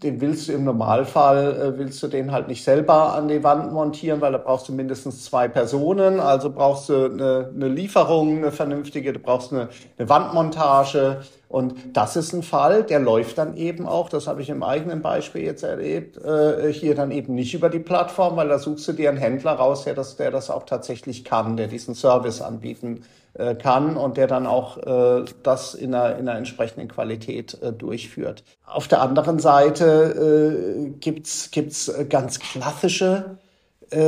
den 0.04 0.20
willst 0.20 0.48
du 0.48 0.54
im 0.54 0.64
Normalfall, 0.64 1.74
äh, 1.76 1.78
willst 1.78 2.02
du 2.02 2.08
den 2.08 2.32
halt 2.32 2.48
nicht 2.48 2.64
selber 2.64 3.14
an 3.14 3.28
die 3.28 3.44
Wand 3.44 3.72
montieren, 3.72 4.20
weil 4.22 4.32
da 4.32 4.40
brauchst 4.40 4.68
du 4.68 4.74
mindestens 4.74 5.24
zwei 5.26 5.48
Personen. 5.48 6.20
Also 6.20 6.50
brauchst 6.52 6.90
du 6.90 7.06
eine, 7.06 7.52
eine 7.54 7.68
Lieferung, 7.68 8.38
eine 8.38 8.52
vernünftige, 8.52 9.14
du 9.14 9.20
brauchst 9.20 9.52
eine, 9.52 9.70
eine 9.98 10.10
Wandmontage. 10.10 11.22
Und 11.52 11.76
das 11.92 12.16
ist 12.16 12.32
ein 12.32 12.44
Fall, 12.44 12.84
der 12.84 13.02
läuft 13.02 13.38
dann 13.38 13.58
eben 13.58 13.86
auch, 13.86 14.08
das 14.08 14.26
habe 14.26 14.42
ich 14.42 14.50
im 14.50 14.64
eigenen 14.64 15.02
Beispiel 15.02 15.44
jetzt 15.44 15.64
erlebt, 15.64 16.18
äh, 16.18 16.72
hier 16.72 16.96
dann 16.96 17.12
eben 17.12 17.36
nicht 17.36 17.54
über 17.54 17.70
die 17.70 17.80
Plattform, 17.80 18.38
weil 18.38 18.48
da 18.48 18.58
suchst 18.58 18.88
du 18.88 18.94
dir 18.94 19.10
einen 19.10 19.18
Händler 19.18 19.52
raus, 19.52 19.84
der 19.84 19.94
das, 19.94 20.16
der 20.16 20.32
das 20.32 20.50
auch 20.50 20.64
tatsächlich 20.64 21.26
kann, 21.26 21.58
der 21.58 21.68
diesen 21.68 21.94
Service 21.94 22.42
anbieten 22.42 23.04
äh, 23.34 23.56
kann 23.56 23.98
und 23.98 24.16
der 24.16 24.28
dann 24.28 24.48
auch 24.48 24.78
äh, 24.78 25.26
das 25.44 25.74
in 25.74 25.94
einer, 25.94 26.18
in 26.18 26.30
einer 26.30 26.38
entsprechenden 26.38 26.88
Qualität 26.88 27.62
äh, 27.62 27.74
durchführt. 27.74 28.46
Auf 28.66 28.88
der 28.88 29.02
anderen 29.02 29.40
Seite 29.40 30.86
äh, 30.88 30.90
gibt's 31.02 31.52
gibt's 31.52 31.92
ganz 32.08 32.40
klassische 32.40 33.38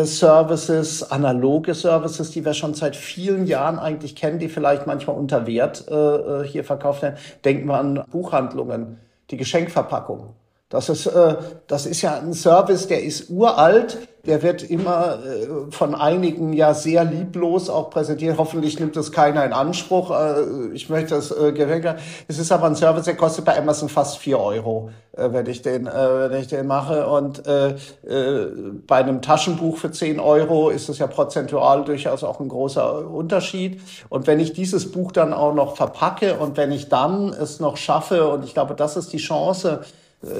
Services, 0.05 1.11
analoge 1.11 1.73
Services, 1.73 2.31
die 2.31 2.45
wir 2.45 2.53
schon 2.53 2.73
seit 2.73 2.95
vielen 2.95 3.45
Jahren 3.45 3.79
eigentlich 3.79 4.15
kennen, 4.15 4.39
die 4.39 4.47
vielleicht 4.47 4.87
manchmal 4.87 5.17
unter 5.17 5.45
Wert 5.45 5.85
äh, 5.89 5.93
äh 5.93 6.47
hier 6.47 6.63
verkauft 6.63 7.01
werden. 7.01 7.17
Denken 7.43 7.67
wir 7.67 7.77
an 7.77 8.03
Buchhandlungen, 8.09 8.99
die 9.29 9.37
Geschenkverpackung. 9.37 10.35
Das 10.69 10.89
ist, 10.89 11.05
äh, 11.05 11.35
das 11.67 11.85
ist 11.85 12.01
ja 12.01 12.17
ein 12.17 12.33
Service, 12.33 12.87
der 12.87 13.03
ist 13.03 13.29
uralt, 13.29 13.97
der 14.25 14.41
wird 14.41 14.63
immer 14.63 15.19
äh, 15.25 15.69
von 15.69 15.95
einigen 15.95 16.53
ja 16.53 16.73
sehr 16.73 17.03
lieblos 17.03 17.69
auch 17.69 17.89
präsentiert. 17.89 18.37
Hoffentlich 18.37 18.79
nimmt 18.79 18.95
das 18.95 19.11
keiner 19.11 19.43
in 19.43 19.51
Anspruch. 19.51 20.11
Äh, 20.11 20.73
ich 20.73 20.89
möchte 20.89 21.15
das 21.15 21.31
äh, 21.31 21.51
geringer. 21.51 21.97
Es 22.29 22.39
ist 22.39 22.49
aber 22.49 22.67
ein 22.67 22.77
Service, 22.77 23.03
der 23.03 23.17
kostet 23.17 23.43
bei 23.43 23.57
Amazon 23.57 23.89
fast 23.89 24.17
vier 24.19 24.39
Euro, 24.39 24.91
wenn 25.11 25.45
ich 25.47 25.61
den, 25.61 25.85
wenn 25.85 26.39
ich 26.39 26.47
den 26.47 26.67
mache. 26.67 27.07
Und 27.07 27.43
bei 27.43 28.95
einem 28.95 29.21
Taschenbuch 29.21 29.77
für 29.77 29.91
zehn 29.91 30.19
Euro 30.19 30.69
ist 30.69 30.89
es 30.89 30.99
ja 30.99 31.07
prozentual 31.07 31.83
durchaus 31.83 32.23
auch 32.23 32.39
ein 32.39 32.47
großer 32.47 33.09
Unterschied. 33.09 33.81
Und 34.09 34.25
wenn 34.27 34.39
ich 34.39 34.53
dieses 34.53 34.91
Buch 34.91 35.11
dann 35.11 35.33
auch 35.33 35.53
noch 35.53 35.75
verpacke 35.75 36.37
und 36.37 36.57
wenn 36.57 36.71
ich 36.71 36.89
dann 36.89 37.29
es 37.29 37.59
noch 37.59 37.77
schaffe, 37.77 38.27
und 38.29 38.45
ich 38.45 38.53
glaube, 38.53 38.73
das 38.73 38.95
ist 38.95 39.13
die 39.13 39.17
Chance, 39.17 39.81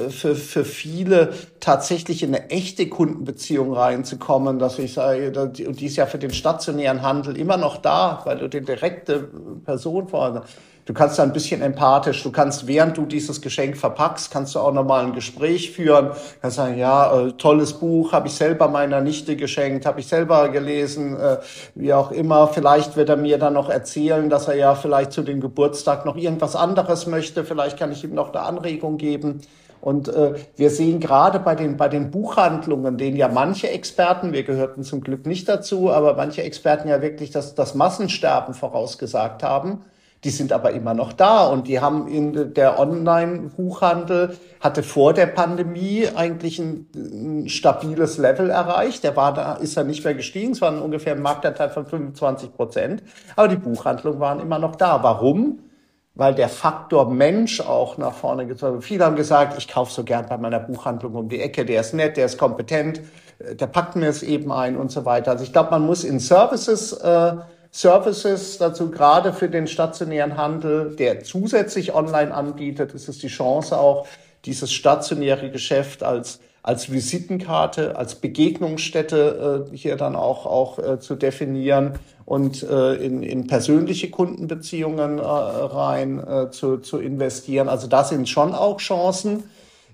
für, 0.08 0.34
für 0.34 0.64
viele 0.64 1.34
tatsächlich 1.60 2.22
in 2.22 2.34
eine 2.34 2.50
echte 2.50 2.88
Kundenbeziehung 2.88 3.72
reinzukommen, 3.72 4.58
dass 4.58 4.78
ich 4.78 4.94
sage, 4.94 5.32
und 5.38 5.80
die 5.80 5.86
ist 5.86 5.96
ja 5.96 6.06
für 6.06 6.18
den 6.18 6.32
stationären 6.32 7.02
Handel 7.02 7.36
immer 7.36 7.56
noch 7.56 7.76
da, 7.76 8.22
weil 8.24 8.38
du 8.38 8.48
die 8.48 8.62
direkte 8.62 9.28
Person 9.64 10.08
vor 10.08 10.44
Du 10.86 10.92
kannst 10.92 11.18
da 11.18 11.22
ein 11.22 11.32
bisschen 11.32 11.62
empathisch, 11.62 12.22
du 12.22 12.30
kannst, 12.30 12.66
während 12.66 12.98
du 12.98 13.06
dieses 13.06 13.40
Geschenk 13.40 13.78
verpackst, 13.78 14.30
kannst 14.30 14.54
du 14.54 14.58
auch 14.58 14.72
nochmal 14.72 15.06
ein 15.06 15.14
Gespräch 15.14 15.70
führen, 15.70 16.10
kannst 16.42 16.58
sagen, 16.58 16.76
ja, 16.76 17.20
äh, 17.20 17.32
tolles 17.32 17.72
Buch, 17.72 18.12
habe 18.12 18.28
ich 18.28 18.34
selber 18.34 18.68
meiner 18.68 19.00
Nichte 19.00 19.34
geschenkt, 19.34 19.86
habe 19.86 20.00
ich 20.00 20.06
selber 20.06 20.50
gelesen, 20.50 21.16
äh, 21.18 21.38
wie 21.74 21.94
auch 21.94 22.10
immer. 22.10 22.48
Vielleicht 22.48 22.96
wird 22.96 23.08
er 23.08 23.16
mir 23.16 23.38
dann 23.38 23.54
noch 23.54 23.70
erzählen, 23.70 24.28
dass 24.28 24.46
er 24.46 24.56
ja 24.56 24.74
vielleicht 24.74 25.12
zu 25.12 25.22
dem 25.22 25.40
Geburtstag 25.40 26.04
noch 26.04 26.16
irgendwas 26.16 26.54
anderes 26.54 27.06
möchte, 27.06 27.44
vielleicht 27.44 27.78
kann 27.78 27.90
ich 27.90 28.04
ihm 28.04 28.12
noch 28.12 28.34
eine 28.34 28.42
Anregung 28.42 28.98
geben. 28.98 29.40
Und 29.84 30.08
äh, 30.08 30.32
wir 30.56 30.70
sehen 30.70 30.98
gerade 30.98 31.38
bei 31.38 31.54
den, 31.54 31.76
bei 31.76 31.90
den 31.90 32.10
Buchhandlungen, 32.10 32.96
denen 32.96 33.18
ja 33.18 33.28
manche 33.28 33.68
Experten, 33.68 34.32
wir 34.32 34.42
gehörten 34.42 34.82
zum 34.82 35.02
Glück 35.02 35.26
nicht 35.26 35.46
dazu, 35.46 35.90
aber 35.90 36.14
manche 36.14 36.42
Experten 36.42 36.88
ja 36.88 37.02
wirklich 37.02 37.30
das, 37.30 37.54
das 37.54 37.74
Massensterben 37.74 38.54
vorausgesagt 38.54 39.42
haben. 39.42 39.84
Die 40.24 40.30
sind 40.30 40.54
aber 40.54 40.70
immer 40.70 40.94
noch 40.94 41.12
da 41.12 41.48
und 41.48 41.68
die 41.68 41.80
haben 41.80 42.08
in 42.08 42.54
der 42.54 42.80
Online-Buchhandel 42.80 44.38
hatte 44.58 44.82
vor 44.82 45.12
der 45.12 45.26
Pandemie 45.26 46.08
eigentlich 46.14 46.58
ein, 46.58 46.86
ein, 46.94 47.48
stabiles 47.50 48.16
Level 48.16 48.48
erreicht. 48.48 49.04
Der 49.04 49.16
war 49.16 49.34
da, 49.34 49.56
ist 49.56 49.76
er 49.76 49.84
nicht 49.84 50.02
mehr 50.02 50.14
gestiegen. 50.14 50.52
Es 50.52 50.62
war 50.62 50.82
ungefähr 50.82 51.14
ein 51.14 51.20
Marktanteil 51.20 51.68
von 51.68 51.84
25 51.84 52.54
Prozent. 52.54 53.02
Aber 53.36 53.48
die 53.48 53.56
Buchhandlungen 53.56 54.18
waren 54.18 54.40
immer 54.40 54.58
noch 54.58 54.76
da. 54.76 55.02
Warum? 55.02 55.58
Weil 56.14 56.34
der 56.34 56.48
Faktor 56.48 57.10
Mensch 57.10 57.60
auch 57.60 57.98
nach 57.98 58.14
vorne 58.14 58.46
gezogen 58.46 58.74
wird. 58.74 58.84
Viele 58.84 59.04
haben 59.04 59.16
gesagt, 59.16 59.58
ich 59.58 59.68
kaufe 59.68 59.92
so 59.92 60.04
gern 60.04 60.26
bei 60.28 60.38
meiner 60.38 60.60
Buchhandlung 60.60 61.14
um 61.14 61.28
die 61.28 61.40
Ecke, 61.40 61.64
der 61.64 61.80
ist 61.80 61.92
nett, 61.92 62.16
der 62.16 62.26
ist 62.26 62.38
kompetent, 62.38 63.00
äh, 63.38 63.54
der 63.54 63.66
packt 63.66 63.96
mir 63.96 64.08
es 64.08 64.22
eben 64.22 64.52
ein 64.52 64.76
und 64.76 64.90
so 64.90 65.04
weiter. 65.04 65.32
Also 65.32 65.44
ich 65.44 65.52
glaube, 65.52 65.70
man 65.70 65.84
muss 65.84 66.04
in 66.04 66.20
Services, 66.20 66.92
äh, 66.92 67.32
Services 67.70 68.58
dazu 68.58 68.90
gerade 68.90 69.32
für 69.32 69.48
den 69.48 69.66
stationären 69.66 70.36
Handel, 70.36 70.94
der 70.94 71.24
zusätzlich 71.24 71.94
online 71.94 72.32
anbietet, 72.32 72.94
ist 72.94 73.08
es 73.08 73.18
die 73.18 73.28
Chance 73.28 73.76
auch, 73.76 74.06
dieses 74.44 74.72
stationäre 74.72 75.50
Geschäft 75.50 76.02
als 76.02 76.38
als 76.64 76.90
Visitenkarte, 76.90 77.94
als 77.94 78.14
Begegnungsstätte 78.14 79.68
äh, 79.70 79.76
hier 79.76 79.96
dann 79.96 80.16
auch, 80.16 80.46
auch 80.46 80.78
äh, 80.78 80.98
zu 80.98 81.14
definieren 81.14 81.98
und 82.26 82.62
äh, 82.62 82.94
in, 82.94 83.22
in 83.22 83.46
persönliche 83.46 84.10
Kundenbeziehungen 84.10 85.18
äh, 85.18 85.22
rein 85.22 86.18
äh, 86.26 86.50
zu, 86.50 86.78
zu 86.78 86.98
investieren. 86.98 87.68
Also 87.68 87.86
da 87.86 88.04
sind 88.04 88.28
schon 88.28 88.54
auch 88.54 88.78
Chancen. 88.78 89.44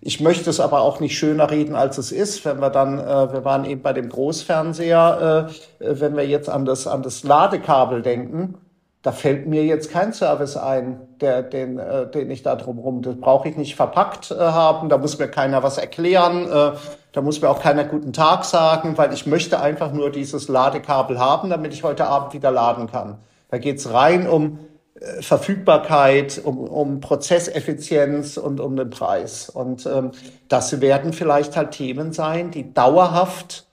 Ich 0.00 0.20
möchte 0.20 0.48
es 0.48 0.60
aber 0.60 0.80
auch 0.80 1.00
nicht 1.00 1.18
schöner 1.18 1.50
reden, 1.50 1.74
als 1.74 1.98
es 1.98 2.12
ist. 2.12 2.44
Wenn 2.44 2.60
wir 2.60 2.70
dann, 2.70 2.98
äh, 2.98 3.32
wir 3.32 3.44
waren 3.44 3.64
eben 3.64 3.82
bei 3.82 3.92
dem 3.92 4.08
Großfernseher, 4.08 5.50
äh, 5.80 6.00
wenn 6.00 6.16
wir 6.16 6.26
jetzt 6.26 6.48
an 6.48 6.64
das, 6.64 6.86
an 6.86 7.02
das 7.02 7.24
Ladekabel 7.24 8.02
denken, 8.02 8.54
da 9.02 9.12
fällt 9.12 9.46
mir 9.46 9.64
jetzt 9.64 9.90
kein 9.90 10.12
Service 10.12 10.56
ein, 10.56 11.00
der, 11.20 11.42
den, 11.42 11.78
äh, 11.78 12.10
den 12.10 12.30
ich 12.30 12.42
da 12.42 12.54
drumherum, 12.56 13.00
das 13.00 13.16
brauche 13.18 13.48
ich 13.48 13.56
nicht 13.56 13.74
verpackt 13.74 14.30
äh, 14.30 14.36
haben, 14.36 14.90
da 14.90 14.98
muss 14.98 15.18
mir 15.18 15.28
keiner 15.28 15.62
was 15.62 15.78
erklären, 15.78 16.44
äh, 16.50 16.76
da 17.12 17.22
muss 17.22 17.40
mir 17.40 17.48
auch 17.48 17.60
keiner 17.60 17.84
guten 17.84 18.12
Tag 18.12 18.44
sagen, 18.44 18.98
weil 18.98 19.12
ich 19.14 19.26
möchte 19.26 19.60
einfach 19.60 19.92
nur 19.92 20.10
dieses 20.10 20.48
Ladekabel 20.48 21.18
haben, 21.18 21.48
damit 21.48 21.72
ich 21.72 21.82
heute 21.82 22.06
Abend 22.06 22.34
wieder 22.34 22.50
laden 22.50 22.90
kann. 22.90 23.18
Da 23.48 23.58
geht's 23.58 23.90
rein 23.90 24.28
um 24.28 24.58
äh, 24.94 25.22
Verfügbarkeit, 25.22 26.38
um, 26.44 26.58
um 26.58 27.00
Prozesseffizienz 27.00 28.36
und 28.36 28.60
um 28.60 28.76
den 28.76 28.90
Preis. 28.90 29.48
Und 29.48 29.86
ähm, 29.86 30.10
das 30.48 30.82
werden 30.82 31.14
vielleicht 31.14 31.56
halt 31.56 31.70
Themen 31.70 32.12
sein, 32.12 32.50
die 32.50 32.74
dauerhaft 32.74 33.66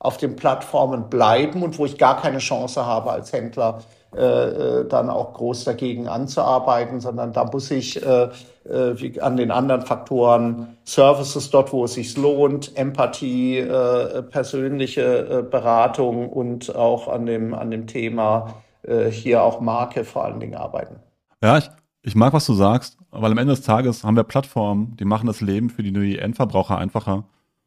auf 0.00 0.16
den 0.16 0.34
Plattformen 0.34 1.08
bleiben 1.08 1.62
und 1.62 1.78
wo 1.78 1.86
ich 1.86 1.98
gar 1.98 2.20
keine 2.20 2.38
Chance 2.38 2.84
habe 2.84 3.12
als 3.12 3.32
Händler 3.32 3.82
äh, 4.16 4.84
dann 4.88 5.08
auch 5.08 5.32
groß 5.34 5.64
dagegen 5.64 6.08
anzuarbeiten, 6.08 7.00
sondern 7.00 7.32
da 7.32 7.44
muss 7.44 7.70
ich 7.70 8.04
äh, 8.04 8.28
äh, 8.64 9.20
an 9.20 9.36
den 9.36 9.50
anderen 9.50 9.82
Faktoren 9.82 10.76
Services 10.84 11.50
dort, 11.50 11.72
wo 11.72 11.84
es 11.84 11.94
sich 11.94 12.16
lohnt, 12.16 12.76
Empathie, 12.76 13.58
äh, 13.58 14.22
persönliche 14.22 15.40
äh, 15.40 15.42
Beratung 15.42 16.28
und 16.28 16.74
auch 16.74 17.08
an 17.08 17.26
dem 17.26 17.54
an 17.54 17.70
dem 17.70 17.86
Thema 17.86 18.54
äh, 18.82 19.06
hier 19.06 19.42
auch 19.42 19.60
Marke 19.60 20.04
vor 20.04 20.24
allen 20.24 20.40
Dingen 20.40 20.56
arbeiten. 20.56 20.96
Ja, 21.42 21.58
ich, 21.58 21.70
ich 22.02 22.14
mag, 22.14 22.32
was 22.32 22.46
du 22.46 22.54
sagst, 22.54 22.98
weil 23.10 23.32
am 23.32 23.38
Ende 23.38 23.54
des 23.54 23.62
Tages 23.62 24.04
haben 24.04 24.16
wir 24.16 24.24
Plattformen, 24.24 24.96
die 24.96 25.04
machen 25.04 25.26
das 25.26 25.40
Leben 25.40 25.70
für 25.70 25.82
die 25.82 26.18
Endverbraucher 26.18 26.78
einfacher. 26.78 27.24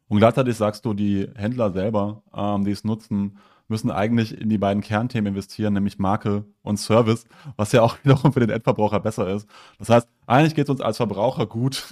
Und 0.08 0.18
gleichzeitig 0.18 0.56
sagst 0.56 0.84
du, 0.84 0.94
die 0.94 1.28
Händler 1.34 1.72
selber, 1.72 2.22
ähm, 2.34 2.64
die 2.64 2.70
es 2.70 2.84
nutzen, 2.84 3.38
müssen 3.68 3.90
eigentlich 3.90 4.40
in 4.40 4.48
die 4.48 4.58
beiden 4.58 4.82
Kernthemen 4.82 5.34
investieren, 5.34 5.74
nämlich 5.74 5.98
Marke 5.98 6.44
und 6.62 6.78
Service, 6.78 7.24
was 7.56 7.72
ja 7.72 7.82
auch 7.82 7.96
wiederum 8.02 8.32
für 8.32 8.40
den 8.40 8.50
Endverbraucher 8.50 9.00
besser 9.00 9.28
ist. 9.28 9.48
Das 9.78 9.88
heißt, 9.88 10.08
eigentlich 10.26 10.54
geht 10.54 10.64
es 10.64 10.70
uns 10.70 10.80
als 10.80 10.96
Verbraucher 10.96 11.46
gut. 11.46 11.84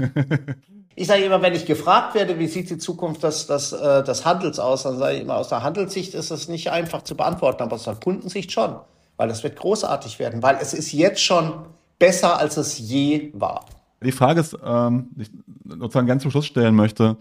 ich 0.95 1.07
sage 1.07 1.25
immer, 1.25 1.43
wenn 1.43 1.55
ich 1.55 1.67
gefragt 1.67 2.15
werde, 2.15 2.39
wie 2.39 2.47
sieht 2.47 2.71
die 2.71 2.79
Zukunft 2.79 3.23
des, 3.23 3.47
des, 3.47 3.73
äh, 3.73 4.05
des 4.05 4.25
Handels 4.25 4.59
aus, 4.59 4.85
dann 4.85 4.99
sage 4.99 5.17
ich 5.17 5.23
immer, 5.23 5.37
aus 5.37 5.49
der 5.49 5.63
Handelssicht 5.63 6.15
ist 6.15 6.31
es 6.31 6.49
nicht 6.49 6.71
einfach 6.71 7.03
zu 7.03 7.17
beantworten, 7.17 7.63
aber 7.63 7.75
aus 7.75 7.85
der 7.85 7.97
Kundensicht 7.97 8.53
schon, 8.53 8.77
weil 9.17 9.31
es 9.31 9.43
wird 9.43 9.57
großartig 9.57 10.19
werden, 10.19 10.43
weil 10.43 10.59
es 10.61 10.75
ist 10.75 10.93
jetzt 10.93 11.23
schon 11.23 11.53
besser, 11.99 12.39
als 12.39 12.57
es 12.57 12.79
je 12.79 13.31
war. 13.35 13.65
Die 14.03 14.13
Frage 14.13 14.41
ist, 14.41 14.57
ähm, 14.65 15.09
ich 15.17 15.31
sozusagen 15.65 16.07
ganz 16.07 16.23
zum 16.23 16.31
Schluss 16.31 16.47
stellen 16.47 16.75
möchte, 16.75 17.17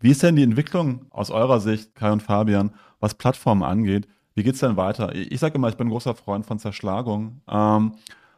wie 0.00 0.10
ist 0.10 0.22
denn 0.22 0.36
die 0.36 0.42
Entwicklung 0.42 1.06
aus 1.10 1.30
eurer 1.30 1.60
Sicht, 1.60 1.94
Kai 1.94 2.12
und 2.12 2.22
Fabian, 2.22 2.72
was 3.00 3.14
Plattformen 3.14 3.62
angeht? 3.62 4.08
Wie 4.34 4.42
geht's 4.42 4.60
denn 4.60 4.76
weiter? 4.76 5.14
Ich 5.14 5.40
sage 5.40 5.56
immer, 5.56 5.68
ich 5.68 5.76
bin 5.76 5.88
ein 5.88 5.90
großer 5.90 6.14
Freund 6.14 6.46
von 6.46 6.58
Zerschlagung. 6.58 7.40
Ähm, 7.50 7.94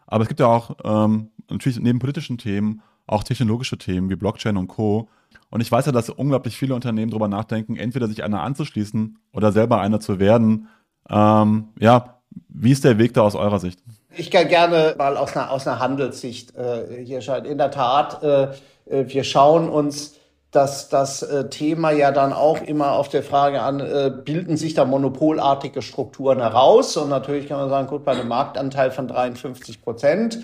aber 0.06 0.22
es 0.22 0.28
gibt 0.28 0.40
ja 0.40 0.46
auch 0.46 0.76
ähm, 0.82 1.30
natürlich 1.50 1.78
neben 1.78 1.98
politischen 1.98 2.38
Themen 2.38 2.82
auch 3.06 3.24
technologische 3.24 3.76
Themen 3.76 4.08
wie 4.08 4.16
Blockchain 4.16 4.56
und 4.56 4.68
Co. 4.68 5.08
Und 5.50 5.60
ich 5.60 5.70
weiß 5.70 5.86
ja, 5.86 5.92
dass 5.92 6.08
unglaublich 6.08 6.56
viele 6.56 6.74
Unternehmen 6.74 7.10
darüber 7.10 7.28
nachdenken, 7.28 7.76
entweder 7.76 8.06
sich 8.06 8.22
einer 8.22 8.42
anzuschließen 8.42 9.18
oder 9.32 9.52
selber 9.52 9.80
einer 9.80 10.00
zu 10.00 10.18
werden. 10.18 10.68
Ähm, 11.08 11.68
ja, 11.78 12.20
wie 12.48 12.70
ist 12.70 12.84
der 12.84 12.98
Weg 12.98 13.14
da 13.14 13.22
aus 13.22 13.34
eurer 13.34 13.58
Sicht? 13.58 13.80
Ich 14.16 14.30
kann 14.30 14.48
gerne 14.48 14.94
mal 14.96 15.16
aus 15.16 15.36
einer, 15.36 15.50
aus 15.50 15.66
einer 15.66 15.80
Handelssicht 15.80 16.54
äh, 16.54 17.04
hier 17.04 17.20
schauen. 17.20 17.44
In 17.44 17.58
der 17.58 17.70
Tat, 17.70 18.22
äh, 18.22 18.42
äh 18.86 19.06
wir 19.08 19.24
schauen 19.24 19.68
uns 19.68 20.16
dass 20.50 20.88
das 20.88 21.22
äh, 21.22 21.48
Thema 21.48 21.92
ja 21.92 22.10
dann 22.10 22.32
auch 22.32 22.60
immer 22.60 22.92
auf 22.92 23.08
der 23.08 23.22
Frage 23.22 23.62
an, 23.62 23.80
äh, 23.80 24.10
bilden 24.10 24.56
sich 24.56 24.74
da 24.74 24.84
monopolartige 24.84 25.80
Strukturen 25.80 26.40
heraus? 26.40 26.96
Und 26.96 27.08
natürlich 27.08 27.48
kann 27.48 27.60
man 27.60 27.68
sagen, 27.68 27.86
gut, 27.86 28.04
bei 28.04 28.12
einem 28.12 28.28
Marktanteil 28.28 28.90
von 28.90 29.06
53 29.06 29.80
Prozent 29.82 30.40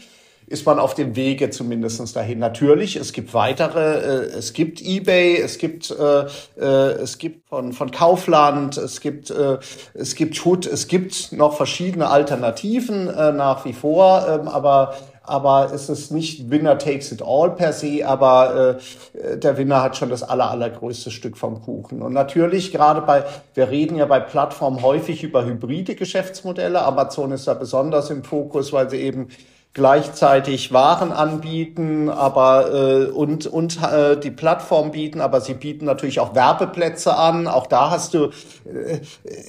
ist 0.46 0.64
man 0.64 0.78
auf 0.78 0.94
dem 0.94 1.16
Wege 1.16 1.50
zumindestens 1.50 2.12
dahin. 2.12 2.38
Natürlich, 2.38 2.94
es 2.96 3.12
gibt 3.12 3.34
weitere, 3.34 3.80
äh, 3.80 4.38
es 4.38 4.52
gibt 4.52 4.80
eBay, 4.80 5.38
es 5.38 5.58
gibt, 5.58 5.90
äh, 5.90 6.26
äh, 6.56 6.92
es 7.02 7.18
gibt 7.18 7.48
von, 7.48 7.72
von 7.72 7.90
Kaufland, 7.90 8.76
es 8.76 9.00
gibt, 9.00 9.30
äh, 9.30 9.58
es 9.94 10.14
gibt 10.14 10.44
Hood, 10.44 10.66
es 10.66 10.86
gibt 10.86 11.32
noch 11.32 11.56
verschiedene 11.56 12.08
Alternativen 12.08 13.08
äh, 13.08 13.32
nach 13.32 13.64
wie 13.64 13.72
vor, 13.72 14.24
ähm, 14.28 14.46
aber 14.46 14.94
aber 15.26 15.72
es 15.72 15.88
ist 15.88 16.10
nicht 16.10 16.50
Winner 16.50 16.78
takes 16.78 17.12
it 17.12 17.22
all 17.22 17.50
per 17.50 17.72
se, 17.72 18.06
aber 18.06 18.78
äh, 19.14 19.38
der 19.38 19.56
Winner 19.56 19.82
hat 19.82 19.96
schon 19.96 20.10
das 20.10 20.22
aller, 20.22 20.50
allergrößte 20.50 21.10
Stück 21.10 21.36
vom 21.36 21.62
Kuchen. 21.62 22.02
Und 22.02 22.12
natürlich 22.12 22.72
gerade 22.72 23.02
bei, 23.02 23.24
wir 23.54 23.70
reden 23.70 23.96
ja 23.96 24.06
bei 24.06 24.20
Plattformen 24.20 24.82
häufig 24.82 25.22
über 25.22 25.44
hybride 25.44 25.94
Geschäftsmodelle. 25.94 26.82
Amazon 26.82 27.32
ist 27.32 27.46
da 27.46 27.54
besonders 27.54 28.10
im 28.10 28.24
Fokus, 28.24 28.72
weil 28.72 28.88
sie 28.90 28.98
eben 28.98 29.28
gleichzeitig 29.76 30.72
Waren 30.72 31.12
anbieten, 31.12 32.08
aber 32.08 32.72
äh, 32.72 33.04
und 33.10 33.46
und 33.46 33.78
äh, 33.82 34.18
die 34.18 34.30
Plattform 34.30 34.90
bieten, 34.90 35.20
aber 35.20 35.42
sie 35.42 35.52
bieten 35.52 35.84
natürlich 35.84 36.18
auch 36.18 36.34
Werbeplätze 36.34 37.14
an. 37.14 37.46
Auch 37.46 37.66
da 37.66 37.90
hast 37.90 38.14
du, 38.14 38.30
äh, 38.64 39.00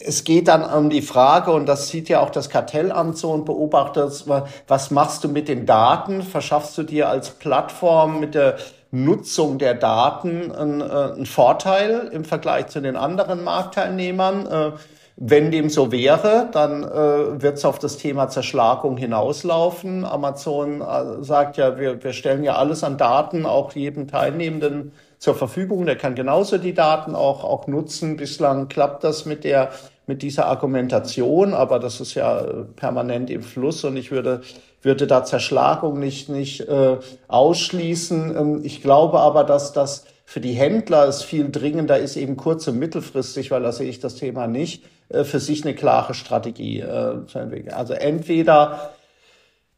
es 0.06 0.26
geht 0.26 0.50
dann 0.50 0.66
um 0.66 0.90
die 0.90 1.02
Frage 1.02 1.52
und 1.52 1.66
das 1.66 1.88
sieht 1.88 2.10
ja 2.10 2.20
auch 2.20 2.30
das 2.30 2.50
Kartellamt 2.50 3.18
so 3.18 3.32
und 3.32 3.46
beobachtet, 3.46 4.26
was 4.68 4.92
machst 4.92 5.24
du 5.24 5.30
mit 5.30 5.48
den 5.48 5.66
Daten? 5.66 6.22
Verschaffst 6.22 6.78
du 6.78 6.84
dir 6.84 7.08
als 7.08 7.30
Plattform 7.30 8.20
mit 8.20 8.36
der 8.36 8.58
Nutzung 8.92 9.58
der 9.60 9.76
Daten 9.76 10.52
einen, 10.52 10.82
äh, 10.82 10.84
einen 10.84 11.26
Vorteil 11.26 12.10
im 12.12 12.26
Vergleich 12.26 12.68
zu 12.68 12.82
den 12.82 12.98
anderen 12.98 13.46
Marktteilnehmern? 13.46 14.46
Äh, 14.46 14.72
wenn 15.20 15.50
dem 15.50 15.70
so 15.72 15.92
wäre, 15.92 16.48
dann 16.52 16.84
äh, 16.84 17.42
wird 17.42 17.58
es 17.58 17.66
auf 17.66 17.80
das 17.80 17.98
Thema 17.98 18.30
Zerschlagung 18.30 18.98
hinauslaufen. 18.98 20.06
Amazon 20.06 20.82
äh, 20.82 21.24
sagt 21.24 21.58
ja, 21.58 21.80
wir, 21.80 22.04
wir 22.04 22.14
stellen 22.14 22.44
ja 22.44 22.56
alles 22.56 22.84
an 22.84 23.00
Daten 23.00 23.48
auch 23.48 23.74
jedem 23.74 24.08
Teilnehmenden 24.08 24.92
zur 25.18 25.34
Verfügung. 25.34 25.88
Der 25.88 25.96
kann 25.96 26.14
genauso 26.14 26.60
die 26.60 26.76
Daten 26.76 27.16
auch, 27.16 27.44
auch 27.44 27.66
nutzen. 27.66 28.16
Bislang 28.16 28.68
klappt 28.68 29.04
das 29.04 29.26
mit 29.26 29.44
der 29.44 29.72
mit 30.06 30.22
dieser 30.22 30.46
Argumentation, 30.46 31.54
aber 31.54 31.80
das 31.80 32.00
ist 32.00 32.14
ja 32.14 32.40
äh, 32.40 32.64
permanent 32.76 33.32
im 33.32 33.42
Fluss 33.42 33.84
und 33.84 33.98
ich 33.98 34.12
würde 34.12 34.42
würde 34.84 35.08
da 35.08 35.26
Zerschlagung 35.26 36.00
nicht 36.00 36.30
nicht 36.30 36.62
äh, 36.62 36.98
ausschließen. 37.28 38.38
Ähm, 38.38 38.62
ich 38.64 38.84
glaube 38.84 39.20
aber, 39.20 39.44
dass 39.44 39.74
das 39.74 40.06
für 40.26 40.42
die 40.42 40.54
Händler 40.54 41.08
es 41.08 41.24
viel 41.24 41.50
dringender 41.50 41.98
ist, 41.98 42.18
eben 42.18 42.38
kurz- 42.38 42.68
und 42.68 42.78
mittelfristig, 42.78 43.50
weil 43.50 43.64
da 43.64 43.72
sehe 43.72 43.90
ich 43.90 44.00
das 44.00 44.16
Thema 44.16 44.46
nicht, 44.46 44.84
äh, 45.10 45.24
für 45.24 45.40
sich 45.40 45.64
eine 45.64 45.76
klare 45.76 46.14
Strategie 46.14 46.80
äh, 46.82 47.26
zu 47.28 47.40
entwickeln. 47.40 47.74
Also 47.74 47.94
entweder 47.94 48.92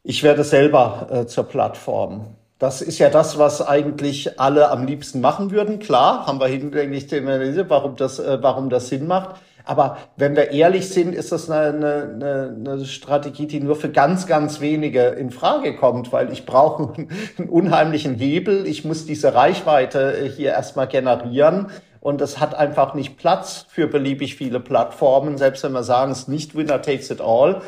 ich 0.02 0.22
werde 0.22 0.44
selber 0.44 1.08
äh, 1.10 1.26
zur 1.26 1.44
Plattform. 1.44 2.36
Das 2.58 2.82
ist 2.82 2.98
ja 2.98 3.08
das, 3.08 3.38
was 3.38 3.66
eigentlich 3.66 4.38
alle 4.38 4.70
am 4.70 4.86
liebsten 4.86 5.20
machen 5.20 5.50
würden. 5.50 5.78
Klar, 5.78 6.26
haben 6.26 6.40
wir 6.40 6.46
hinlänglich 6.46 7.06
thematisiert, 7.06 7.70
warum 7.70 7.96
das, 7.96 8.18
äh, 8.18 8.38
warum 8.42 8.68
das 8.70 8.88
Sinn 8.88 9.06
macht. 9.06 9.36
Aber 9.64 9.98
wenn 10.16 10.36
wir 10.36 10.50
ehrlich 10.50 10.88
sind, 10.88 11.14
ist 11.14 11.32
das 11.32 11.50
eine, 11.50 12.10
eine, 12.14 12.56
eine 12.58 12.84
Strategie, 12.84 13.46
die 13.46 13.60
nur 13.60 13.76
für 13.76 13.90
ganz, 13.90 14.26
ganz 14.26 14.60
wenige 14.60 15.02
in 15.02 15.30
Frage 15.30 15.76
kommt, 15.76 16.12
weil 16.12 16.32
ich 16.32 16.44
brauche 16.46 16.92
einen 17.38 17.48
unheimlichen 17.48 18.14
Hebel. 18.14 18.66
Ich 18.66 18.84
muss 18.84 19.06
diese 19.06 19.34
Reichweite 19.34 20.16
äh, 20.18 20.28
hier 20.28 20.50
erstmal 20.50 20.88
generieren. 20.88 21.68
Und 22.00 22.22
es 22.22 22.40
hat 22.40 22.54
einfach 22.54 22.94
nicht 22.94 23.18
Platz 23.18 23.66
für 23.68 23.86
beliebig 23.86 24.34
viele 24.36 24.58
Plattformen, 24.58 25.36
selbst 25.36 25.62
wenn 25.64 25.72
wir 25.72 25.82
sagen, 25.82 26.12
es 26.12 26.20
ist 26.20 26.28
nicht 26.28 26.54
Winner 26.56 26.80
takes 26.80 27.10
it 27.10 27.20
all. 27.20 27.60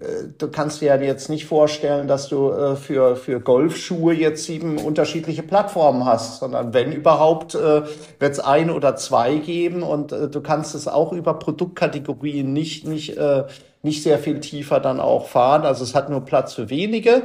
Äh, 0.00 0.28
du 0.38 0.48
kannst 0.48 0.80
dir 0.80 0.86
ja 0.86 0.96
jetzt 0.96 1.28
nicht 1.28 1.46
vorstellen, 1.46 2.08
dass 2.08 2.28
du 2.28 2.50
äh, 2.50 2.76
für, 2.76 3.16
für 3.16 3.40
Golfschuhe 3.40 4.14
jetzt 4.14 4.44
sieben 4.44 4.78
unterschiedliche 4.78 5.42
Plattformen 5.42 6.04
hast, 6.04 6.40
sondern 6.40 6.72
wenn 6.72 6.92
überhaupt, 6.92 7.54
äh, 7.54 7.82
wird 8.18 8.32
es 8.32 8.40
ein 8.40 8.70
oder 8.70 8.96
zwei 8.96 9.36
geben 9.36 9.82
und 9.82 10.12
du 10.12 10.40
kannst 10.40 10.74
es 10.74 10.88
auch 10.88 11.12
über 11.12 11.34
Produktkategorien 11.34 12.52
nicht, 12.52 12.86
nicht, 12.86 13.18
nicht 13.82 14.02
sehr 14.02 14.18
viel 14.18 14.40
tiefer 14.40 14.80
dann 14.80 15.00
auch 15.00 15.26
fahren. 15.26 15.62
Also 15.62 15.84
es 15.84 15.94
hat 15.94 16.10
nur 16.10 16.24
Platz 16.24 16.54
für 16.54 16.70
wenige. 16.70 17.22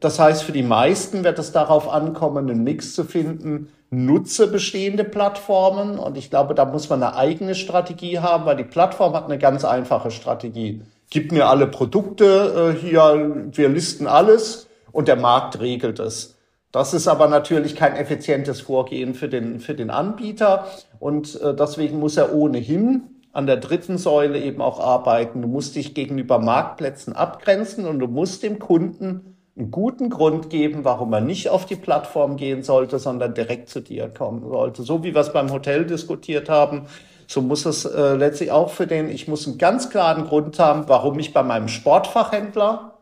Das 0.00 0.18
heißt, 0.18 0.42
für 0.42 0.52
die 0.52 0.62
meisten 0.62 1.24
wird 1.24 1.38
es 1.38 1.52
darauf 1.52 1.88
ankommen, 1.88 2.48
einen 2.48 2.62
Mix 2.62 2.94
zu 2.94 3.04
finden, 3.04 3.68
nutze 3.90 4.48
bestehende 4.48 5.04
Plattformen 5.04 5.98
und 5.98 6.16
ich 6.18 6.30
glaube, 6.30 6.54
da 6.54 6.64
muss 6.64 6.88
man 6.88 7.02
eine 7.02 7.16
eigene 7.16 7.54
Strategie 7.54 8.18
haben, 8.18 8.44
weil 8.44 8.56
die 8.56 8.64
Plattform 8.64 9.14
hat 9.14 9.24
eine 9.24 9.38
ganz 9.38 9.64
einfache 9.64 10.10
Strategie. 10.10 10.82
Gib 11.10 11.32
mir 11.32 11.48
alle 11.48 11.66
Produkte 11.66 12.74
äh, 12.74 12.78
hier, 12.78 13.46
wir 13.52 13.68
listen 13.68 14.06
alles 14.06 14.68
und 14.92 15.08
der 15.08 15.16
Markt 15.16 15.60
regelt 15.60 16.00
es. 16.00 16.36
Das 16.70 16.92
ist 16.92 17.08
aber 17.08 17.28
natürlich 17.28 17.76
kein 17.76 17.96
effizientes 17.96 18.60
Vorgehen 18.60 19.14
für 19.14 19.28
den, 19.28 19.58
für 19.58 19.74
den 19.74 19.88
Anbieter 19.88 20.66
und 20.98 21.40
äh, 21.40 21.54
deswegen 21.54 21.98
muss 21.98 22.18
er 22.18 22.34
ohnehin 22.34 23.04
an 23.32 23.46
der 23.46 23.56
dritten 23.56 23.96
Säule 23.96 24.38
eben 24.38 24.60
auch 24.60 24.80
arbeiten. 24.80 25.40
Du 25.40 25.48
musst 25.48 25.76
dich 25.76 25.94
gegenüber 25.94 26.38
Marktplätzen 26.38 27.14
abgrenzen 27.14 27.86
und 27.86 28.00
du 28.00 28.06
musst 28.06 28.42
dem 28.42 28.58
Kunden 28.58 29.37
einen 29.58 29.70
guten 29.70 30.08
Grund 30.08 30.50
geben, 30.50 30.84
warum 30.84 31.12
er 31.12 31.20
nicht 31.20 31.48
auf 31.48 31.66
die 31.66 31.76
Plattform 31.76 32.36
gehen 32.36 32.62
sollte, 32.62 32.98
sondern 32.98 33.34
direkt 33.34 33.68
zu 33.68 33.80
dir 33.80 34.08
kommen 34.08 34.48
sollte. 34.48 34.82
So 34.82 35.02
wie 35.02 35.14
wir 35.14 35.20
es 35.20 35.32
beim 35.32 35.50
Hotel 35.52 35.84
diskutiert 35.84 36.48
haben, 36.48 36.82
so 37.26 37.42
muss 37.42 37.66
es 37.66 37.84
äh, 37.84 38.14
letztlich 38.14 38.52
auch 38.52 38.70
für 38.70 38.86
den, 38.86 39.08
ich 39.08 39.28
muss 39.28 39.46
einen 39.46 39.58
ganz 39.58 39.90
klaren 39.90 40.24
Grund 40.24 40.58
haben, 40.58 40.84
warum 40.88 41.18
ich 41.18 41.34
bei 41.34 41.42
meinem 41.42 41.68
Sportfachhändler 41.68 42.94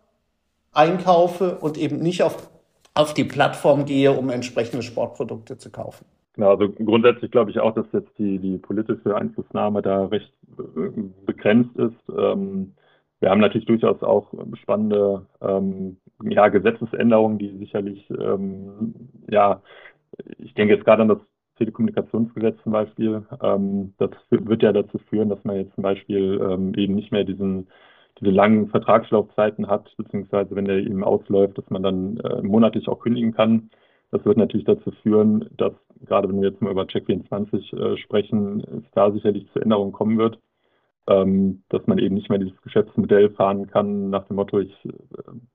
einkaufe 0.72 1.56
und 1.58 1.78
eben 1.78 1.98
nicht 1.98 2.22
auf, 2.22 2.50
auf 2.94 3.14
die 3.14 3.24
Plattform 3.24 3.84
gehe, 3.84 4.12
um 4.12 4.30
entsprechende 4.30 4.82
Sportprodukte 4.82 5.58
zu 5.58 5.70
kaufen. 5.70 6.06
Genau, 6.34 6.50
also 6.50 6.68
grundsätzlich 6.68 7.30
glaube 7.30 7.50
ich 7.50 7.60
auch, 7.60 7.74
dass 7.74 7.86
jetzt 7.92 8.10
die, 8.18 8.38
die 8.38 8.58
politische 8.58 9.14
Einflussnahme 9.14 9.80
da 9.80 10.06
recht 10.06 10.32
äh, 10.58 11.02
begrenzt 11.24 11.76
ist. 11.76 12.16
Ähm, 12.16 12.74
wir 13.20 13.30
haben 13.30 13.40
natürlich 13.40 13.66
durchaus 13.66 14.02
auch 14.02 14.32
spannende 14.60 15.24
ähm, 15.40 15.96
ja, 16.22 16.48
Gesetzesänderungen, 16.48 17.38
die 17.38 17.56
sicherlich, 17.58 18.08
ähm, 18.10 18.94
ja, 19.30 19.62
ich 20.38 20.54
denke 20.54 20.74
jetzt 20.74 20.84
gerade 20.84 21.02
an 21.02 21.08
das 21.08 21.18
Telekommunikationsgesetz 21.58 22.62
zum 22.62 22.72
Beispiel. 22.72 23.26
Ähm, 23.42 23.94
das 23.98 24.10
wird 24.30 24.62
ja 24.62 24.72
dazu 24.72 24.98
führen, 25.10 25.28
dass 25.28 25.42
man 25.44 25.56
jetzt 25.56 25.74
zum 25.74 25.82
Beispiel 25.82 26.40
ähm, 26.42 26.74
eben 26.74 26.94
nicht 26.94 27.12
mehr 27.12 27.24
diesen, 27.24 27.68
diese 28.20 28.30
langen 28.30 28.68
Vertragslaufzeiten 28.68 29.66
hat, 29.66 29.94
beziehungsweise 29.96 30.54
wenn 30.56 30.66
der 30.66 30.78
eben 30.78 31.04
ausläuft, 31.04 31.58
dass 31.58 31.68
man 31.70 31.82
dann 31.82 32.18
äh, 32.18 32.42
monatlich 32.42 32.88
auch 32.88 33.00
kündigen 33.00 33.32
kann. 33.32 33.70
Das 34.10 34.24
wird 34.24 34.36
natürlich 34.38 34.66
dazu 34.66 34.90
führen, 35.02 35.48
dass 35.56 35.72
gerade 36.06 36.28
wenn 36.28 36.40
wir 36.40 36.50
jetzt 36.50 36.62
mal 36.62 36.70
über 36.70 36.84
Check24 36.84 37.76
äh, 37.76 37.96
sprechen, 37.98 38.60
es 38.60 38.90
da 38.92 39.10
sicherlich 39.10 39.50
zu 39.52 39.60
Änderungen 39.60 39.92
kommen 39.92 40.18
wird, 40.18 40.38
ähm, 41.08 41.62
dass 41.68 41.86
man 41.86 41.98
eben 41.98 42.14
nicht 42.14 42.30
mehr 42.30 42.38
dieses 42.38 42.60
Geschäftsmodell 42.62 43.30
fahren 43.30 43.66
kann 43.68 44.10
nach 44.10 44.26
dem 44.26 44.36
Motto, 44.36 44.58
ich 44.58 44.84
äh, 44.84 44.92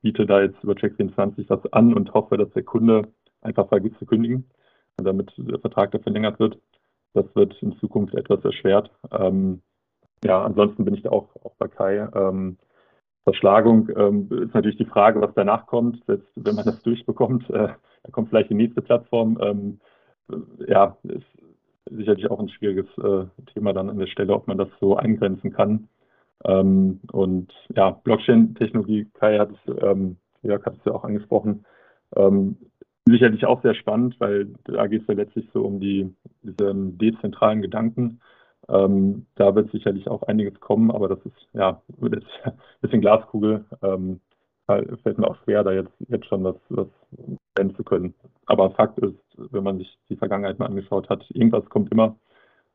biete 0.02 0.26
da 0.26 0.42
jetzt 0.42 0.64
über 0.64 0.74
Check24 0.74 1.46
was 1.50 1.74
an 1.74 1.94
und 1.94 2.14
hoffe, 2.14 2.38
dass 2.38 2.52
der 2.52 2.64
Kunde 2.64 3.08
einfach 3.42 3.68
vergisst 3.68 4.00
zu 4.00 4.06
kündigen, 4.06 4.50
damit 4.98 5.34
der 5.38 5.60
Vertrag 5.60 5.92
da 5.92 6.00
verlängert 6.00 6.40
wird. 6.40 6.58
Das 7.14 7.26
wird 7.36 7.62
in 7.62 7.78
Zukunft 7.80 8.16
etwas 8.16 8.44
erschwert. 8.46 8.92
Ähm, 9.12 9.62
ja, 10.24 10.44
ansonsten 10.44 10.86
bin 10.86 10.94
ich 10.94 11.02
da 11.02 11.10
auch, 11.10 11.36
auch 11.44 11.56
bei 11.58 11.68
Kai. 11.68 12.08
Ähm, 12.14 12.58
Verschlagung 13.24 13.90
ähm, 13.96 14.30
ist 14.32 14.54
natürlich 14.54 14.78
die 14.78 14.86
Frage, 14.86 15.22
was 15.22 15.34
danach 15.36 15.68
kommt. 15.68 16.04
Selbst 16.06 16.28
wenn 16.36 16.56
man 16.56 16.66
das 16.66 16.82
durchbekommt, 16.82 17.50
äh, 17.50 17.68
dann 18.04 18.12
kommt 18.12 18.30
vielleicht 18.30 18.50
die 18.50 18.56
nächste 18.56 18.82
Plattform. 18.82 19.38
Ähm, 19.42 19.80
ja, 20.68 20.98
ist 21.04 21.26
sicherlich 21.90 22.30
auch 22.30 22.40
ein 22.40 22.50
schwieriges 22.50 22.86
äh, 22.98 23.26
Thema 23.54 23.74
dann 23.74 23.90
an 23.90 23.98
der 23.98 24.08
Stelle, 24.08 24.34
ob 24.34 24.48
man 24.48 24.58
das 24.58 24.70
so 24.80 24.96
eingrenzen 24.96 25.52
kann. 25.52 25.88
Ähm, 26.46 27.00
und 27.12 27.52
ja, 27.76 27.92
Blockchain-Technologie, 27.92 29.08
Kai 29.14 29.38
hat 29.40 29.50
es, 29.52 29.84
ähm, 29.84 30.18
Jörg 30.42 30.66
hat 30.66 30.78
es 30.78 30.86
ja 30.86 30.94
auch 30.94 31.04
angesprochen, 31.04 31.66
ähm, 32.16 32.58
sicherlich 33.06 33.46
auch 33.46 33.62
sehr 33.62 33.76
spannend, 33.76 34.16
weil 34.20 34.54
da 34.64 34.88
geht 34.88 35.02
es 35.04 35.08
ja 35.08 35.14
letztlich 35.16 35.48
so 35.54 35.64
um 35.64 35.80
die, 35.80 36.14
diese 36.44 36.74
dezentralen 36.76 37.62
Gedanken. 37.62 38.22
Ähm, 38.70 39.26
da 39.36 39.56
wird 39.56 39.72
sicherlich 39.72 40.08
auch 40.08 40.24
einiges 40.24 40.60
kommen, 40.60 40.92
aber 40.92 41.08
das 41.08 41.20
ist 41.26 41.48
ja 41.54 41.82
ein 42.02 42.22
bisschen 42.82 43.02
Glaskugel. 43.02 43.66
Ähm, 43.82 44.20
fällt 44.66 45.18
mir 45.18 45.28
auch 45.28 45.38
schwer, 45.44 45.64
da 45.64 45.72
jetzt, 45.72 45.92
jetzt 46.08 46.28
schon 46.28 46.44
was, 46.44 46.56
was 46.70 46.88
nennen 47.58 47.76
zu 47.76 47.84
können. 47.84 48.14
Aber 48.46 48.72
Fakt 48.72 49.00
ist, 49.00 49.18
wenn 49.52 49.64
man 49.64 49.78
sich 49.78 49.98
die 50.10 50.16
Vergangenheit 50.16 50.60
mal 50.60 50.68
angeschaut 50.68 51.10
hat, 51.10 51.26
irgendwas 51.30 51.66
kommt 51.70 51.92
immer. 51.92 52.16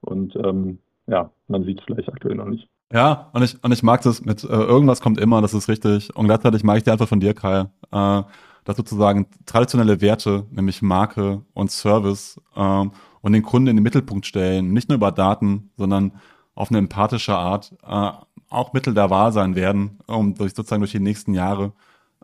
Und 0.00 0.36
ähm, 0.36 0.78
ja, 1.06 1.30
man 1.48 1.64
sieht 1.64 1.78
es 1.78 1.84
vielleicht 1.84 2.08
aktuell 2.08 2.34
noch 2.34 2.46
nicht. 2.46 2.68
Ja, 2.92 3.30
und 3.32 3.42
ich, 3.42 3.62
und 3.62 3.72
ich 3.72 3.82
mag 3.82 4.02
das 4.02 4.24
mit 4.24 4.44
äh, 4.44 4.46
irgendwas 4.46 5.00
kommt 5.00 5.18
immer, 5.18 5.42
das 5.42 5.54
ist 5.54 5.68
richtig. 5.68 6.14
Und 6.16 6.26
gleichzeitig 6.26 6.62
mag 6.62 6.78
ich 6.78 6.84
die 6.84 6.90
Antwort 6.90 7.08
von 7.08 7.20
dir, 7.20 7.34
Kai, 7.34 7.66
äh, 7.90 8.22
dass 8.64 8.76
sozusagen 8.76 9.26
traditionelle 9.44 10.00
Werte, 10.00 10.46
nämlich 10.50 10.82
Marke 10.82 11.42
und 11.52 11.70
Service 11.70 12.40
ähm, 12.56 12.92
und 13.22 13.32
den 13.32 13.42
Kunden 13.42 13.68
in 13.68 13.76
den 13.76 13.82
Mittelpunkt 13.82 14.26
stellen, 14.26 14.72
nicht 14.72 14.88
nur 14.88 14.96
über 14.96 15.12
Daten, 15.12 15.70
sondern 15.76 16.12
auf 16.54 16.70
eine 16.70 16.78
empathische 16.78 17.36
Art 17.36 17.72
äh, 17.86 18.10
auch 18.48 18.72
Mittel 18.72 18.94
der 18.94 19.10
Wahl 19.10 19.32
sein 19.32 19.56
werden, 19.56 19.98
um 20.06 20.34
durch, 20.34 20.54
sozusagen 20.54 20.80
durch 20.80 20.92
die 20.92 21.00
nächsten 21.00 21.34
Jahre 21.34 21.72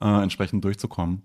äh, 0.01 0.23
entsprechend 0.23 0.65
durchzukommen. 0.65 1.23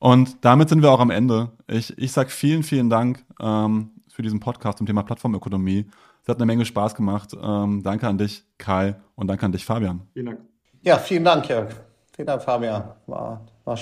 Und 0.00 0.44
damit 0.44 0.70
sind 0.70 0.82
wir 0.82 0.90
auch 0.90 0.98
am 0.98 1.10
Ende. 1.10 1.50
Ich, 1.68 1.96
ich 1.98 2.10
sage 2.10 2.30
vielen, 2.30 2.62
vielen 2.62 2.88
Dank 2.88 3.22
ähm, 3.38 3.90
für 4.08 4.22
diesen 4.22 4.40
Podcast 4.40 4.78
zum 4.78 4.86
Thema 4.86 5.02
Plattformökonomie. 5.02 5.86
Es 6.22 6.28
hat 6.28 6.38
eine 6.38 6.46
Menge 6.46 6.64
Spaß 6.64 6.94
gemacht. 6.94 7.36
Ähm, 7.40 7.82
danke 7.82 8.08
an 8.08 8.16
dich, 8.16 8.42
Kai, 8.56 8.96
und 9.14 9.28
danke 9.28 9.44
an 9.44 9.52
dich, 9.52 9.64
Fabian. 9.64 10.02
Vielen 10.14 10.26
Dank. 10.26 10.40
Ja, 10.82 10.98
vielen 10.98 11.24
Dank, 11.24 11.48
Jörg. 11.48 11.68
Vielen 12.16 12.26
Dank, 12.26 12.42
Fabian. 12.42 12.82
War, 13.06 13.46
war 13.64 13.78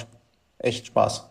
echt 0.58 0.86
Spaß. 0.86 1.30